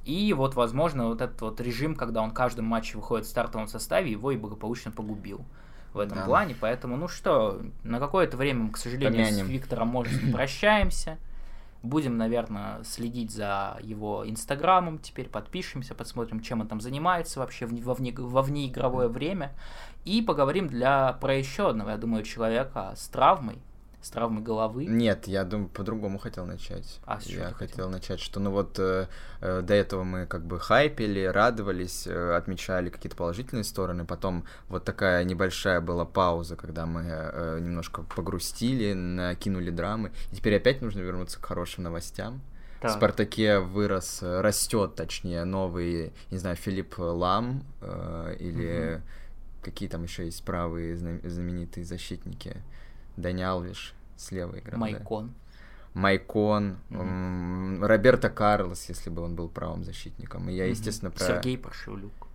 и 0.05 0.33
вот, 0.33 0.55
возможно, 0.55 1.07
вот 1.07 1.21
этот 1.21 1.39
вот 1.41 1.61
режим, 1.61 1.95
когда 1.95 2.21
он 2.21 2.31
каждом 2.31 2.65
матче 2.65 2.97
выходит 2.97 3.25
в 3.25 3.29
стартовом 3.29 3.67
составе, 3.67 4.11
его 4.11 4.31
и 4.31 4.37
благополучно 4.37 4.91
погубил 4.91 5.41
в 5.93 5.99
этом 5.99 6.19
да. 6.19 6.25
плане. 6.25 6.55
Поэтому, 6.59 6.97
ну 6.97 7.07
что, 7.07 7.61
на 7.83 7.99
какое-то 7.99 8.37
время 8.37 8.63
мы, 8.63 8.71
к 8.71 8.77
сожалению, 8.77 9.25
Помянем. 9.25 9.45
с 9.45 9.49
Виктором, 9.49 9.89
может, 9.89 10.19
прощаемся. 10.33 11.17
Будем, 11.83 12.17
наверное, 12.17 12.83
следить 12.83 13.31
за 13.31 13.79
его 13.81 14.23
инстаграмом 14.29 14.99
теперь, 14.99 15.27
подпишемся, 15.27 15.95
посмотрим, 15.95 16.39
чем 16.39 16.61
он 16.61 16.67
там 16.67 16.79
занимается 16.79 17.39
вообще 17.39 17.65
во, 17.65 17.95
вне, 17.95 18.13
во 18.15 18.43
внеигровое 18.43 19.07
время. 19.07 19.51
И 20.05 20.21
поговорим 20.21 20.67
для, 20.67 21.13
про 21.13 21.35
еще 21.35 21.69
одного, 21.69 21.89
я 21.89 21.97
думаю, 21.97 22.23
человека 22.23 22.93
с 22.95 23.07
травмой, 23.07 23.57
с 24.01 24.09
травмой 24.09 24.41
головы. 24.41 24.85
Нет, 24.85 25.27
я 25.27 25.43
думаю, 25.43 25.69
по-другому 25.69 26.17
хотел 26.17 26.45
начать. 26.45 26.99
А, 27.05 27.19
с 27.19 27.27
я 27.27 27.51
хотел? 27.51 27.57
хотел 27.57 27.89
начать, 27.89 28.19
что 28.19 28.39
ну 28.39 28.51
вот 28.51 28.79
э, 28.79 29.07
э, 29.41 29.61
до 29.61 29.73
этого 29.73 30.03
мы 30.03 30.25
как 30.25 30.43
бы 30.45 30.59
хайпели, 30.59 31.25
радовались, 31.25 32.07
э, 32.07 32.35
отмечали 32.35 32.89
какие-то 32.89 33.15
положительные 33.15 33.63
стороны, 33.63 34.05
потом 34.05 34.45
вот 34.69 34.85
такая 34.85 35.23
небольшая 35.23 35.81
была 35.81 36.05
пауза, 36.05 36.55
когда 36.55 36.85
мы 36.85 37.03
э, 37.05 37.59
немножко 37.61 38.03
погрустили, 38.03 38.93
накинули 38.93 39.69
драмы, 39.69 40.11
и 40.31 40.35
теперь 40.35 40.55
опять 40.55 40.81
нужно 40.81 41.01
вернуться 41.01 41.39
к 41.39 41.45
хорошим 41.45 41.83
новостям. 41.83 42.41
Так. 42.81 42.91
В 42.91 42.93
Спартаке 42.95 43.59
вырос, 43.59 44.23
растет, 44.23 44.95
точнее, 44.95 45.43
новый, 45.43 46.11
не 46.31 46.39
знаю, 46.39 46.55
Филипп 46.55 46.97
Лам 46.97 47.63
э, 47.81 48.35
или 48.39 48.95
угу. 48.95 49.03
какие 49.61 49.87
там 49.87 50.01
еще 50.01 50.25
есть 50.25 50.43
правые 50.43 50.97
знаменитые 50.97 51.85
защитники. 51.85 52.57
Дани 53.17 53.41
Алвиш 53.41 53.93
слева 54.17 54.59
играл. 54.59 54.79
Майкон. 54.79 55.27
Да. 55.27 55.33
Майкон, 55.93 56.77
mm-hmm. 56.89 57.85
Роберто 57.85 58.29
Карлос, 58.29 58.87
если 58.87 59.09
бы 59.09 59.21
он 59.21 59.35
был 59.35 59.49
правым 59.49 59.83
защитником. 59.83 60.49
И 60.49 60.53
я, 60.53 60.65
mm-hmm. 60.65 60.69
естественно, 60.69 61.11
про... 61.11 61.25
Сергей 61.25 61.57
Пашевлюк. 61.57 62.27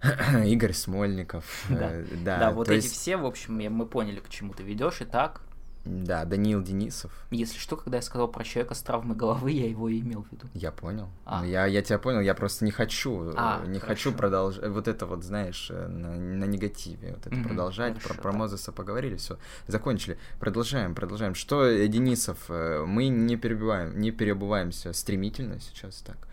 Игорь 0.46 0.72
Смольников. 0.72 1.66
Да, 1.68 1.90
э, 1.92 2.04
да, 2.24 2.38
да 2.38 2.50
вот 2.52 2.68
эти 2.68 2.84
есть... 2.84 2.94
все, 2.94 3.16
в 3.16 3.26
общем, 3.26 3.54
мы 3.54 3.86
поняли, 3.86 4.20
к 4.20 4.28
чему 4.28 4.54
ты 4.54 4.62
ведешь. 4.62 5.00
И 5.02 5.04
так, 5.04 5.42
да, 5.84 6.24
Даниил 6.24 6.62
Денисов. 6.62 7.12
Если 7.30 7.58
что, 7.58 7.76
когда 7.76 7.96
я 7.96 8.02
сказал 8.02 8.28
про 8.28 8.44
человека 8.44 8.74
с 8.74 8.82
травмой 8.82 9.16
головы, 9.16 9.52
я 9.52 9.68
его 9.68 9.90
имел 9.90 10.24
в 10.24 10.32
виду. 10.32 10.46
Я 10.54 10.70
понял. 10.70 11.08
А. 11.24 11.44
Я, 11.46 11.66
я 11.66 11.82
тебя 11.82 11.98
понял, 11.98 12.20
я 12.20 12.34
просто 12.34 12.64
не 12.64 12.70
хочу, 12.70 13.32
а, 13.36 13.64
не 13.66 13.78
хорошо. 13.78 13.86
хочу 13.86 14.12
продолжать, 14.12 14.68
вот 14.68 14.86
это 14.86 15.06
вот, 15.06 15.24
знаешь, 15.24 15.68
э, 15.70 15.86
на, 15.86 16.14
на 16.16 16.44
негативе, 16.44 17.12
вот 17.14 17.26
это 17.26 17.34
mm-hmm, 17.34 17.44
продолжать, 17.44 17.94
хорошо, 17.94 18.14
про, 18.14 18.22
про 18.22 18.32
Мозеса 18.32 18.72
поговорили, 18.72 19.16
все, 19.16 19.38
закончили. 19.66 20.18
Продолжаем, 20.38 20.94
продолжаем. 20.94 21.34
Что, 21.34 21.64
э, 21.64 21.86
Денисов, 21.88 22.38
э, 22.48 22.84
мы 22.86 23.08
не 23.08 23.36
перебиваем, 23.36 23.98
не 23.98 24.10
переобуваемся 24.10 24.92
стремительно 24.92 25.58
сейчас 25.60 26.02
так. 26.02 26.28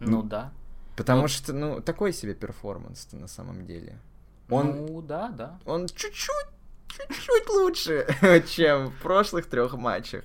Ну 0.00 0.22
да. 0.22 0.52
Потому 0.96 1.22
ну... 1.22 1.28
что, 1.28 1.52
ну, 1.52 1.80
такой 1.80 2.12
себе 2.12 2.34
перформанс 2.34 3.08
на 3.12 3.28
самом 3.28 3.66
деле. 3.66 3.98
Он, 4.48 4.86
ну, 4.86 5.02
да, 5.02 5.28
да. 5.30 5.58
Он 5.66 5.86
чуть-чуть, 5.88 6.48
чуть-чуть 7.08 7.48
лучше, 7.48 8.06
чем 8.48 8.88
в 8.88 9.02
прошлых 9.02 9.46
трех 9.46 9.74
матчах. 9.74 10.24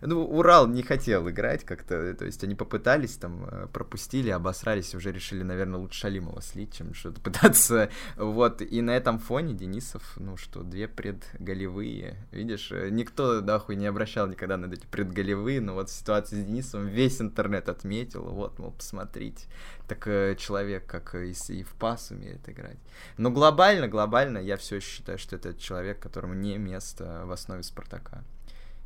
Ну, 0.00 0.24
Урал 0.24 0.66
не 0.66 0.82
хотел 0.82 1.28
играть 1.28 1.64
как-то, 1.64 2.14
то 2.14 2.24
есть 2.24 2.42
они 2.44 2.54
попытались, 2.54 3.16
там, 3.16 3.44
э, 3.50 3.66
пропустили, 3.72 4.30
обосрались, 4.30 4.94
уже 4.94 5.12
решили, 5.12 5.42
наверное, 5.42 5.78
лучше 5.78 6.00
Шалимова 6.00 6.40
слить, 6.40 6.74
чем 6.74 6.94
что-то 6.94 7.20
пытаться. 7.22 7.90
Вот, 8.16 8.62
и 8.62 8.80
на 8.80 8.96
этом 8.96 9.18
фоне 9.18 9.54
Денисов, 9.54 10.02
ну 10.16 10.36
что, 10.36 10.62
две 10.62 10.88
предголевые, 10.88 12.16
видишь, 12.30 12.72
э, 12.72 12.88
никто, 12.90 13.40
нахуй, 13.40 13.76
не 13.76 13.86
обращал 13.86 14.26
никогда 14.26 14.56
на 14.56 14.72
эти 14.72 14.86
предголевые, 14.86 15.60
но 15.60 15.74
вот 15.74 15.90
ситуация 15.90 16.40
с 16.40 16.44
Денисовым 16.44 16.88
весь 16.88 17.20
интернет 17.20 17.68
отметил, 17.68 18.24
вот, 18.24 18.58
мол, 18.58 18.72
посмотрите, 18.72 19.44
так 19.86 20.06
э, 20.08 20.36
человек 20.38 20.86
как 20.86 21.14
и, 21.14 21.34
и 21.48 21.62
в 21.62 21.74
пас 21.74 22.10
умеет 22.10 22.48
играть. 22.48 22.78
Но 23.18 23.30
глобально, 23.30 23.88
глобально 23.88 24.38
я 24.38 24.56
все 24.56 24.80
считаю, 24.80 25.18
что 25.18 25.36
это 25.36 25.54
человек, 25.54 26.00
которому 26.00 26.34
не 26.34 26.56
место 26.58 27.22
в 27.26 27.32
основе 27.32 27.62
Спартака 27.62 28.24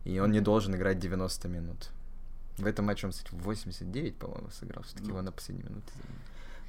и 0.06 0.20
он 0.20 0.30
не 0.30 0.40
должен 0.40 0.74
играть 0.76 1.00
90 1.00 1.48
минут. 1.48 1.90
В 2.58 2.66
этом 2.66 2.86
матче 2.86 3.06
он, 3.06 3.12
кстати, 3.12 3.28
89, 3.32 4.16
по-моему, 4.16 4.48
сыграл, 4.50 4.84
все-таки 4.84 5.08
ну. 5.08 5.10
его 5.10 5.22
на 5.22 5.32
последней 5.32 5.64
минуте 5.64 5.90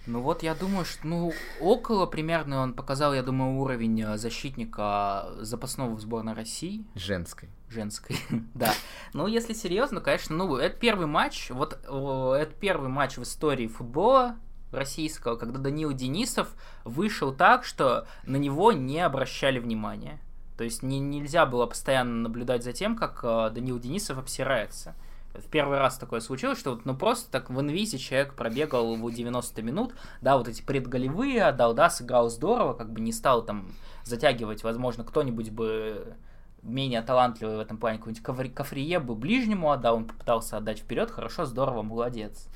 Ну 0.07 0.21
вот 0.21 0.41
я 0.41 0.55
думаю, 0.55 0.85
что 0.85 1.07
ну 1.07 1.31
около 1.61 2.07
примерно 2.07 2.61
он 2.61 2.73
показал, 2.73 3.13
я 3.13 3.21
думаю, 3.21 3.59
уровень 3.59 4.01
э, 4.01 4.17
защитника 4.17 5.29
запасного 5.39 5.93
в 5.95 6.01
сборной 6.01 6.33
России. 6.33 6.83
Женской. 6.95 7.49
Женской, 7.69 8.17
да. 8.55 8.73
Ну, 9.13 9.27
если 9.27 9.53
серьезно, 9.53 10.01
конечно, 10.01 10.35
ну, 10.35 10.55
это 10.55 10.75
первый 10.75 11.05
матч, 11.05 11.51
вот 11.51 11.73
это 11.83 12.51
первый 12.59 12.89
матч 12.89 13.17
в 13.17 13.23
истории 13.23 13.67
футбола 13.67 14.37
российского, 14.71 15.35
когда 15.35 15.59
Данил 15.59 15.93
Денисов 15.93 16.49
вышел 16.85 17.33
так, 17.33 17.63
что 17.63 18.07
на 18.25 18.37
него 18.37 18.71
не 18.71 18.99
обращали 18.99 19.59
внимания. 19.59 20.19
То 20.57 20.63
есть 20.63 20.81
не, 20.81 20.99
нельзя 20.99 21.45
было 21.45 21.67
постоянно 21.67 22.23
наблюдать 22.23 22.63
за 22.63 22.73
тем, 22.73 22.95
как 22.95 23.19
э, 23.23 23.51
Данил 23.53 23.79
Денисов 23.79 24.17
обсирается. 24.17 24.95
В 25.33 25.47
первый 25.49 25.77
раз 25.77 25.97
такое 25.97 26.19
случилось, 26.19 26.57
что 26.57 26.71
вот, 26.71 26.85
ну 26.85 26.95
просто 26.95 27.31
так 27.31 27.51
в 27.51 27.61
инвизе 27.61 27.99
человек 27.99 28.33
пробегал 28.33 28.95
его 28.95 29.09
90 29.09 29.61
минут, 29.61 29.93
да, 30.21 30.35
вот 30.37 30.47
эти 30.47 30.63
предголевые 30.63 31.43
отдал, 31.43 31.75
да, 31.75 31.91
сыграл 31.91 32.29
здорово, 32.29 32.73
как 32.73 32.91
бы 32.91 33.01
не 33.01 33.11
стал 33.11 33.45
там 33.45 33.67
затягивать, 34.03 34.63
возможно, 34.63 35.03
кто-нибудь 35.03 35.51
бы 35.51 36.15
менее 36.63 37.03
талантливый 37.03 37.57
в 37.57 37.59
этом 37.59 37.77
плане, 37.77 37.99
какой-нибудь 37.99 38.53
Кафрие 38.53 38.99
бы 38.99 39.13
ближнему 39.13 39.71
отдал, 39.71 39.97
он 39.97 40.05
попытался 40.05 40.57
отдать 40.57 40.79
вперед, 40.79 41.11
хорошо, 41.11 41.45
здорово, 41.45 41.83
молодец. 41.83 42.47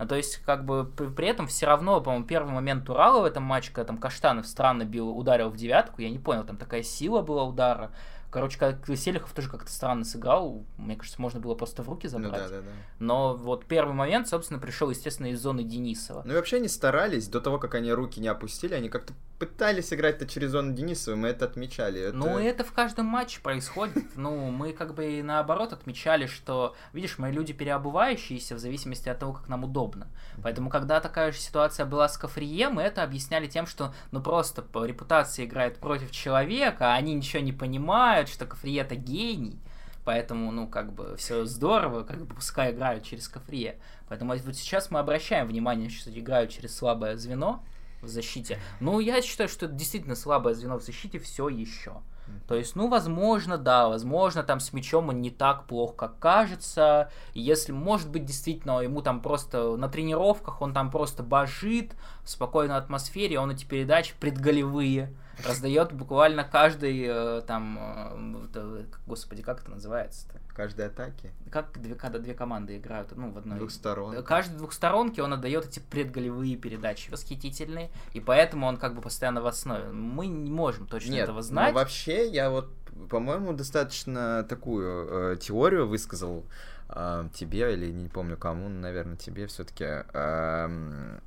А 0.00 0.06
то 0.06 0.14
есть, 0.14 0.38
как 0.46 0.64
бы, 0.64 0.86
при, 0.86 1.08
при 1.08 1.28
этом 1.28 1.46
все 1.46 1.66
равно, 1.66 2.00
по-моему, 2.00 2.24
первый 2.24 2.54
момент 2.54 2.88
Урала 2.88 3.20
в 3.20 3.26
этом 3.26 3.42
матче, 3.42 3.70
когда 3.70 3.88
там 3.88 3.98
Каштанов 3.98 4.46
странно 4.46 4.86
бил, 4.86 5.10
ударил 5.10 5.50
в 5.50 5.58
девятку, 5.58 6.00
я 6.00 6.08
не 6.08 6.18
понял, 6.18 6.42
там 6.42 6.56
такая 6.56 6.82
сила 6.82 7.20
была 7.20 7.44
удара. 7.44 7.90
Короче, 8.30 8.58
как 8.58 8.86
Селихов 8.96 9.32
тоже 9.32 9.50
как-то 9.50 9.70
странно 9.70 10.04
сыграл. 10.04 10.64
Мне 10.76 10.96
кажется, 10.96 11.20
можно 11.20 11.40
было 11.40 11.54
просто 11.54 11.82
в 11.82 11.88
руки 11.88 12.06
ну 12.06 12.10
забрать. 12.10 12.42
Ну, 12.42 12.48
да, 12.48 12.48
да, 12.48 12.60
да. 12.62 12.70
Но 12.98 13.34
вот 13.34 13.64
первый 13.66 13.94
момент, 13.94 14.28
собственно, 14.28 14.60
пришел, 14.60 14.90
естественно, 14.90 15.28
из 15.28 15.40
зоны 15.40 15.64
Денисова. 15.64 16.22
Ну 16.24 16.32
и 16.32 16.36
вообще 16.36 16.56
они 16.56 16.68
старались, 16.68 17.28
до 17.28 17.40
того, 17.40 17.58
как 17.58 17.74
они 17.74 17.92
руки 17.92 18.20
не 18.20 18.28
опустили, 18.28 18.74
они 18.74 18.88
как-то 18.88 19.14
пытались 19.40 19.92
играть-то 19.92 20.26
через 20.26 20.50
зону 20.50 20.74
Денисова, 20.74 21.16
мы 21.16 21.28
это 21.28 21.46
отмечали. 21.46 22.00
Это... 22.00 22.16
Ну, 22.16 22.38
это 22.38 22.62
в 22.62 22.72
каждом 22.72 23.06
матче 23.06 23.40
происходит. 23.40 23.96
Ну, 24.20 24.50
мы 24.50 24.72
как 24.72 24.94
бы 24.94 25.14
и 25.14 25.22
наоборот 25.22 25.72
отмечали, 25.72 26.26
что, 26.26 26.74
видишь, 26.92 27.16
мы 27.16 27.30
люди 27.30 27.54
переобувающиеся 27.54 28.54
в 28.54 28.58
зависимости 28.58 29.08
от 29.08 29.18
того, 29.18 29.32
как 29.32 29.48
нам 29.48 29.64
удобно. 29.64 30.08
Поэтому, 30.42 30.68
когда 30.68 31.00
такая 31.00 31.32
же 31.32 31.38
ситуация 31.38 31.86
была 31.86 32.06
с 32.08 32.18
Кафрие, 32.18 32.68
мы 32.68 32.82
это 32.82 33.02
объясняли 33.02 33.46
тем, 33.46 33.66
что, 33.66 33.94
ну, 34.10 34.20
просто 34.20 34.60
по 34.60 34.84
репутации 34.84 35.46
играет 35.46 35.78
против 35.78 36.10
человека, 36.10 36.92
а 36.92 36.96
они 36.96 37.14
ничего 37.14 37.42
не 37.42 37.52
понимают, 37.52 38.19
что 38.28 38.46
Кафрие 38.46 38.80
это 38.80 38.96
гений. 38.96 39.58
Поэтому, 40.04 40.50
ну, 40.50 40.66
как 40.66 40.92
бы, 40.92 41.16
все 41.16 41.44
здорово, 41.44 42.04
как 42.04 42.24
бы, 42.24 42.34
пускай 42.34 42.72
играют 42.72 43.04
через 43.04 43.28
Кафрие. 43.28 43.78
Поэтому 44.08 44.34
вот 44.34 44.56
сейчас 44.56 44.90
мы 44.90 44.98
обращаем 44.98 45.46
внимание, 45.46 45.90
что 45.90 46.10
играют 46.10 46.50
через 46.50 46.74
слабое 46.74 47.16
звено, 47.16 47.62
в 48.02 48.08
защите. 48.08 48.58
Ну, 48.80 49.00
я 49.00 49.20
считаю, 49.22 49.48
что 49.48 49.66
это 49.66 49.74
действительно 49.74 50.14
слабое 50.14 50.54
звено 50.54 50.78
в 50.78 50.82
защите 50.82 51.18
все 51.18 51.48
еще. 51.48 52.00
То 52.46 52.54
есть, 52.54 52.76
ну, 52.76 52.88
возможно, 52.88 53.58
да, 53.58 53.88
возможно, 53.88 54.42
там 54.42 54.60
с 54.60 54.72
мячом 54.72 55.08
он 55.08 55.20
не 55.20 55.30
так 55.30 55.64
плохо, 55.64 55.94
как 55.96 56.18
кажется. 56.18 57.10
Если, 57.34 57.72
может 57.72 58.08
быть, 58.08 58.24
действительно, 58.24 58.80
ему 58.80 59.02
там 59.02 59.20
просто 59.20 59.76
на 59.76 59.88
тренировках 59.88 60.62
он 60.62 60.72
там 60.72 60.90
просто 60.90 61.22
божит 61.22 61.96
в 62.22 62.30
спокойной 62.30 62.76
атмосфере, 62.76 63.40
он 63.40 63.50
эти 63.50 63.64
передачи 63.64 64.14
предголевые 64.20 65.12
раздает 65.46 65.92
буквально 65.92 66.44
каждый 66.44 67.04
э, 67.06 67.42
там, 67.46 68.48
э, 68.54 68.84
господи, 69.06 69.42
как 69.42 69.62
это 69.62 69.70
называется-то? 69.70 70.38
Каждой 70.54 70.86
атаке? 70.86 71.32
Как 71.50 71.80
две, 71.80 71.94
когда 71.94 72.18
две 72.18 72.34
команды 72.34 72.76
играют, 72.76 73.12
ну, 73.16 73.30
в 73.30 73.38
одной... 73.38 73.58
Двухсторонке. 73.58 74.22
Каждой 74.22 74.58
двухсторонке 74.58 75.22
он 75.22 75.32
отдает 75.32 75.66
эти 75.66 75.80
предголевые 75.80 76.56
передачи 76.56 77.10
восхитительные, 77.10 77.90
и 78.12 78.20
поэтому 78.20 78.66
он 78.66 78.76
как 78.76 78.94
бы 78.94 79.00
постоянно 79.00 79.40
в 79.40 79.46
основе. 79.46 79.90
Мы 79.90 80.26
не 80.26 80.50
можем 80.50 80.86
точно 80.86 81.12
Нет, 81.12 81.24
этого 81.24 81.42
знать. 81.42 81.72
Но 81.72 81.78
вообще 81.78 82.28
я 82.28 82.50
вот, 82.50 82.70
по-моему, 83.08 83.52
достаточно 83.52 84.44
такую 84.48 85.32
э, 85.32 85.36
теорию 85.36 85.88
высказал 85.88 86.44
э, 86.88 87.28
тебе 87.34 87.72
или 87.72 87.90
не 87.90 88.08
помню 88.08 88.36
кому, 88.36 88.68
наверное, 88.68 89.16
тебе 89.16 89.46
все-таки. 89.46 89.84
Э, 90.12 91.18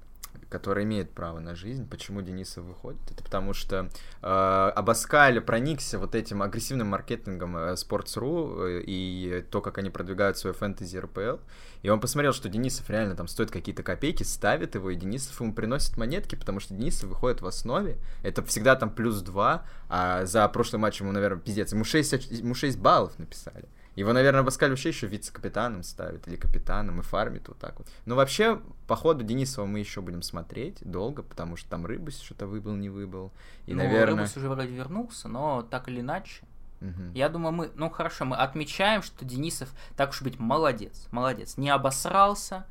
который 0.50 0.84
имеет 0.84 1.12
право 1.12 1.40
на 1.40 1.56
жизнь. 1.56 1.88
Почему 1.90 2.22
Денисов 2.22 2.64
выходит? 2.64 3.00
Это 3.10 3.24
потому 3.24 3.54
что 3.54 3.90
э, 4.22 4.28
Абаскаль 4.28 5.42
проникся 5.42 5.98
вот 5.98 6.16
этим 6.16 6.42
агрессивным 6.44 6.88
маркетингом 6.88 7.58
э, 7.58 7.74
Sports.ru 7.74 8.80
э, 8.80 8.84
и 8.86 9.44
то, 9.50 9.62
как 9.62 9.80
они 9.80 9.90
продвигают 9.90 10.38
свой 10.38 10.54
фэнтези 10.54 10.98
РПЛ. 10.98 11.38
И 11.82 11.90
он 11.90 12.00
посмотрел, 12.00 12.34
что 12.34 12.50
Денисов 12.50 12.90
реально 12.90 13.16
там 13.16 13.28
стоит 13.28 13.52
какие-то 13.52 13.84
копейки, 13.84 14.24
ставит 14.24 14.76
его, 14.76 14.92
и 14.92 14.96
Денисов 14.96 15.40
ему 15.42 15.54
приносит 15.54 15.98
монетки, 15.98 16.36
потому 16.36 16.60
что 16.60 16.74
Денисов 16.74 17.10
выходит 17.10 17.42
в 17.42 17.48
основе. 17.48 17.98
Это 18.22 18.44
всегда 18.44 18.76
там 18.76 18.90
плюс 18.90 19.22
2, 19.22 19.66
а 19.90 20.26
за 20.26 20.48
прошлый 20.50 20.80
матч 20.80 21.02
ему, 21.02 21.12
наверное, 21.12 21.40
пиздец. 21.40 21.74
Ему 21.74 21.84
6, 21.84 22.32
ему 22.32 22.54
6 22.54 22.78
баллов 22.78 23.18
написали. 23.18 23.66
Его, 23.96 24.12
наверное, 24.12 24.42
Баскаль 24.42 24.72
вообще 24.72 24.90
еще 24.90 25.08
вице-капитаном 25.08 25.84
ставит, 25.84 26.28
или 26.28 26.36
капитаном, 26.36 27.00
и 27.00 27.04
фармит 27.04 27.48
вот 27.48 27.60
так 27.60 27.78
вот. 27.78 27.88
Но 28.06 28.16
вообще, 28.16 28.60
по 28.88 28.96
ходу 28.96 29.24
Денисова 29.24 29.66
мы 29.66 29.80
еще 29.80 30.02
будем 30.02 30.24
смотреть 30.24 30.78
долго, 30.82 31.22
потому 31.22 31.58
что 31.58 31.70
там 31.70 31.86
Рыбус 31.86 32.20
что-то 32.20 32.48
выбыл, 32.48 32.76
не 32.76 32.90
выбыл. 32.90 33.32
И, 33.68 33.74
ну, 33.74 33.84
наверное... 33.84 34.16
Рыбус 34.16 34.36
уже 34.36 34.50
вроде 34.50 34.74
вернулся, 34.74 35.28
но 35.28 35.62
так 35.62 35.90
или 35.90 36.00
иначе. 36.00 36.44
Угу. 36.82 37.14
Я 37.14 37.30
думаю, 37.30 37.54
мы, 37.54 37.72
ну 37.76 37.90
хорошо, 37.90 38.26
мы 38.26 38.36
отмечаем, 38.36 39.04
что 39.04 39.26
Денисов, 39.26 39.70
так 39.96 40.10
уж 40.10 40.22
быть, 40.24 40.40
молодец, 40.40 41.08
молодец. 41.12 41.58
Не 41.58 41.70
обосрался, 41.70 42.66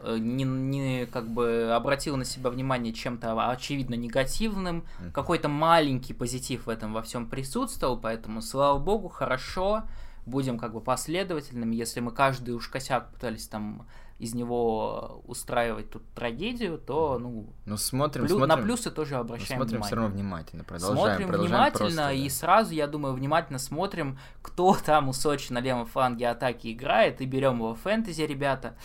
э, 0.00 0.16
не, 0.18 0.44
не 0.44 1.06
как 1.06 1.28
бы 1.28 1.72
обратил 1.74 2.16
на 2.16 2.24
себя 2.24 2.50
внимание 2.50 2.92
чем-то 2.94 3.50
очевидно 3.50 3.94
негативным, 3.94 4.84
mm 5.00 5.10
какой-то 5.10 5.48
маленький 5.48 6.14
позитив 6.14 6.66
в 6.66 6.70
этом 6.70 6.94
во 6.94 7.02
всем 7.02 7.26
присутствовал, 7.26 7.98
поэтому 7.98 8.40
слава 8.40 8.78
богу, 8.78 9.08
хорошо 9.08 9.82
будем 10.26 10.58
как 10.58 10.72
бы 10.72 10.80
последовательными, 10.80 11.74
если 11.74 12.00
мы 12.00 12.10
каждый 12.10 12.54
уж 12.54 12.68
косяк 12.68 13.12
пытались 13.12 13.46
там 13.48 13.86
из 14.18 14.32
него 14.32 15.22
устраивать 15.26 15.90
тут 15.90 16.02
трагедию, 16.14 16.78
то, 16.78 17.18
ну, 17.18 17.46
ну 17.66 17.76
смотрим, 17.76 18.26
плю, 18.26 18.36
смотрим, 18.36 18.48
на 18.48 18.62
плюсы 18.62 18.90
тоже 18.90 19.16
обращаем 19.16 19.58
смотрим 19.58 19.78
внимание. 19.78 19.86
все 19.86 19.96
равно 19.96 20.14
внимательно, 20.14 20.64
продолжаем. 20.64 20.96
Смотрим 20.96 21.28
продолжаем 21.28 21.50
внимательно 21.50 22.02
просто, 22.02 22.12
и 22.12 22.28
да. 22.28 22.34
сразу, 22.34 22.74
я 22.74 22.86
думаю, 22.86 23.14
внимательно 23.14 23.58
смотрим, 23.58 24.18
кто 24.40 24.76
там 24.84 25.08
у 25.08 25.12
Сочи 25.12 25.52
на 25.52 25.58
левом 25.58 25.86
фланге 25.86 26.28
атаки 26.28 26.72
играет, 26.72 27.20
и 27.20 27.26
берем 27.26 27.56
его 27.56 27.74
в 27.74 27.80
фэнтези, 27.80 28.22
ребята, 28.22 28.76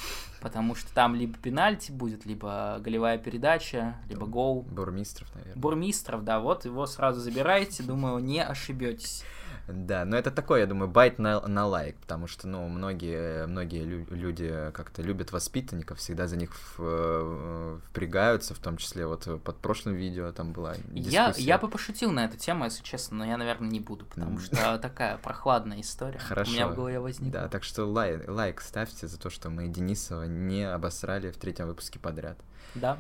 потому 0.42 0.74
что 0.74 0.92
там 0.96 1.14
либо 1.14 1.38
пенальти 1.38 1.92
будет, 1.92 2.26
либо 2.26 2.78
голевая 2.80 3.20
передача, 3.20 3.98
либо 4.10 4.26
гол. 4.26 4.64
Бурмистров, 4.64 5.34
наверное. 5.36 5.62
Бурмистров, 5.62 6.24
да, 6.24 6.40
вот 6.40 6.66
его 6.66 6.88
сразу 6.88 7.22
забираете, 7.22 7.84
думаю, 7.84 8.18
не 8.18 8.44
ошибетесь. 8.44 9.24
Да, 9.72 10.04
но 10.06 10.18
это 10.18 10.32
такой, 10.32 10.62
я 10.62 10.66
думаю, 10.66 10.90
байт 10.90 11.20
на, 11.20 11.46
на 11.48 11.66
лайк, 11.68 11.96
потому 11.98 12.28
что, 12.28 12.48
ну, 12.48 12.68
многие, 12.68 13.46
многие 13.46 13.84
лю- 13.84 14.08
люди 14.10 14.72
как-то 14.74 15.02
любят 15.02 15.32
воспитанников, 15.32 16.00
всегда 16.00 16.28
за 16.28 16.38
них 16.38 16.52
в, 16.54 16.80
в, 16.80 17.82
впрягаются, 17.90 18.56
в 18.56 18.60
том 18.60 18.78
числе 18.78 19.06
вот 19.06 19.28
под 19.44 19.58
прошлым 19.58 19.96
видео 19.96 20.32
там 20.32 20.54
была 20.54 20.76
дискуссия. 20.88 21.12
Я, 21.12 21.34
я 21.38 21.58
бы 21.58 21.68
пошутил 21.68 22.12
на 22.12 22.26
эту 22.26 22.38
тему, 22.38 22.66
если 22.66 22.84
честно, 22.84 23.18
но 23.18 23.26
я, 23.26 23.38
наверное, 23.38 23.70
не 23.70 23.80
буду, 23.80 24.06
потому 24.06 24.40
что 24.40 24.78
такая 24.80 25.18
прохладная 25.18 25.82
история 25.82 26.20
Хорошо. 26.20 26.52
у 26.52 26.54
меня 26.54 26.68
в 26.68 26.76
голове 26.76 27.00
возникла. 27.00 27.42
Да, 27.42 27.48
так 27.48 27.64
что 27.64 27.86
лайк, 27.86 28.28
лайк 28.28 28.62
ставьте 28.62 29.08
за 29.08 29.20
то, 29.20 29.30
что 29.30 29.50
мы 29.50 29.68
Денисова 29.68 30.24
не 30.24 30.64
обосрали 30.64 31.32
в 31.32 31.38
третьем 31.38 31.68
выпуске 31.68 32.00
подряд. 32.00 32.38
Да. 32.76 32.98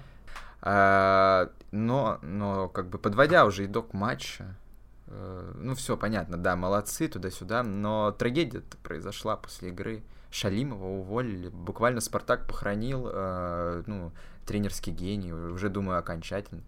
А, 0.62 1.50
но, 1.72 2.20
но, 2.22 2.68
как 2.68 2.90
бы 2.90 2.98
подводя 2.98 3.46
уже 3.46 3.66
итог 3.66 3.94
матча, 3.94 4.44
Э, 4.44 4.69
ну, 5.10 5.76
все 5.76 5.98
понятно, 5.98 6.38
да, 6.38 6.56
молодцы 6.56 7.08
туда-сюда, 7.08 7.64
но 7.64 8.12
трагедия 8.12 8.62
произошла 8.84 9.36
после 9.36 9.70
игры. 9.70 10.04
Шалимова 10.32 10.86
уволили, 10.86 11.50
буквально 11.50 12.02
Спартак 12.02 12.48
похоронил, 12.48 13.10
э, 13.12 13.84
ну, 13.88 14.12
тренерский 14.46 14.94
гений, 14.94 15.34
уже 15.34 15.70
думаю 15.70 15.98
окончательно. 15.98 16.62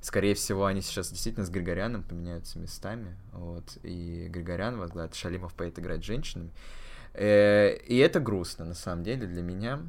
Скорее 0.00 0.34
всего, 0.34 0.66
они 0.66 0.82
сейчас 0.82 1.10
действительно 1.10 1.44
с 1.44 1.50
Григоряном 1.50 2.04
поменяются 2.04 2.60
местами. 2.60 3.16
Вот, 3.32 3.78
и 3.82 4.28
Григорян 4.30 4.78
возглавит, 4.78 5.16
Шалимов 5.16 5.54
поедет 5.54 5.80
играть 5.80 6.04
женщинами. 6.04 6.50
Э, 7.14 7.76
и 7.76 7.96
это 7.96 8.20
грустно, 8.20 8.64
на 8.64 8.74
самом 8.74 9.02
деле, 9.02 9.26
для 9.26 9.42
меня, 9.42 9.80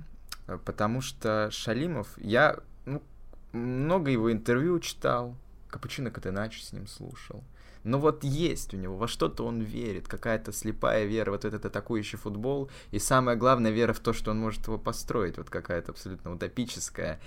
потому 0.65 1.01
что 1.01 1.49
Шалимов, 1.51 2.07
я 2.17 2.57
ну, 2.85 3.03
много 3.51 4.09
его 4.09 4.31
интервью 4.31 4.79
читал, 4.79 5.35
Капучино 5.69 6.09
Катеначи 6.09 6.61
с 6.61 6.73
ним 6.73 6.87
слушал. 6.87 7.43
Но 7.87 7.99
вот 7.99 8.25
есть 8.25 8.73
у 8.73 8.77
него, 8.77 8.97
во 8.97 9.07
что-то 9.07 9.45
он 9.45 9.61
верит, 9.61 10.09
какая-то 10.09 10.51
слепая 10.51 11.05
вера, 11.05 11.31
вот 11.31 11.45
этот 11.45 11.65
атакующий 11.65 12.17
футбол, 12.17 12.69
и 12.91 12.99
самое 12.99 13.37
главное, 13.37 13.71
вера 13.71 13.93
в 13.93 13.99
то, 13.99 14.11
что 14.11 14.31
он 14.31 14.39
может 14.39 14.67
его 14.67 14.77
построить, 14.77 15.37
вот 15.37 15.49
какая-то 15.49 15.93
абсолютно 15.93 16.33
утопическая. 16.33 17.21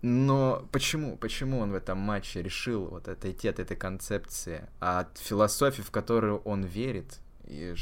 Но 0.00 0.68
почему? 0.70 1.16
Почему 1.16 1.58
он 1.58 1.72
в 1.72 1.74
этом 1.74 1.98
матче 1.98 2.42
решил 2.42 2.86
вот 2.86 3.08
отойти 3.08 3.48
от 3.48 3.58
этой 3.58 3.76
концепции, 3.76 4.68
от 4.78 5.18
философии, 5.18 5.82
в 5.82 5.90
которую 5.90 6.38
он 6.44 6.62
верит? 6.62 7.18
И, 7.44 7.74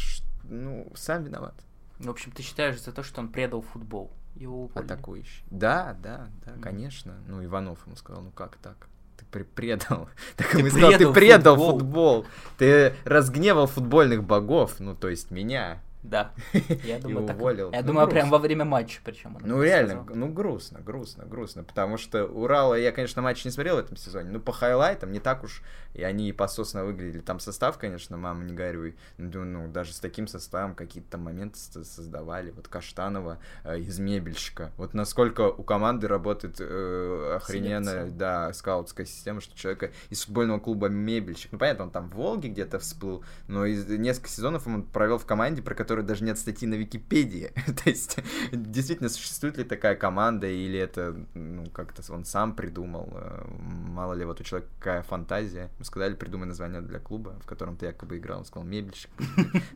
ну, 0.45 0.91
сам 0.95 1.25
виноват. 1.25 1.55
В 1.99 2.09
общем, 2.09 2.33
ты 2.33 2.43
считаешь 2.43 2.81
за 2.81 2.93
то, 2.93 3.03
что 3.03 3.21
он 3.21 3.29
предал 3.29 3.61
футбол? 3.61 4.11
Его 4.37 4.71
Атакующий. 4.75 5.45
Да, 5.51 5.95
да, 6.03 6.31
да, 6.47 6.53
mm. 6.53 6.61
конечно. 6.63 7.15
Ну, 7.29 7.45
Иванов 7.45 7.87
ему 7.87 7.97
сказал, 7.97 8.23
ну 8.23 8.31
как 8.31 8.57
так? 8.57 8.89
Ты 9.17 9.45
предал. 9.45 10.09
Так 10.37 10.55
ему 10.55 10.69
сказал, 10.71 10.93
ты 10.93 11.13
предал 11.13 11.57
футбол. 11.57 11.79
футбол. 11.79 12.27
Ты 12.59 12.95
разгневал 13.05 13.67
футбольных 13.67 14.25
богов, 14.25 14.75
ну, 14.79 14.95
то 14.95 15.09
есть 15.09 15.31
меня. 15.31 15.81
Да. 16.07 16.33
Я 16.85 16.99
думаю, 16.99 17.27
так. 17.27 17.37
уволил. 17.37 17.73
Я 17.73 17.81
ну, 17.81 17.89
думаю, 17.89 18.07
грустно. 18.07 18.21
прям 18.21 18.31
во 18.31 18.39
время 18.39 18.65
матча 18.65 19.01
причем. 19.05 19.37
Ну, 19.43 19.63
реально, 19.63 20.03
сказал. 20.03 20.17
ну, 20.17 20.29
грустно, 20.29 20.81
грустно, 20.81 21.25
грустно. 21.25 21.65
Потому 21.65 21.97
что 21.97 22.25
Урала, 22.27 22.75
я, 22.75 22.93
конечно, 22.93 23.23
матч 23.23 23.45
не 23.45 23.51
смотрел 23.51 23.77
в 23.77 23.81
этом 23.81 23.97
сезоне, 23.97 24.31
но 24.31 24.41
по 24.41 24.53
хайлайтам 24.53 25.13
не 25.13 25.21
так 25.21 25.45
уж 25.45 25.63
и 25.97 26.03
они 26.03 26.31
пососно 26.33 26.85
выглядели. 26.85 27.23
Там 27.23 27.41
состав, 27.41 27.79
конечно, 27.79 28.19
мама, 28.19 28.45
не 28.45 28.53
горюй. 28.53 28.97
Ну, 29.17 29.45
ну 29.45 29.67
даже 29.69 29.95
с 29.95 29.99
таким 29.99 30.27
составом 30.27 30.75
какие-то 30.75 31.13
там 31.13 31.23
моменты 31.23 31.59
создавали. 31.59 32.51
Вот 32.51 32.69
Каштанова 32.69 33.39
э, 33.65 33.81
из 33.81 33.99
мебельщика. 33.99 34.73
Вот 34.77 34.93
насколько 34.93 35.49
у 35.49 35.63
команды 35.63 36.07
работает 36.07 36.57
э, 36.61 37.37
охрененная, 37.37 38.11
да, 38.11 38.53
скаутская 38.53 39.07
система, 39.07 39.41
что 39.41 39.57
человека 39.57 39.91
из 40.11 40.25
футбольного 40.25 40.61
клуба 40.61 40.89
мебельщик. 40.89 41.53
Ну, 41.53 41.59
понятно, 41.59 41.85
он 41.85 41.91
там 41.91 42.11
в 42.11 42.15
Волге 42.17 42.51
где-то 42.51 42.79
всплыл, 42.79 43.25
но 43.49 43.65
из 43.65 43.87
несколько 43.87 44.29
сезонов 44.29 44.67
он 44.67 44.83
провел 44.83 45.17
в 45.17 45.25
команде, 45.25 45.63
про 45.63 45.75
которую 45.75 45.96
даже 46.03 46.25
нет 46.25 46.39
статьи 46.39 46.67
на 46.67 46.75
Википедии. 46.75 47.53
То 47.85 47.91
есть, 47.91 48.19
действительно, 48.53 49.09
существует 49.09 49.59
ли 49.59 49.65
такая 49.65 49.97
команда, 49.97 50.47
или 50.47 50.79
это, 50.79 51.17
ну, 51.35 51.67
как-то 51.71 52.03
он 52.13 52.25
сам 52.25 52.55
придумал. 52.55 53.09
Э, 53.13 53.45
мало 53.49 54.15
ли, 54.15 54.25
вот 54.25 54.41
у 54.41 54.45
человека 54.45 54.71
какая 54.79 55.03
фантазия 55.03 55.71
сказали, 55.83 56.15
придумай 56.15 56.47
название 56.47 56.81
для 56.81 56.99
клуба, 56.99 57.39
в 57.41 57.47
котором 57.47 57.77
ты 57.77 57.87
якобы 57.87 58.19
играл. 58.19 58.41
Он 58.41 58.45
сказал, 58.45 58.67
мебельщик. 58.67 59.11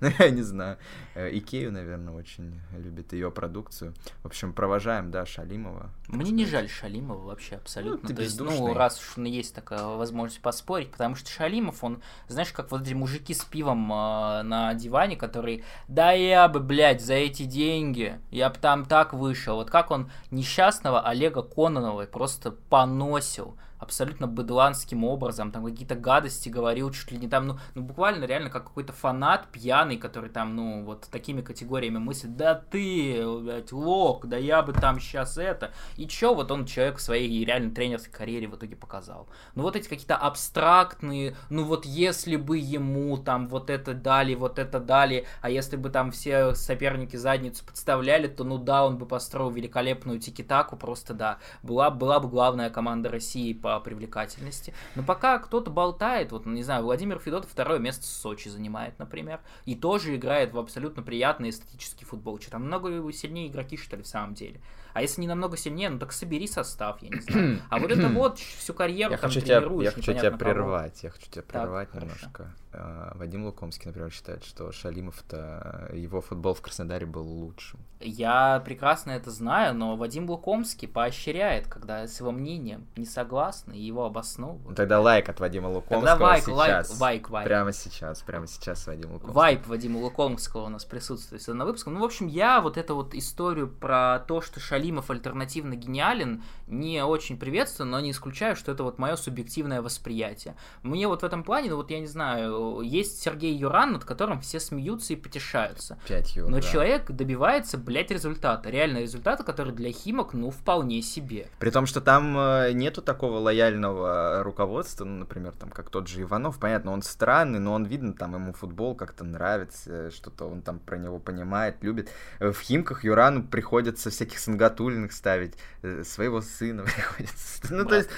Ну, 0.00 0.08
я 0.18 0.30
не 0.30 0.42
знаю. 0.42 0.78
Э, 1.14 1.28
Икею, 1.36 1.72
наверное, 1.72 2.14
очень 2.14 2.60
любит 2.76 3.12
ее 3.12 3.30
продукцию. 3.30 3.94
В 4.22 4.26
общем, 4.26 4.52
провожаем, 4.52 5.10
да, 5.10 5.26
Шалимова. 5.26 5.90
Мне 6.08 6.30
не 6.30 6.46
жаль 6.46 6.68
Шалимова 6.68 7.24
вообще 7.24 7.56
абсолютно. 7.56 8.08
Ну, 8.08 8.14
То 8.14 8.22
есть, 8.22 8.40
ну, 8.40 8.74
раз 8.74 9.00
уж 9.00 9.24
есть 9.24 9.54
такая 9.54 9.84
возможность 9.84 10.40
поспорить, 10.40 10.90
потому 10.90 11.14
что 11.14 11.30
Шалимов, 11.30 11.84
он, 11.84 12.02
знаешь, 12.28 12.52
как 12.52 12.70
вот 12.70 12.82
эти 12.82 12.94
мужики 12.94 13.34
с 13.34 13.44
пивом 13.44 13.92
э, 13.92 14.42
на 14.42 14.74
диване, 14.74 15.16
которые, 15.16 15.64
да 15.88 15.99
я 16.08 16.48
бы, 16.48 16.60
блядь, 16.60 17.02
за 17.02 17.14
эти 17.14 17.42
деньги, 17.44 18.18
я 18.30 18.48
бы 18.48 18.56
там 18.58 18.84
так 18.86 19.12
вышел. 19.12 19.56
Вот 19.56 19.70
как 19.70 19.90
он 19.90 20.10
несчастного 20.30 21.00
Олега 21.00 21.42
Кононова 21.42 22.06
просто 22.06 22.52
поносил 22.52 23.56
абсолютно 23.80 24.26
быдланским 24.26 25.04
образом, 25.04 25.50
там 25.50 25.64
какие-то 25.64 25.94
гадости 25.94 26.48
говорил, 26.48 26.90
чуть 26.92 27.10
ли 27.10 27.18
не 27.18 27.28
там, 27.28 27.46
ну, 27.46 27.58
ну 27.74 27.82
буквально 27.82 28.24
реально 28.24 28.50
как 28.50 28.64
какой-то 28.64 28.92
фанат 28.92 29.48
пьяный, 29.48 29.96
который 29.96 30.30
там, 30.30 30.54
ну, 30.54 30.84
вот 30.84 31.08
такими 31.10 31.40
категориями 31.40 31.98
мыслит, 31.98 32.36
да 32.36 32.54
ты, 32.54 33.24
блядь, 33.40 33.72
лох, 33.72 34.26
да 34.26 34.36
я 34.36 34.62
бы 34.62 34.72
там 34.72 35.00
сейчас 35.00 35.38
это. 35.38 35.72
И 35.96 36.06
чё 36.06 36.34
вот 36.34 36.50
он 36.50 36.66
человек 36.66 36.98
в 36.98 37.00
своей 37.00 37.44
реально 37.44 37.74
тренерской 37.74 38.12
карьере 38.12 38.48
в 38.48 38.56
итоге 38.56 38.76
показал? 38.76 39.28
Ну 39.54 39.62
вот 39.62 39.76
эти 39.76 39.88
какие-то 39.88 40.16
абстрактные, 40.16 41.36
ну 41.48 41.64
вот 41.64 41.86
если 41.86 42.36
бы 42.36 42.58
ему 42.58 43.16
там 43.16 43.48
вот 43.48 43.70
это 43.70 43.94
дали, 43.94 44.34
вот 44.34 44.58
это 44.58 44.78
дали, 44.78 45.26
а 45.40 45.48
если 45.48 45.76
бы 45.76 45.88
там 45.88 46.10
все 46.10 46.54
соперники 46.54 47.16
задницу 47.16 47.64
подставляли, 47.64 48.28
то 48.28 48.44
ну 48.44 48.58
да, 48.58 48.84
он 48.84 48.98
бы 48.98 49.06
построил 49.06 49.50
великолепную 49.50 50.20
тики-таку, 50.20 50.76
просто 50.76 51.14
да, 51.14 51.38
была, 51.62 51.90
была 51.90 52.20
бы 52.20 52.28
главная 52.28 52.68
команда 52.68 53.08
России 53.08 53.52
по 53.54 53.69
по 53.70 53.80
привлекательности. 53.80 54.74
Но 54.96 55.04
пока 55.04 55.38
кто-то 55.38 55.70
болтает, 55.70 56.32
вот, 56.32 56.44
не 56.46 56.62
знаю, 56.64 56.82
Владимир 56.82 57.18
Федотов 57.20 57.50
второе 57.50 57.78
место 57.78 58.02
в 58.02 58.06
Сочи 58.06 58.48
занимает, 58.48 58.98
например, 58.98 59.40
и 59.64 59.76
тоже 59.76 60.16
играет 60.16 60.52
в 60.52 60.58
абсолютно 60.58 61.02
приятный 61.02 61.50
эстетический 61.50 62.04
футбол. 62.04 62.40
Что 62.40 62.52
там 62.52 62.64
много 62.64 63.12
сильнее 63.12 63.48
игроки, 63.48 63.76
что 63.76 63.96
ли, 63.96 64.02
в 64.02 64.08
самом 64.08 64.34
деле. 64.34 64.60
А 64.92 65.02
если 65.02 65.20
не 65.20 65.26
намного 65.26 65.56
сильнее, 65.56 65.90
ну 65.90 65.98
так 65.98 66.12
собери 66.12 66.46
состав, 66.46 67.02
я 67.02 67.08
не 67.10 67.20
знаю. 67.20 67.60
А 67.68 67.78
вот 67.78 67.90
это 67.90 68.08
вот 68.14 68.38
всю 68.38 68.74
карьеру 68.74 69.12
я 69.12 69.18
там 69.18 69.30
хочу 69.30 69.40
тебя, 69.40 69.60
Я 69.82 69.90
хочу 69.90 70.12
тебя 70.12 70.30
прервать, 70.30 71.02
я 71.02 71.10
хочу 71.10 71.30
тебя 71.30 71.42
прервать 71.42 71.90
так, 71.90 72.02
немножко. 72.02 72.28
Хорошо. 72.32 72.54
А, 72.72 73.12
Вадим 73.16 73.44
Лукомский, 73.44 73.86
например, 73.86 74.12
считает, 74.12 74.44
что 74.44 74.70
Шалимов-то, 74.70 75.90
его 75.92 76.20
футбол 76.20 76.54
в 76.54 76.60
Краснодаре 76.60 77.04
был 77.04 77.26
лучшим. 77.26 77.80
Я 77.98 78.62
прекрасно 78.64 79.10
это 79.10 79.30
знаю, 79.30 79.74
но 79.74 79.96
Вадим 79.96 80.30
Лукомский 80.30 80.86
поощряет, 80.86 81.66
когда 81.66 82.06
с 82.06 82.20
его 82.20 82.30
мнением 82.30 82.86
не 82.96 83.06
согласны, 83.06 83.72
и 83.72 83.82
его 83.82 84.04
обосновывают. 84.04 84.68
Ну, 84.68 84.74
тогда 84.74 85.00
лайк 85.00 85.28
от 85.28 85.40
Вадима 85.40 85.66
Лукомского 85.66 86.06
тогда 86.06 86.24
лайк, 86.24 86.44
сейчас. 86.44 86.56
Лайк, 86.56 87.00
лайк, 87.00 87.30
лайк. 87.30 87.46
Прямо 87.46 87.72
сейчас, 87.72 88.22
прямо 88.22 88.46
сейчас 88.46 88.86
Вадим 88.86 89.12
Лукомский. 89.12 89.34
Вайп 89.34 89.66
Вадима 89.66 89.98
Лукомского 89.98 90.66
у 90.66 90.68
нас 90.68 90.84
присутствует 90.84 91.46
на 91.48 91.64
выпуске. 91.64 91.90
Ну, 91.90 92.00
в 92.00 92.04
общем, 92.04 92.28
я 92.28 92.60
вот 92.60 92.76
эту 92.76 92.94
вот 92.94 93.14
историю 93.14 93.68
про 93.68 94.20
то, 94.20 94.40
что 94.40 94.60
Шалимов 94.60 94.79
альтернативно 95.10 95.74
гениален, 95.74 96.42
не 96.66 97.04
очень 97.04 97.38
приветствую, 97.38 97.88
но 97.88 98.00
не 98.00 98.10
исключаю, 98.10 98.56
что 98.56 98.72
это 98.72 98.82
вот 98.82 98.98
мое 98.98 99.16
субъективное 99.16 99.82
восприятие. 99.82 100.56
Мне 100.82 101.08
вот 101.08 101.22
в 101.22 101.24
этом 101.24 101.44
плане, 101.44 101.70
ну 101.70 101.76
вот 101.76 101.90
я 101.90 102.00
не 102.00 102.06
знаю, 102.06 102.80
есть 102.82 103.20
Сергей 103.20 103.54
Юран, 103.54 103.92
над 103.92 104.04
которым 104.04 104.40
все 104.40 104.60
смеются 104.60 105.12
и 105.12 105.16
потешаются. 105.16 105.98
5 106.08 106.36
юр, 106.36 106.48
Но 106.48 106.56
да. 106.56 106.62
человек 106.62 107.10
добивается, 107.10 107.78
блядь, 107.78 108.10
результата. 108.10 108.68
Реально 108.70 108.98
результата, 108.98 109.44
который 109.44 109.72
для 109.72 109.92
Химок, 109.92 110.32
ну, 110.32 110.50
вполне 110.50 111.02
себе. 111.02 111.48
При 111.58 111.70
том, 111.70 111.86
что 111.86 112.00
там 112.00 112.36
э, 112.38 112.72
нету 112.72 113.02
такого 113.02 113.38
лояльного 113.38 114.42
руководства, 114.42 115.04
ну, 115.04 115.18
например, 115.18 115.52
там, 115.58 115.70
как 115.70 115.90
тот 115.90 116.08
же 116.08 116.22
Иванов. 116.22 116.58
Понятно, 116.58 116.92
он 116.92 117.02
странный, 117.02 117.58
но 117.58 117.72
он 117.72 117.84
видно, 117.84 118.12
там, 118.12 118.34
ему 118.34 118.52
футбол 118.52 118.94
как-то 118.94 119.24
нравится, 119.24 120.10
что-то 120.10 120.46
он 120.46 120.62
там 120.62 120.78
про 120.78 120.96
него 120.96 121.18
понимает, 121.18 121.82
любит. 121.82 122.10
В 122.38 122.54
Химках 122.54 123.04
Юрану 123.04 123.42
приходится 123.42 124.10
всяких 124.10 124.38
Сангатулиных 124.70 125.12
ставить, 125.12 125.54
э, 125.82 126.02
своего 126.04 126.40
сына 126.40 126.84
приходится. 126.96 127.62
Ну, 127.70 127.84
то 127.84 127.96
есть... 127.96 128.08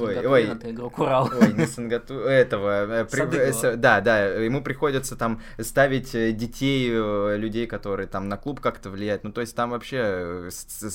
Ой, 0.00 0.26
ой, 0.26 0.50
ой, 0.50 1.52
не 1.54 1.66
Сангату... 1.66 2.14
Этого... 2.14 3.04
Э, 3.04 3.76
да, 3.76 4.00
да, 4.00 4.24
ему 4.26 4.62
приходится 4.62 5.16
там 5.16 5.40
ставить 5.58 6.14
э, 6.14 6.32
детей, 6.32 6.90
э, 6.92 7.36
людей, 7.36 7.66
которые 7.66 8.06
там 8.06 8.28
на 8.28 8.36
клуб 8.36 8.60
как-то 8.60 8.90
влияют. 8.90 9.24
Ну, 9.24 9.32
то 9.32 9.40
есть 9.40 9.54
там 9.54 9.70
вообще, 9.70 9.98
э, 9.98 10.50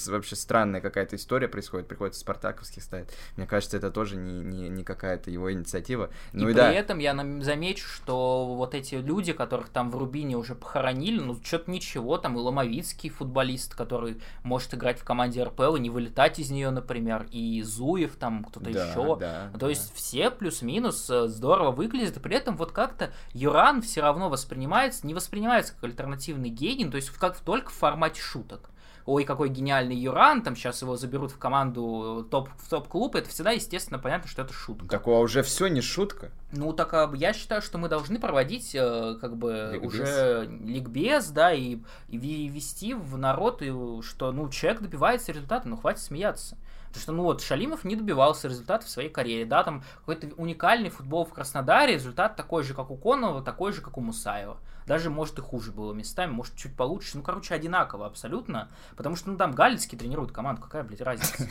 вообще 0.07 0.35
странная 0.35 0.81
какая-то 0.81 1.15
история 1.15 1.47
происходит, 1.47 1.87
приходится 1.87 2.21
спартаковских 2.21 2.83
ставить. 2.83 3.09
Мне 3.35 3.45
кажется, 3.45 3.77
это 3.77 3.91
тоже 3.91 4.15
не, 4.15 4.41
не, 4.41 4.69
не 4.69 4.83
какая-то 4.83 5.31
его 5.31 5.51
инициатива. 5.51 6.09
Ну, 6.33 6.47
и, 6.47 6.51
и 6.51 6.53
при 6.53 6.61
да. 6.61 6.71
этом 6.71 6.99
я 6.99 7.15
замечу, 7.41 7.87
что 7.87 8.55
вот 8.55 8.73
эти 8.73 8.95
люди, 8.95 9.33
которых 9.33 9.69
там 9.69 9.91
в 9.91 9.97
Рубине 9.97 10.37
уже 10.37 10.55
похоронили, 10.55 11.19
ну, 11.19 11.37
что-то 11.43 11.71
ничего, 11.71 12.17
там 12.17 12.37
и 12.37 12.39
Ломовицкий 12.39 13.09
футболист, 13.09 13.75
который 13.75 14.21
может 14.43 14.73
играть 14.77 14.99
в 14.99 15.03
команде 15.03 15.43
РПЛ 15.43 15.75
и 15.75 15.79
не 15.79 15.89
вылетать 15.89 16.39
из 16.39 16.49
нее, 16.49 16.69
например, 16.69 17.27
и 17.31 17.61
Зуев, 17.61 18.15
там 18.15 18.43
кто-то 18.45 18.71
да, 18.71 18.89
еще. 18.89 19.15
Да, 19.17 19.49
то 19.53 19.59
да. 19.59 19.67
есть 19.67 19.93
все 19.93 20.31
плюс-минус 20.31 21.05
здорово 21.07 21.71
выглядят, 21.71 22.17
и 22.17 22.19
при 22.19 22.35
этом 22.35 22.55
вот 22.55 22.71
как-то 22.71 23.11
Юран 23.33 23.81
все 23.81 24.01
равно 24.01 24.29
воспринимается, 24.29 25.05
не 25.05 25.13
воспринимается 25.13 25.73
как 25.73 25.83
альтернативный 25.83 26.49
гений, 26.49 26.89
то 26.89 26.95
есть 26.97 27.09
как 27.09 27.37
только 27.39 27.69
в 27.69 27.73
формате 27.73 28.21
шуток 28.21 28.69
ой, 29.07 29.23
какой 29.23 29.47
гениальный 29.47 29.95
Юран, 29.95 30.43
там 30.43 30.55
сейчас 30.55 30.81
его 30.81 30.97
заберут 30.97 31.31
в 31.31 31.37
команду 31.37 32.27
топ, 32.29 32.49
в 32.57 32.69
топ-клуб, 32.69 33.15
это 33.15 33.29
всегда, 33.29 33.51
естественно, 33.51 33.99
понятно, 33.99 34.29
что 34.29 34.41
это 34.41 34.51
шутка. 34.51 34.85
Такого 34.87 35.19
уже 35.19 35.43
все 35.43 35.67
не 35.67 35.79
шутка. 35.79 36.29
Ну, 36.51 36.73
так 36.73 36.93
а, 36.93 37.09
я 37.15 37.31
считаю, 37.31 37.61
что 37.61 37.77
мы 37.77 37.87
должны 37.87 38.19
проводить 38.19 38.75
э, 38.75 39.15
как 39.21 39.37
бы 39.37 39.69
ликбез. 39.73 39.93
уже 39.93 40.49
ликбез, 40.61 41.29
да, 41.29 41.53
и, 41.53 41.77
и 42.09 42.47
вести 42.49 42.93
в 42.93 43.17
народ, 43.17 43.61
и, 43.61 43.71
что, 44.01 44.33
ну, 44.33 44.49
человек 44.49 44.81
добивается 44.81 45.31
результата, 45.31 45.67
ну, 45.69 45.77
хватит 45.77 46.01
смеяться. 46.01 46.57
Потому 46.97 47.03
что, 47.03 47.11
ну 47.11 47.23
вот, 47.23 47.41
Шалимов 47.41 47.83
не 47.83 47.95
добивался 47.95 48.47
результата 48.47 48.85
в 48.85 48.89
своей 48.89 49.09
карьере, 49.09 49.45
да, 49.45 49.63
там 49.63 49.83
какой-то 49.99 50.27
уникальный 50.35 50.89
футбол 50.89 51.25
в 51.25 51.33
Краснодаре, 51.33 51.93
результат 51.93 52.35
такой 52.35 52.63
же, 52.63 52.73
как 52.73 52.89
у 52.89 52.97
Конова, 52.97 53.43
такой 53.43 53.71
же, 53.71 53.81
как 53.81 53.97
у 53.97 54.01
Мусаева. 54.01 54.57
Даже, 54.87 55.09
может, 55.09 55.37
и 55.37 55.41
хуже 55.41 55.73
было 55.73 55.91
местами, 55.91 56.31
может, 56.31 56.55
чуть 56.55 56.73
получше. 56.73 57.17
Ну, 57.17 57.21
короче, 57.21 57.53
одинаково 57.53 58.05
абсолютно. 58.05 58.69
Потому 58.95 59.17
что, 59.17 59.29
ну, 59.29 59.37
там 59.37 59.51
Галицкий 59.51 59.97
тренирует 59.97 60.31
команду, 60.31 60.61
какая, 60.61 60.81
блядь, 60.83 61.01
разница? 61.01 61.45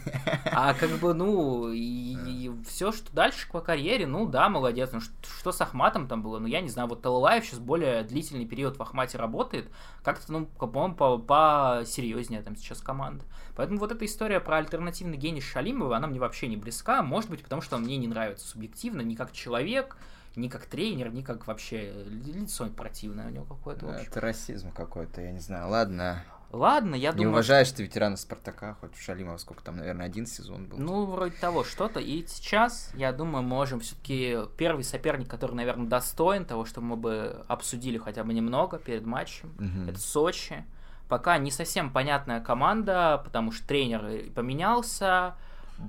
А 0.46 0.72
как 0.72 0.88
бы, 0.92 1.12
ну, 1.12 1.68
и, 1.68 2.16
и 2.16 2.50
все, 2.66 2.92
что 2.92 3.12
дальше 3.12 3.46
по 3.52 3.60
карьере, 3.60 4.06
ну, 4.06 4.24
да, 4.24 4.48
молодец. 4.48 4.88
Ну, 4.92 5.02
что, 5.02 5.12
что 5.22 5.52
с 5.52 5.60
Ахматом 5.60 6.08
там 6.08 6.22
было? 6.22 6.38
Ну, 6.38 6.46
я 6.46 6.62
не 6.62 6.70
знаю, 6.70 6.88
вот 6.88 7.02
Талалаев 7.02 7.44
сейчас 7.44 7.58
более 7.58 8.04
длительный 8.04 8.46
период 8.46 8.78
в 8.78 8.82
Ахмате 8.82 9.18
работает. 9.18 9.70
Как-то, 10.02 10.32
ну, 10.32 10.46
по-моему, 10.46 11.18
посерьезнее 11.18 12.40
там 12.40 12.56
сейчас 12.56 12.80
команда. 12.80 13.22
Поэтому 13.54 13.80
вот 13.80 13.92
эта 13.92 14.04
история 14.06 14.40
про 14.40 14.56
альтернативный 14.56 15.18
гений 15.18 15.35
Шалимова, 15.40 15.96
она 15.96 16.06
мне 16.06 16.20
вообще 16.20 16.48
не 16.48 16.56
близка. 16.56 17.02
Может 17.02 17.30
быть, 17.30 17.42
потому 17.42 17.62
что 17.62 17.76
он 17.76 17.82
мне 17.82 17.96
не 17.96 18.08
нравится 18.08 18.46
субъективно, 18.46 19.00
не 19.00 19.16
как 19.16 19.32
человек, 19.32 19.96
ни 20.36 20.48
как 20.48 20.66
тренер, 20.66 21.12
ни 21.12 21.22
как 21.22 21.46
вообще 21.46 21.92
лицо 22.06 22.66
противное 22.68 23.28
у 23.28 23.30
него 23.30 23.44
какое-то. 23.44 23.86
Это 23.86 24.20
расизм 24.20 24.72
какой-то, 24.72 25.20
я 25.20 25.32
не 25.32 25.40
знаю. 25.40 25.68
Ладно. 25.68 26.22
Ладно, 26.52 26.94
я 26.94 27.10
не 27.10 27.16
думаю... 27.16 27.28
Не 27.28 27.32
уважаешь 27.32 27.66
что... 27.66 27.78
ты 27.78 27.82
ветерана 27.84 28.16
Спартака, 28.16 28.76
хоть 28.80 28.92
у 28.92 28.96
Шалимова 28.96 29.36
сколько 29.36 29.62
там, 29.62 29.76
наверное, 29.76 30.06
один 30.06 30.26
сезон 30.26 30.66
был. 30.66 30.78
Ну, 30.78 31.06
вроде 31.06 31.36
того, 31.36 31.64
что-то. 31.64 32.00
И 32.00 32.24
сейчас, 32.26 32.92
я 32.94 33.12
думаю, 33.12 33.42
можем 33.42 33.80
все-таки 33.80 34.38
первый 34.56 34.84
соперник, 34.84 35.28
который, 35.28 35.54
наверное, 35.54 35.86
достоин 35.86 36.44
того, 36.44 36.64
что 36.64 36.80
мы 36.80 36.96
бы 36.96 37.44
обсудили 37.48 37.98
хотя 37.98 38.22
бы 38.24 38.32
немного 38.32 38.78
перед 38.78 39.04
матчем, 39.04 39.52
угу. 39.58 39.90
это 39.90 39.98
Сочи. 39.98 40.64
Пока 41.08 41.38
не 41.38 41.50
совсем 41.50 41.90
понятная 41.90 42.40
команда, 42.40 43.20
потому 43.24 43.52
что 43.52 43.66
тренер 43.66 44.30
поменялся, 44.34 45.36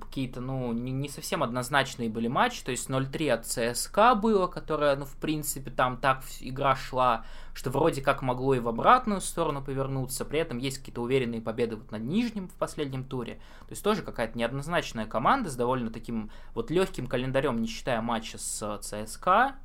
какие-то, 0.00 0.40
ну, 0.40 0.72
не, 0.72 0.92
не 0.92 1.08
совсем 1.08 1.42
однозначные 1.42 2.08
были 2.08 2.28
матчи, 2.28 2.62
то 2.62 2.70
есть 2.70 2.88
0-3 2.88 3.30
от 3.30 3.46
ЦСКА 3.46 4.14
было, 4.14 4.46
которая, 4.46 4.96
ну, 4.96 5.04
в 5.04 5.16
принципе, 5.16 5.70
там 5.70 5.96
так 5.96 6.22
игра 6.40 6.76
шла, 6.76 7.24
что 7.54 7.70
вроде 7.70 8.02
как 8.02 8.22
могло 8.22 8.54
и 8.54 8.60
в 8.60 8.68
обратную 8.68 9.20
сторону 9.20 9.62
повернуться, 9.62 10.24
при 10.24 10.40
этом 10.40 10.58
есть 10.58 10.78
какие-то 10.78 11.02
уверенные 11.02 11.40
победы 11.40 11.76
вот 11.76 11.90
над 11.90 12.02
Нижним 12.02 12.48
в 12.48 12.54
последнем 12.54 13.04
туре, 13.04 13.34
то 13.60 13.70
есть 13.70 13.82
тоже 13.82 14.02
какая-то 14.02 14.36
неоднозначная 14.36 15.06
команда 15.06 15.50
с 15.50 15.56
довольно 15.56 15.90
таким 15.90 16.30
вот 16.54 16.70
легким 16.70 17.06
календарем, 17.06 17.60
не 17.60 17.66
считая 17.66 18.00
матча 18.00 18.38
с 18.38 18.78
ЦСКА, 18.82 19.56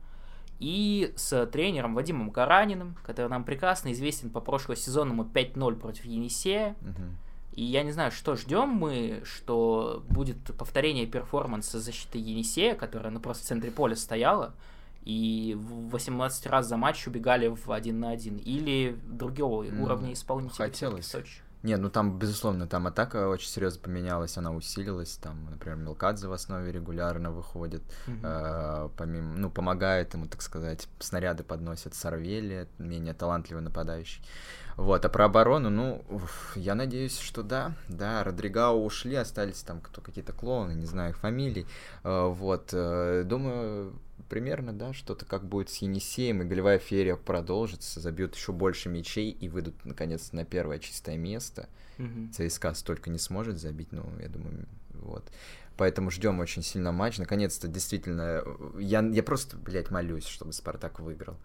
и 0.63 1.11
с 1.17 1.45
тренером 1.47 1.93
Вадимом 1.93 2.29
Гараниным, 2.29 2.95
который 3.03 3.27
нам 3.27 3.43
прекрасно 3.43 3.91
известен 3.91 4.29
по 4.29 4.39
прошлосезонному 4.39 5.25
5-0 5.25 5.75
против 5.75 6.05
Енисея. 6.05 6.77
Угу. 6.81 7.03
И 7.55 7.65
я 7.65 7.83
не 7.83 7.91
знаю, 7.91 8.11
что 8.11 8.37
ждем 8.37 8.69
мы, 8.69 9.21
что 9.25 10.05
будет 10.07 10.37
повторение 10.57 11.05
перформанса 11.05 11.81
защиты 11.81 12.17
Енисея, 12.17 12.75
которая 12.75 13.11
ну, 13.11 13.19
просто 13.19 13.43
в 13.43 13.47
центре 13.47 13.71
поля 13.71 13.97
стояла, 13.97 14.53
и 15.03 15.57
18 15.59 16.47
раз 16.47 16.69
за 16.69 16.77
матч 16.77 17.07
убегали 17.07 17.49
в 17.49 17.69
один 17.69 17.99
на 17.99 18.11
один, 18.11 18.37
или 18.37 18.97
другого 19.05 19.63
mm, 19.63 19.81
уровня 19.81 20.13
исполнителя. 20.13 20.55
Хотелось. 20.55 21.07
Сочи. 21.07 21.42
Нет, 21.63 21.79
ну 21.79 21.89
там, 21.89 22.19
безусловно, 22.19 22.67
там 22.67 22.87
атака 22.87 23.29
очень 23.29 23.47
серьезно 23.47 23.79
поменялась, 23.79 24.37
она 24.37 24.51
усилилась, 24.51 25.15
там, 25.15 25.45
например, 25.49 25.77
Мелкадзе 25.77 26.27
в 26.27 26.33
основе 26.33 26.69
регулярно 26.73 27.31
выходит, 27.31 27.81
mm-hmm. 28.05 28.19
э, 28.21 28.89
помимо, 28.97 29.37
ну, 29.37 29.49
помогает 29.49 30.13
ему, 30.13 30.27
так 30.27 30.41
сказать, 30.41 30.89
снаряды 30.99 31.43
подносят 31.43 31.95
Сарвели, 31.95 32.67
менее 32.79 33.13
талантливый 33.13 33.63
нападающий. 33.63 34.21
Вот, 34.75 35.05
а 35.05 35.09
про 35.09 35.25
оборону, 35.25 35.69
ну, 35.69 36.03
я 36.55 36.75
надеюсь, 36.75 37.17
что 37.17 37.43
да, 37.43 37.73
да, 37.87 38.25
Родригао 38.25 38.73
ушли, 38.73 39.15
остались 39.15 39.61
там 39.61 39.79
кто 39.79 40.01
какие-то 40.01 40.33
клоуны, 40.33 40.73
не 40.73 40.85
знаю 40.85 41.11
их 41.11 41.17
фамилий, 41.17 41.65
э, 42.03 42.27
вот, 42.27 42.71
э, 42.73 43.23
думаю, 43.25 43.93
примерно, 44.33 44.73
да, 44.73 44.93
что-то 44.93 45.25
как 45.25 45.45
будет 45.47 45.69
с 45.69 45.77
Енисеем, 45.77 46.41
и 46.41 46.45
голевая 46.45 46.79
ферия 46.79 47.15
продолжится, 47.15 47.99
забьют 47.99 48.33
еще 48.33 48.51
больше 48.51 48.89
мячей 48.89 49.29
и 49.29 49.47
выйдут, 49.47 49.85
наконец, 49.85 50.31
на 50.31 50.43
первое 50.43 50.79
чистое 50.79 51.17
место. 51.17 51.69
Mm-hmm. 51.99 52.49
ЦСКА 52.49 52.73
столько 52.73 53.11
не 53.11 53.19
сможет 53.19 53.59
забить, 53.59 53.91
ну, 53.91 54.03
я 54.19 54.29
думаю, 54.29 54.65
вот. 54.89 55.31
Поэтому 55.77 56.09
ждем 56.09 56.39
очень 56.39 56.63
сильно 56.63 56.91
матч. 56.91 57.19
Наконец-то, 57.19 57.67
действительно, 57.67 58.43
я, 58.79 59.01
я 59.01 59.21
просто, 59.21 59.55
блядь, 59.55 59.91
молюсь, 59.91 60.25
чтобы 60.25 60.51
Спартак 60.51 60.99
выиграл 60.99 61.37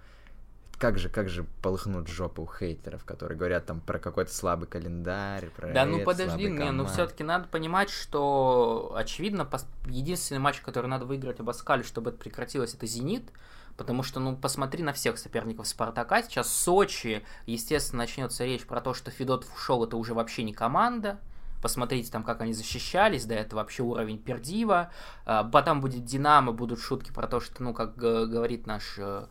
как 0.79 0.99
же, 0.99 1.09
как 1.09 1.29
же 1.29 1.45
полыхнут 1.61 2.09
жопы 2.09 2.43
у 2.43 2.47
хейтеров, 2.47 3.05
которые 3.05 3.37
говорят 3.37 3.67
там 3.67 3.81
про 3.81 3.99
какой-то 3.99 4.33
слабый 4.33 4.69
календарь, 4.69 5.51
про 5.51 5.73
Да, 5.73 5.85
ну 5.85 6.05
подожди, 6.05 6.45
не, 6.45 6.71
ну 6.71 6.87
все-таки 6.87 7.25
надо 7.25 7.49
понимать, 7.49 7.91
что 7.91 8.93
очевидно 8.97 9.49
единственный 9.87 10.39
матч, 10.39 10.61
который 10.61 10.87
надо 10.87 11.05
выиграть 11.05 11.41
Абаскале, 11.41 11.83
чтобы 11.83 12.11
это 12.11 12.19
прекратилось, 12.19 12.75
это 12.75 12.87
Зенит. 12.87 13.31
Потому 13.77 14.03
что, 14.03 14.19
ну, 14.19 14.37
посмотри 14.37 14.83
на 14.83 14.93
всех 14.93 15.19
соперников 15.19 15.69
Спартака. 15.69 16.21
Сейчас 16.25 16.53
Сочи, 16.53 17.25
естественно, 17.47 18.03
начнется 18.03 18.45
речь 18.45 18.67
про 18.67 18.81
то, 18.81 18.93
что 18.93 19.13
Федотов 19.13 19.55
ушел, 19.55 19.85
это 19.85 19.97
уже 19.97 20.15
вообще 20.15 20.43
не 20.43 20.53
команда. 20.53 21.21
Посмотрите 21.63 22.11
там, 22.11 22.25
как 22.25 22.41
они 22.41 22.55
защищались, 22.55 23.25
да, 23.25 23.37
это 23.37 23.55
вообще 23.55 23.85
уровень 23.85 24.19
Пердива. 24.19 24.91
А, 25.25 25.45
потом 25.45 25.81
будет 25.81 26.05
Динамо, 26.05 26.51
будут 26.51 26.81
шутки 26.81 27.13
про 27.13 27.29
то, 27.29 27.39
что, 27.39 27.63
ну, 27.63 27.73
как 27.73 27.97
говорит 27.97 28.67
наш 28.67 28.95
э, 28.99 29.27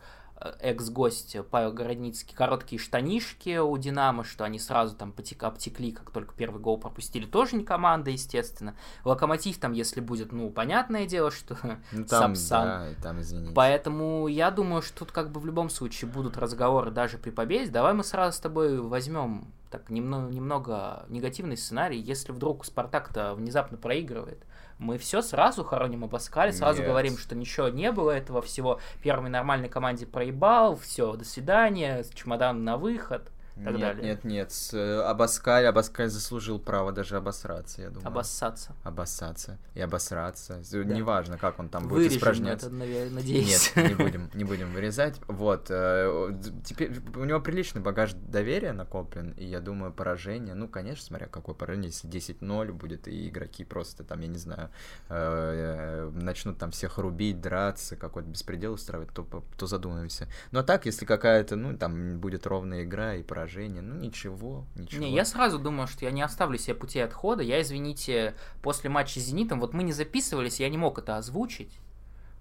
экс-гость 0.60 1.36
Павел 1.50 1.72
Городницкий 1.72 2.34
короткие 2.36 2.78
штанишки 2.78 3.58
у 3.58 3.76
Динамо, 3.76 4.24
что 4.24 4.44
они 4.44 4.58
сразу 4.58 4.94
там 4.94 5.12
потек, 5.12 5.42
обтекли, 5.42 5.92
как 5.92 6.10
только 6.10 6.34
первый 6.34 6.60
гол 6.60 6.78
пропустили. 6.78 7.26
Тоже 7.26 7.56
не 7.56 7.64
команда, 7.64 8.10
естественно. 8.10 8.76
Локомотив 9.04 9.58
там, 9.58 9.72
если 9.72 10.00
будет, 10.00 10.32
ну, 10.32 10.50
понятное 10.50 11.06
дело, 11.06 11.30
что 11.30 11.56
ну, 11.92 12.04
там, 12.06 12.34
Сапсан. 12.34 12.64
Да, 12.66 13.02
там, 13.02 13.20
извините. 13.20 13.52
Поэтому 13.54 14.28
я 14.28 14.50
думаю, 14.50 14.82
что 14.82 15.00
тут 15.00 15.12
как 15.12 15.30
бы 15.30 15.40
в 15.40 15.46
любом 15.46 15.70
случае 15.70 16.10
будут 16.10 16.36
разговоры 16.36 16.90
даже 16.90 17.18
при 17.18 17.30
победе. 17.30 17.70
Давай 17.70 17.94
мы 17.94 18.04
сразу 18.04 18.36
с 18.36 18.40
тобой 18.40 18.80
возьмем 18.80 19.52
так 19.70 19.90
немного, 19.90 20.32
немного 20.32 21.04
негативный 21.08 21.56
сценарий. 21.56 21.98
Если 21.98 22.32
вдруг 22.32 22.64
Спартак-то 22.64 23.34
внезапно 23.34 23.76
проигрывает, 23.76 24.44
мы 24.78 24.98
все 24.98 25.22
сразу 25.22 25.64
хороним 25.64 26.04
Абаскаль, 26.04 26.52
сразу 26.52 26.80
Нет. 26.80 26.88
говорим, 26.88 27.18
что 27.18 27.34
ничего 27.34 27.68
не 27.68 27.92
было 27.92 28.12
этого 28.12 28.40
всего. 28.42 28.80
Первой 29.02 29.28
нормальной 29.28 29.68
команде 29.68 30.06
проебал, 30.06 30.76
все, 30.76 31.14
до 31.14 31.24
свидания, 31.24 32.04
чемодан 32.14 32.64
на 32.64 32.76
выход 32.76 33.30
так 33.64 33.72
нет, 33.72 33.80
далее. 33.80 34.04
Нет, 34.04 34.24
нет, 34.24 34.52
с 34.52 34.72
э, 34.74 35.02
Абаскаль, 35.02 35.66
Абаскаль 35.66 36.08
заслужил 36.08 36.58
право 36.58 36.92
даже 36.92 37.16
обосраться, 37.16 37.82
я 37.82 37.90
думаю. 37.90 38.06
Обоссаться. 38.06 38.74
Обоссаться 38.84 39.58
и 39.74 39.80
обосраться. 39.80 40.62
Да. 40.70 40.84
Неважно, 40.84 41.38
как 41.38 41.58
он 41.58 41.68
там 41.68 41.88
Вырежем 41.88 42.08
будет 42.08 42.18
испражняться. 42.18 42.66
это, 42.66 42.74
надеюсь. 43.14 43.72
Нет, 43.76 43.90
не 43.90 43.94
будем, 43.94 44.30
не 44.34 44.44
будем 44.44 44.72
вырезать. 44.72 45.20
Вот, 45.26 45.66
э, 45.70 46.32
теперь 46.64 46.92
у 47.16 47.24
него 47.24 47.40
приличный 47.40 47.80
багаж 47.80 48.12
доверия 48.12 48.72
накоплен, 48.72 49.32
и 49.32 49.44
я 49.44 49.60
думаю, 49.60 49.92
поражение, 49.92 50.54
ну, 50.54 50.68
конечно, 50.68 51.04
смотря 51.04 51.26
какое 51.26 51.54
поражение, 51.54 51.90
если 51.90 52.08
10-0 52.08 52.72
будет, 52.72 53.08
и 53.08 53.28
игроки 53.28 53.64
просто 53.64 54.04
там, 54.04 54.20
я 54.20 54.28
не 54.28 54.38
знаю, 54.38 54.70
э, 55.08 56.10
начнут 56.14 56.58
там 56.58 56.70
всех 56.70 56.98
рубить, 56.98 57.40
драться, 57.40 57.96
какой-то 57.96 58.28
беспредел 58.28 58.74
устраивать, 58.74 59.10
то, 59.12 59.26
то 59.56 59.66
задумаемся. 59.66 60.28
Но 60.52 60.62
так, 60.62 60.86
если 60.86 61.04
какая-то, 61.04 61.56
ну, 61.56 61.76
там 61.76 62.18
будет 62.18 62.46
ровная 62.46 62.84
игра 62.84 63.14
и 63.14 63.22
поражение, 63.22 63.47
поражение. 63.48 63.82
Ну 63.82 63.94
ничего, 63.94 64.66
ничего. 64.74 65.00
Не, 65.00 65.12
я 65.12 65.24
сразу 65.24 65.58
думаю, 65.58 65.86
что 65.86 66.04
я 66.04 66.10
не 66.10 66.22
оставлю 66.22 66.58
себе 66.58 66.74
пути 66.74 67.00
отхода. 67.00 67.42
Я, 67.42 67.60
извините, 67.62 68.34
после 68.62 68.90
матча 68.90 69.20
с 69.20 69.24
Зенитом, 69.24 69.60
вот 69.60 69.72
мы 69.74 69.82
не 69.82 69.92
записывались, 69.92 70.60
я 70.60 70.68
не 70.68 70.78
мог 70.78 70.98
это 70.98 71.16
озвучить. 71.16 71.72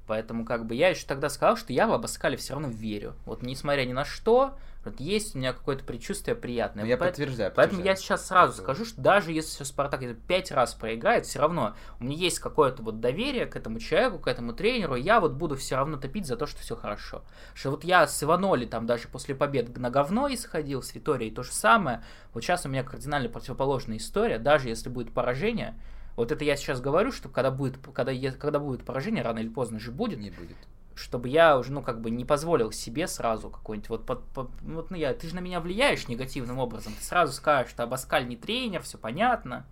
Поэтому 0.07 0.45
как 0.45 0.65
бы 0.65 0.73
я 0.73 0.89
еще 0.89 1.05
тогда 1.05 1.29
сказал, 1.29 1.57
что 1.57 1.73
я 1.73 1.85
в 1.85 1.91
Абаскале 1.91 2.37
все 2.37 2.53
равно 2.53 2.69
верю. 2.69 3.15
Вот 3.25 3.43
несмотря 3.43 3.83
ни 3.83 3.91
на 3.93 4.05
что, 4.05 4.57
вот 4.85 5.01
есть 5.01 5.35
у 5.35 5.39
меня 5.39 5.51
какое-то 5.51 5.83
предчувствие 5.83 6.33
приятное. 6.33 6.85
Ну, 6.85 6.89
я 6.89 6.95
Поэт... 6.95 7.11
подтверждаю, 7.11 7.51
Поэтому 7.53 7.83
я 7.83 7.97
сейчас 7.97 8.25
сразу 8.25 8.53
это... 8.53 8.61
скажу, 8.61 8.85
что 8.85 9.01
даже 9.01 9.33
если 9.33 9.65
Спартак 9.65 10.01
пять 10.27 10.49
раз 10.49 10.73
проиграет, 10.75 11.25
все 11.25 11.39
равно 11.39 11.75
у 11.99 12.05
меня 12.05 12.15
есть 12.15 12.39
какое-то 12.39 12.81
вот 12.83 13.01
доверие 13.01 13.47
к 13.47 13.57
этому 13.57 13.79
человеку, 13.79 14.19
к 14.19 14.27
этому 14.27 14.53
тренеру, 14.53 14.95
и 14.95 15.01
я 15.01 15.19
вот 15.19 15.33
буду 15.33 15.57
все 15.57 15.75
равно 15.75 15.97
топить 15.97 16.25
за 16.25 16.37
то, 16.37 16.45
что 16.47 16.61
все 16.61 16.77
хорошо. 16.77 17.23
Что 17.53 17.71
вот 17.71 17.83
я 17.83 18.07
с 18.07 18.23
Иваноли 18.23 18.65
там 18.65 18.85
даже 18.85 19.09
после 19.09 19.35
побед 19.35 19.75
на 19.77 19.89
говно 19.89 20.33
исходил, 20.33 20.81
с 20.81 20.95
Виторией 20.95 21.31
то 21.31 21.43
же 21.43 21.51
самое. 21.51 22.01
Вот 22.33 22.43
сейчас 22.43 22.65
у 22.65 22.69
меня 22.69 22.83
кардинально 22.83 23.27
противоположная 23.27 23.97
история, 23.97 24.39
даже 24.39 24.69
если 24.69 24.87
будет 24.87 25.13
поражение, 25.13 25.75
вот 26.17 26.31
это 26.31 26.43
я 26.43 26.57
сейчас 26.57 26.81
говорю, 26.81 27.11
что 27.13 27.29
когда 27.29 27.51
будет, 27.51 27.77
когда, 27.93 28.11
когда 28.31 28.59
будет 28.59 28.83
поражение, 28.83 29.23
рано 29.23 29.39
или 29.39 29.49
поздно 29.49 29.79
же 29.79 29.91
будет. 29.91 30.19
Не 30.19 30.31
будет. 30.31 30.57
Чтобы 30.95 31.29
я 31.29 31.57
уже, 31.57 31.71
ну, 31.71 31.83
как 31.83 32.01
бы 32.01 32.09
не 32.09 32.25
позволил 32.25 32.71
себе 32.71 33.07
сразу 33.07 33.51
какой-нибудь 33.51 33.89
вот, 33.89 34.05
под, 34.05 34.23
под, 34.29 34.49
вот, 34.63 34.89
ну, 34.89 34.97
я, 34.97 35.13
ты 35.13 35.27
же 35.27 35.35
на 35.35 35.39
меня 35.39 35.61
влияешь 35.61 36.07
негативным 36.07 36.57
образом. 36.57 36.91
Ты 36.97 37.05
сразу 37.05 37.33
скажешь, 37.33 37.69
что 37.71 37.83
Абаскаль 37.83 38.27
не 38.27 38.35
тренер, 38.35 38.81
все 38.81 38.97
понятно 38.97 39.65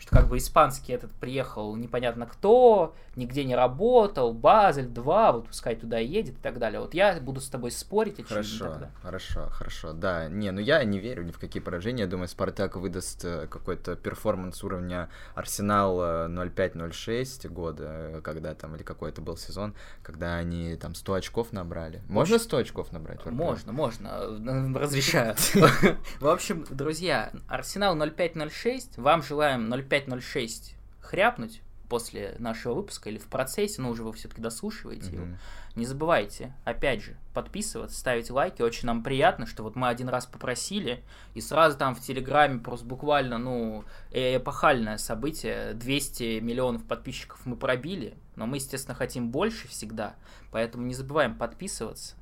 что 0.00 0.16
как 0.16 0.28
бы 0.28 0.38
испанский 0.38 0.94
этот 0.94 1.12
приехал 1.12 1.76
непонятно 1.76 2.26
кто, 2.26 2.94
нигде 3.16 3.44
не 3.44 3.54
работал, 3.54 4.32
Базель 4.32 4.86
2, 4.86 5.32
вот 5.32 5.48
пускай 5.48 5.76
туда 5.76 5.98
едет 5.98 6.38
и 6.38 6.40
так 6.40 6.58
далее. 6.58 6.80
Вот 6.80 6.94
я 6.94 7.20
буду 7.20 7.40
с 7.40 7.50
тобой 7.50 7.70
спорить, 7.70 8.26
Хорошо, 8.26 8.70
тогда. 8.70 8.90
хорошо, 9.02 9.48
хорошо, 9.50 9.92
да. 9.92 10.28
Не, 10.28 10.52
ну 10.52 10.60
я 10.60 10.82
не 10.84 10.98
верю 10.98 11.24
ни 11.24 11.32
в 11.32 11.38
какие 11.38 11.62
поражения. 11.62 12.04
Я 12.04 12.08
думаю, 12.08 12.28
Спартак 12.28 12.76
выдаст 12.76 13.24
э, 13.26 13.46
какой-то 13.46 13.94
перформанс 13.94 14.64
уровня 14.64 15.10
Арсенал 15.34 15.98
05-06 16.00 17.48
года, 17.48 17.84
э, 17.88 18.20
когда 18.22 18.54
там, 18.54 18.76
или 18.76 18.82
какой 18.82 19.10
это 19.10 19.20
был 19.20 19.36
сезон, 19.36 19.74
когда 20.02 20.36
они 20.36 20.76
там 20.76 20.94
100 20.94 21.12
очков 21.12 21.52
набрали. 21.52 22.02
Можно 22.08 22.38
100 22.38 22.56
очков 22.56 22.92
набрать? 22.92 23.26
Можно, 23.26 23.72
можно, 23.72 24.78
разрешаю. 24.78 25.34
В 26.20 26.26
общем, 26.26 26.64
друзья, 26.70 27.32
Арсенал 27.48 27.96
05-06, 27.98 28.98
вам 28.98 29.22
желаем 29.22 29.70
05 29.70 29.89
0506 29.90 30.76
хряпнуть 31.00 31.62
после 31.90 32.36
нашего 32.38 32.74
выпуска 32.74 33.10
или 33.10 33.18
в 33.18 33.26
процессе, 33.26 33.82
но 33.82 33.90
уже 33.90 34.04
вы 34.04 34.12
все-таки 34.12 34.40
дослушиваете 34.40 35.10
mm-hmm. 35.10 35.14
его. 35.14 35.26
Не 35.74 35.84
забывайте, 35.84 36.54
опять 36.64 37.02
же, 37.02 37.16
подписываться, 37.34 37.98
ставить 37.98 38.30
лайки. 38.30 38.62
Очень 38.62 38.86
нам 38.86 39.02
приятно, 39.02 39.44
что 39.44 39.64
вот 39.64 39.74
мы 39.74 39.88
один 39.88 40.08
раз 40.08 40.24
попросили, 40.26 41.02
и 41.34 41.40
сразу 41.40 41.76
там 41.76 41.96
в 41.96 42.00
Телеграме 42.00 42.60
просто 42.60 42.86
буквально, 42.86 43.38
ну, 43.38 43.84
эпохальное 44.12 44.98
событие. 44.98 45.74
200 45.74 46.38
миллионов 46.38 46.84
подписчиков 46.84 47.44
мы 47.44 47.56
пробили, 47.56 48.14
но 48.36 48.46
мы, 48.46 48.58
естественно, 48.58 48.94
хотим 48.94 49.30
больше 49.30 49.66
всегда. 49.66 50.14
Поэтому 50.52 50.86
не 50.86 50.94
забываем 50.94 51.36
подписываться 51.36 52.14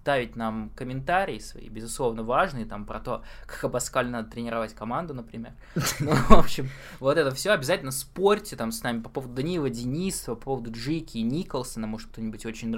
ставить 0.00 0.34
нам 0.34 0.70
комментарии 0.74 1.38
свои, 1.38 1.68
безусловно, 1.68 2.22
важные, 2.22 2.64
там, 2.64 2.86
про 2.86 3.00
то, 3.00 3.22
как 3.46 3.62
Абаскаль 3.64 4.08
надо 4.08 4.30
тренировать 4.30 4.74
команду, 4.74 5.14
например. 5.14 5.52
Ну, 6.00 6.14
в 6.14 6.30
общем, 6.30 6.70
вот 7.00 7.18
это 7.18 7.34
все 7.34 7.50
обязательно 7.50 7.90
спорьте 7.90 8.56
там 8.56 8.72
с 8.72 8.82
нами 8.82 9.02
по 9.02 9.10
поводу 9.10 9.34
Данила 9.34 9.68
Денисова, 9.68 10.34
по 10.36 10.42
поводу 10.42 10.72
Джики 10.72 11.18
и 11.18 11.22
Николсона, 11.22 11.86
может, 11.86 12.08
кто-нибудь 12.10 12.46
очень 12.46 12.74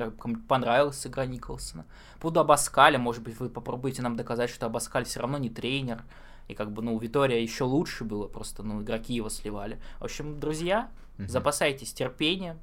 понравилась 0.49 1.07
игра 1.07 1.25
Николсона. 1.25 1.85
По 2.15 2.23
поводу 2.23 2.41
Абаскаля, 2.41 2.99
может 2.99 3.23
быть, 3.23 3.39
вы 3.39 3.49
попробуете 3.49 4.03
нам 4.03 4.17
доказать, 4.17 4.51
что 4.51 4.67
Абаскаль 4.67 5.05
все 5.05 5.21
равно 5.21 5.39
не 5.39 5.51
тренер, 5.51 6.03
и 6.49 6.55
как 6.55 6.73
бы, 6.73 6.83
ну, 6.83 6.97
у 6.97 6.99
Витория 6.99 7.41
еще 7.41 7.65
лучше 7.65 8.03
было, 8.03 8.27
просто, 8.27 8.65
ну, 8.65 8.83
игроки 8.83 9.15
его 9.15 9.29
сливали. 9.29 9.81
В 10.01 10.05
общем, 10.05 10.41
друзья, 10.41 10.91
запасайтесь 11.19 11.93
терпением, 11.93 12.59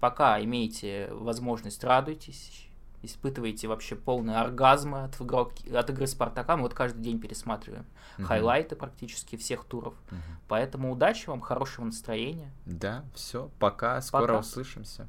пока 0.00 0.42
имеете 0.42 1.08
возможность, 1.12 1.84
радуйтесь, 1.84 2.66
испытываете 3.02 3.68
вообще 3.68 3.96
полный 3.96 4.36
оргазм 4.36 4.94
от, 4.94 5.20
игрок, 5.20 5.52
от 5.72 5.90
игры 5.90 6.06
Спартака. 6.06 6.56
Мы 6.56 6.62
вот 6.62 6.74
каждый 6.74 7.02
день 7.02 7.18
пересматриваем 7.18 7.86
угу. 8.18 8.26
хайлайты 8.26 8.76
практически 8.76 9.36
всех 9.36 9.64
туров. 9.64 9.94
Угу. 10.10 10.20
Поэтому 10.48 10.92
удачи 10.92 11.28
вам, 11.28 11.40
хорошего 11.40 11.84
настроения. 11.84 12.50
Да, 12.66 13.04
все, 13.14 13.50
пока, 13.58 14.00
скоро 14.00 14.26
пока. 14.26 14.38
услышимся. 14.38 15.08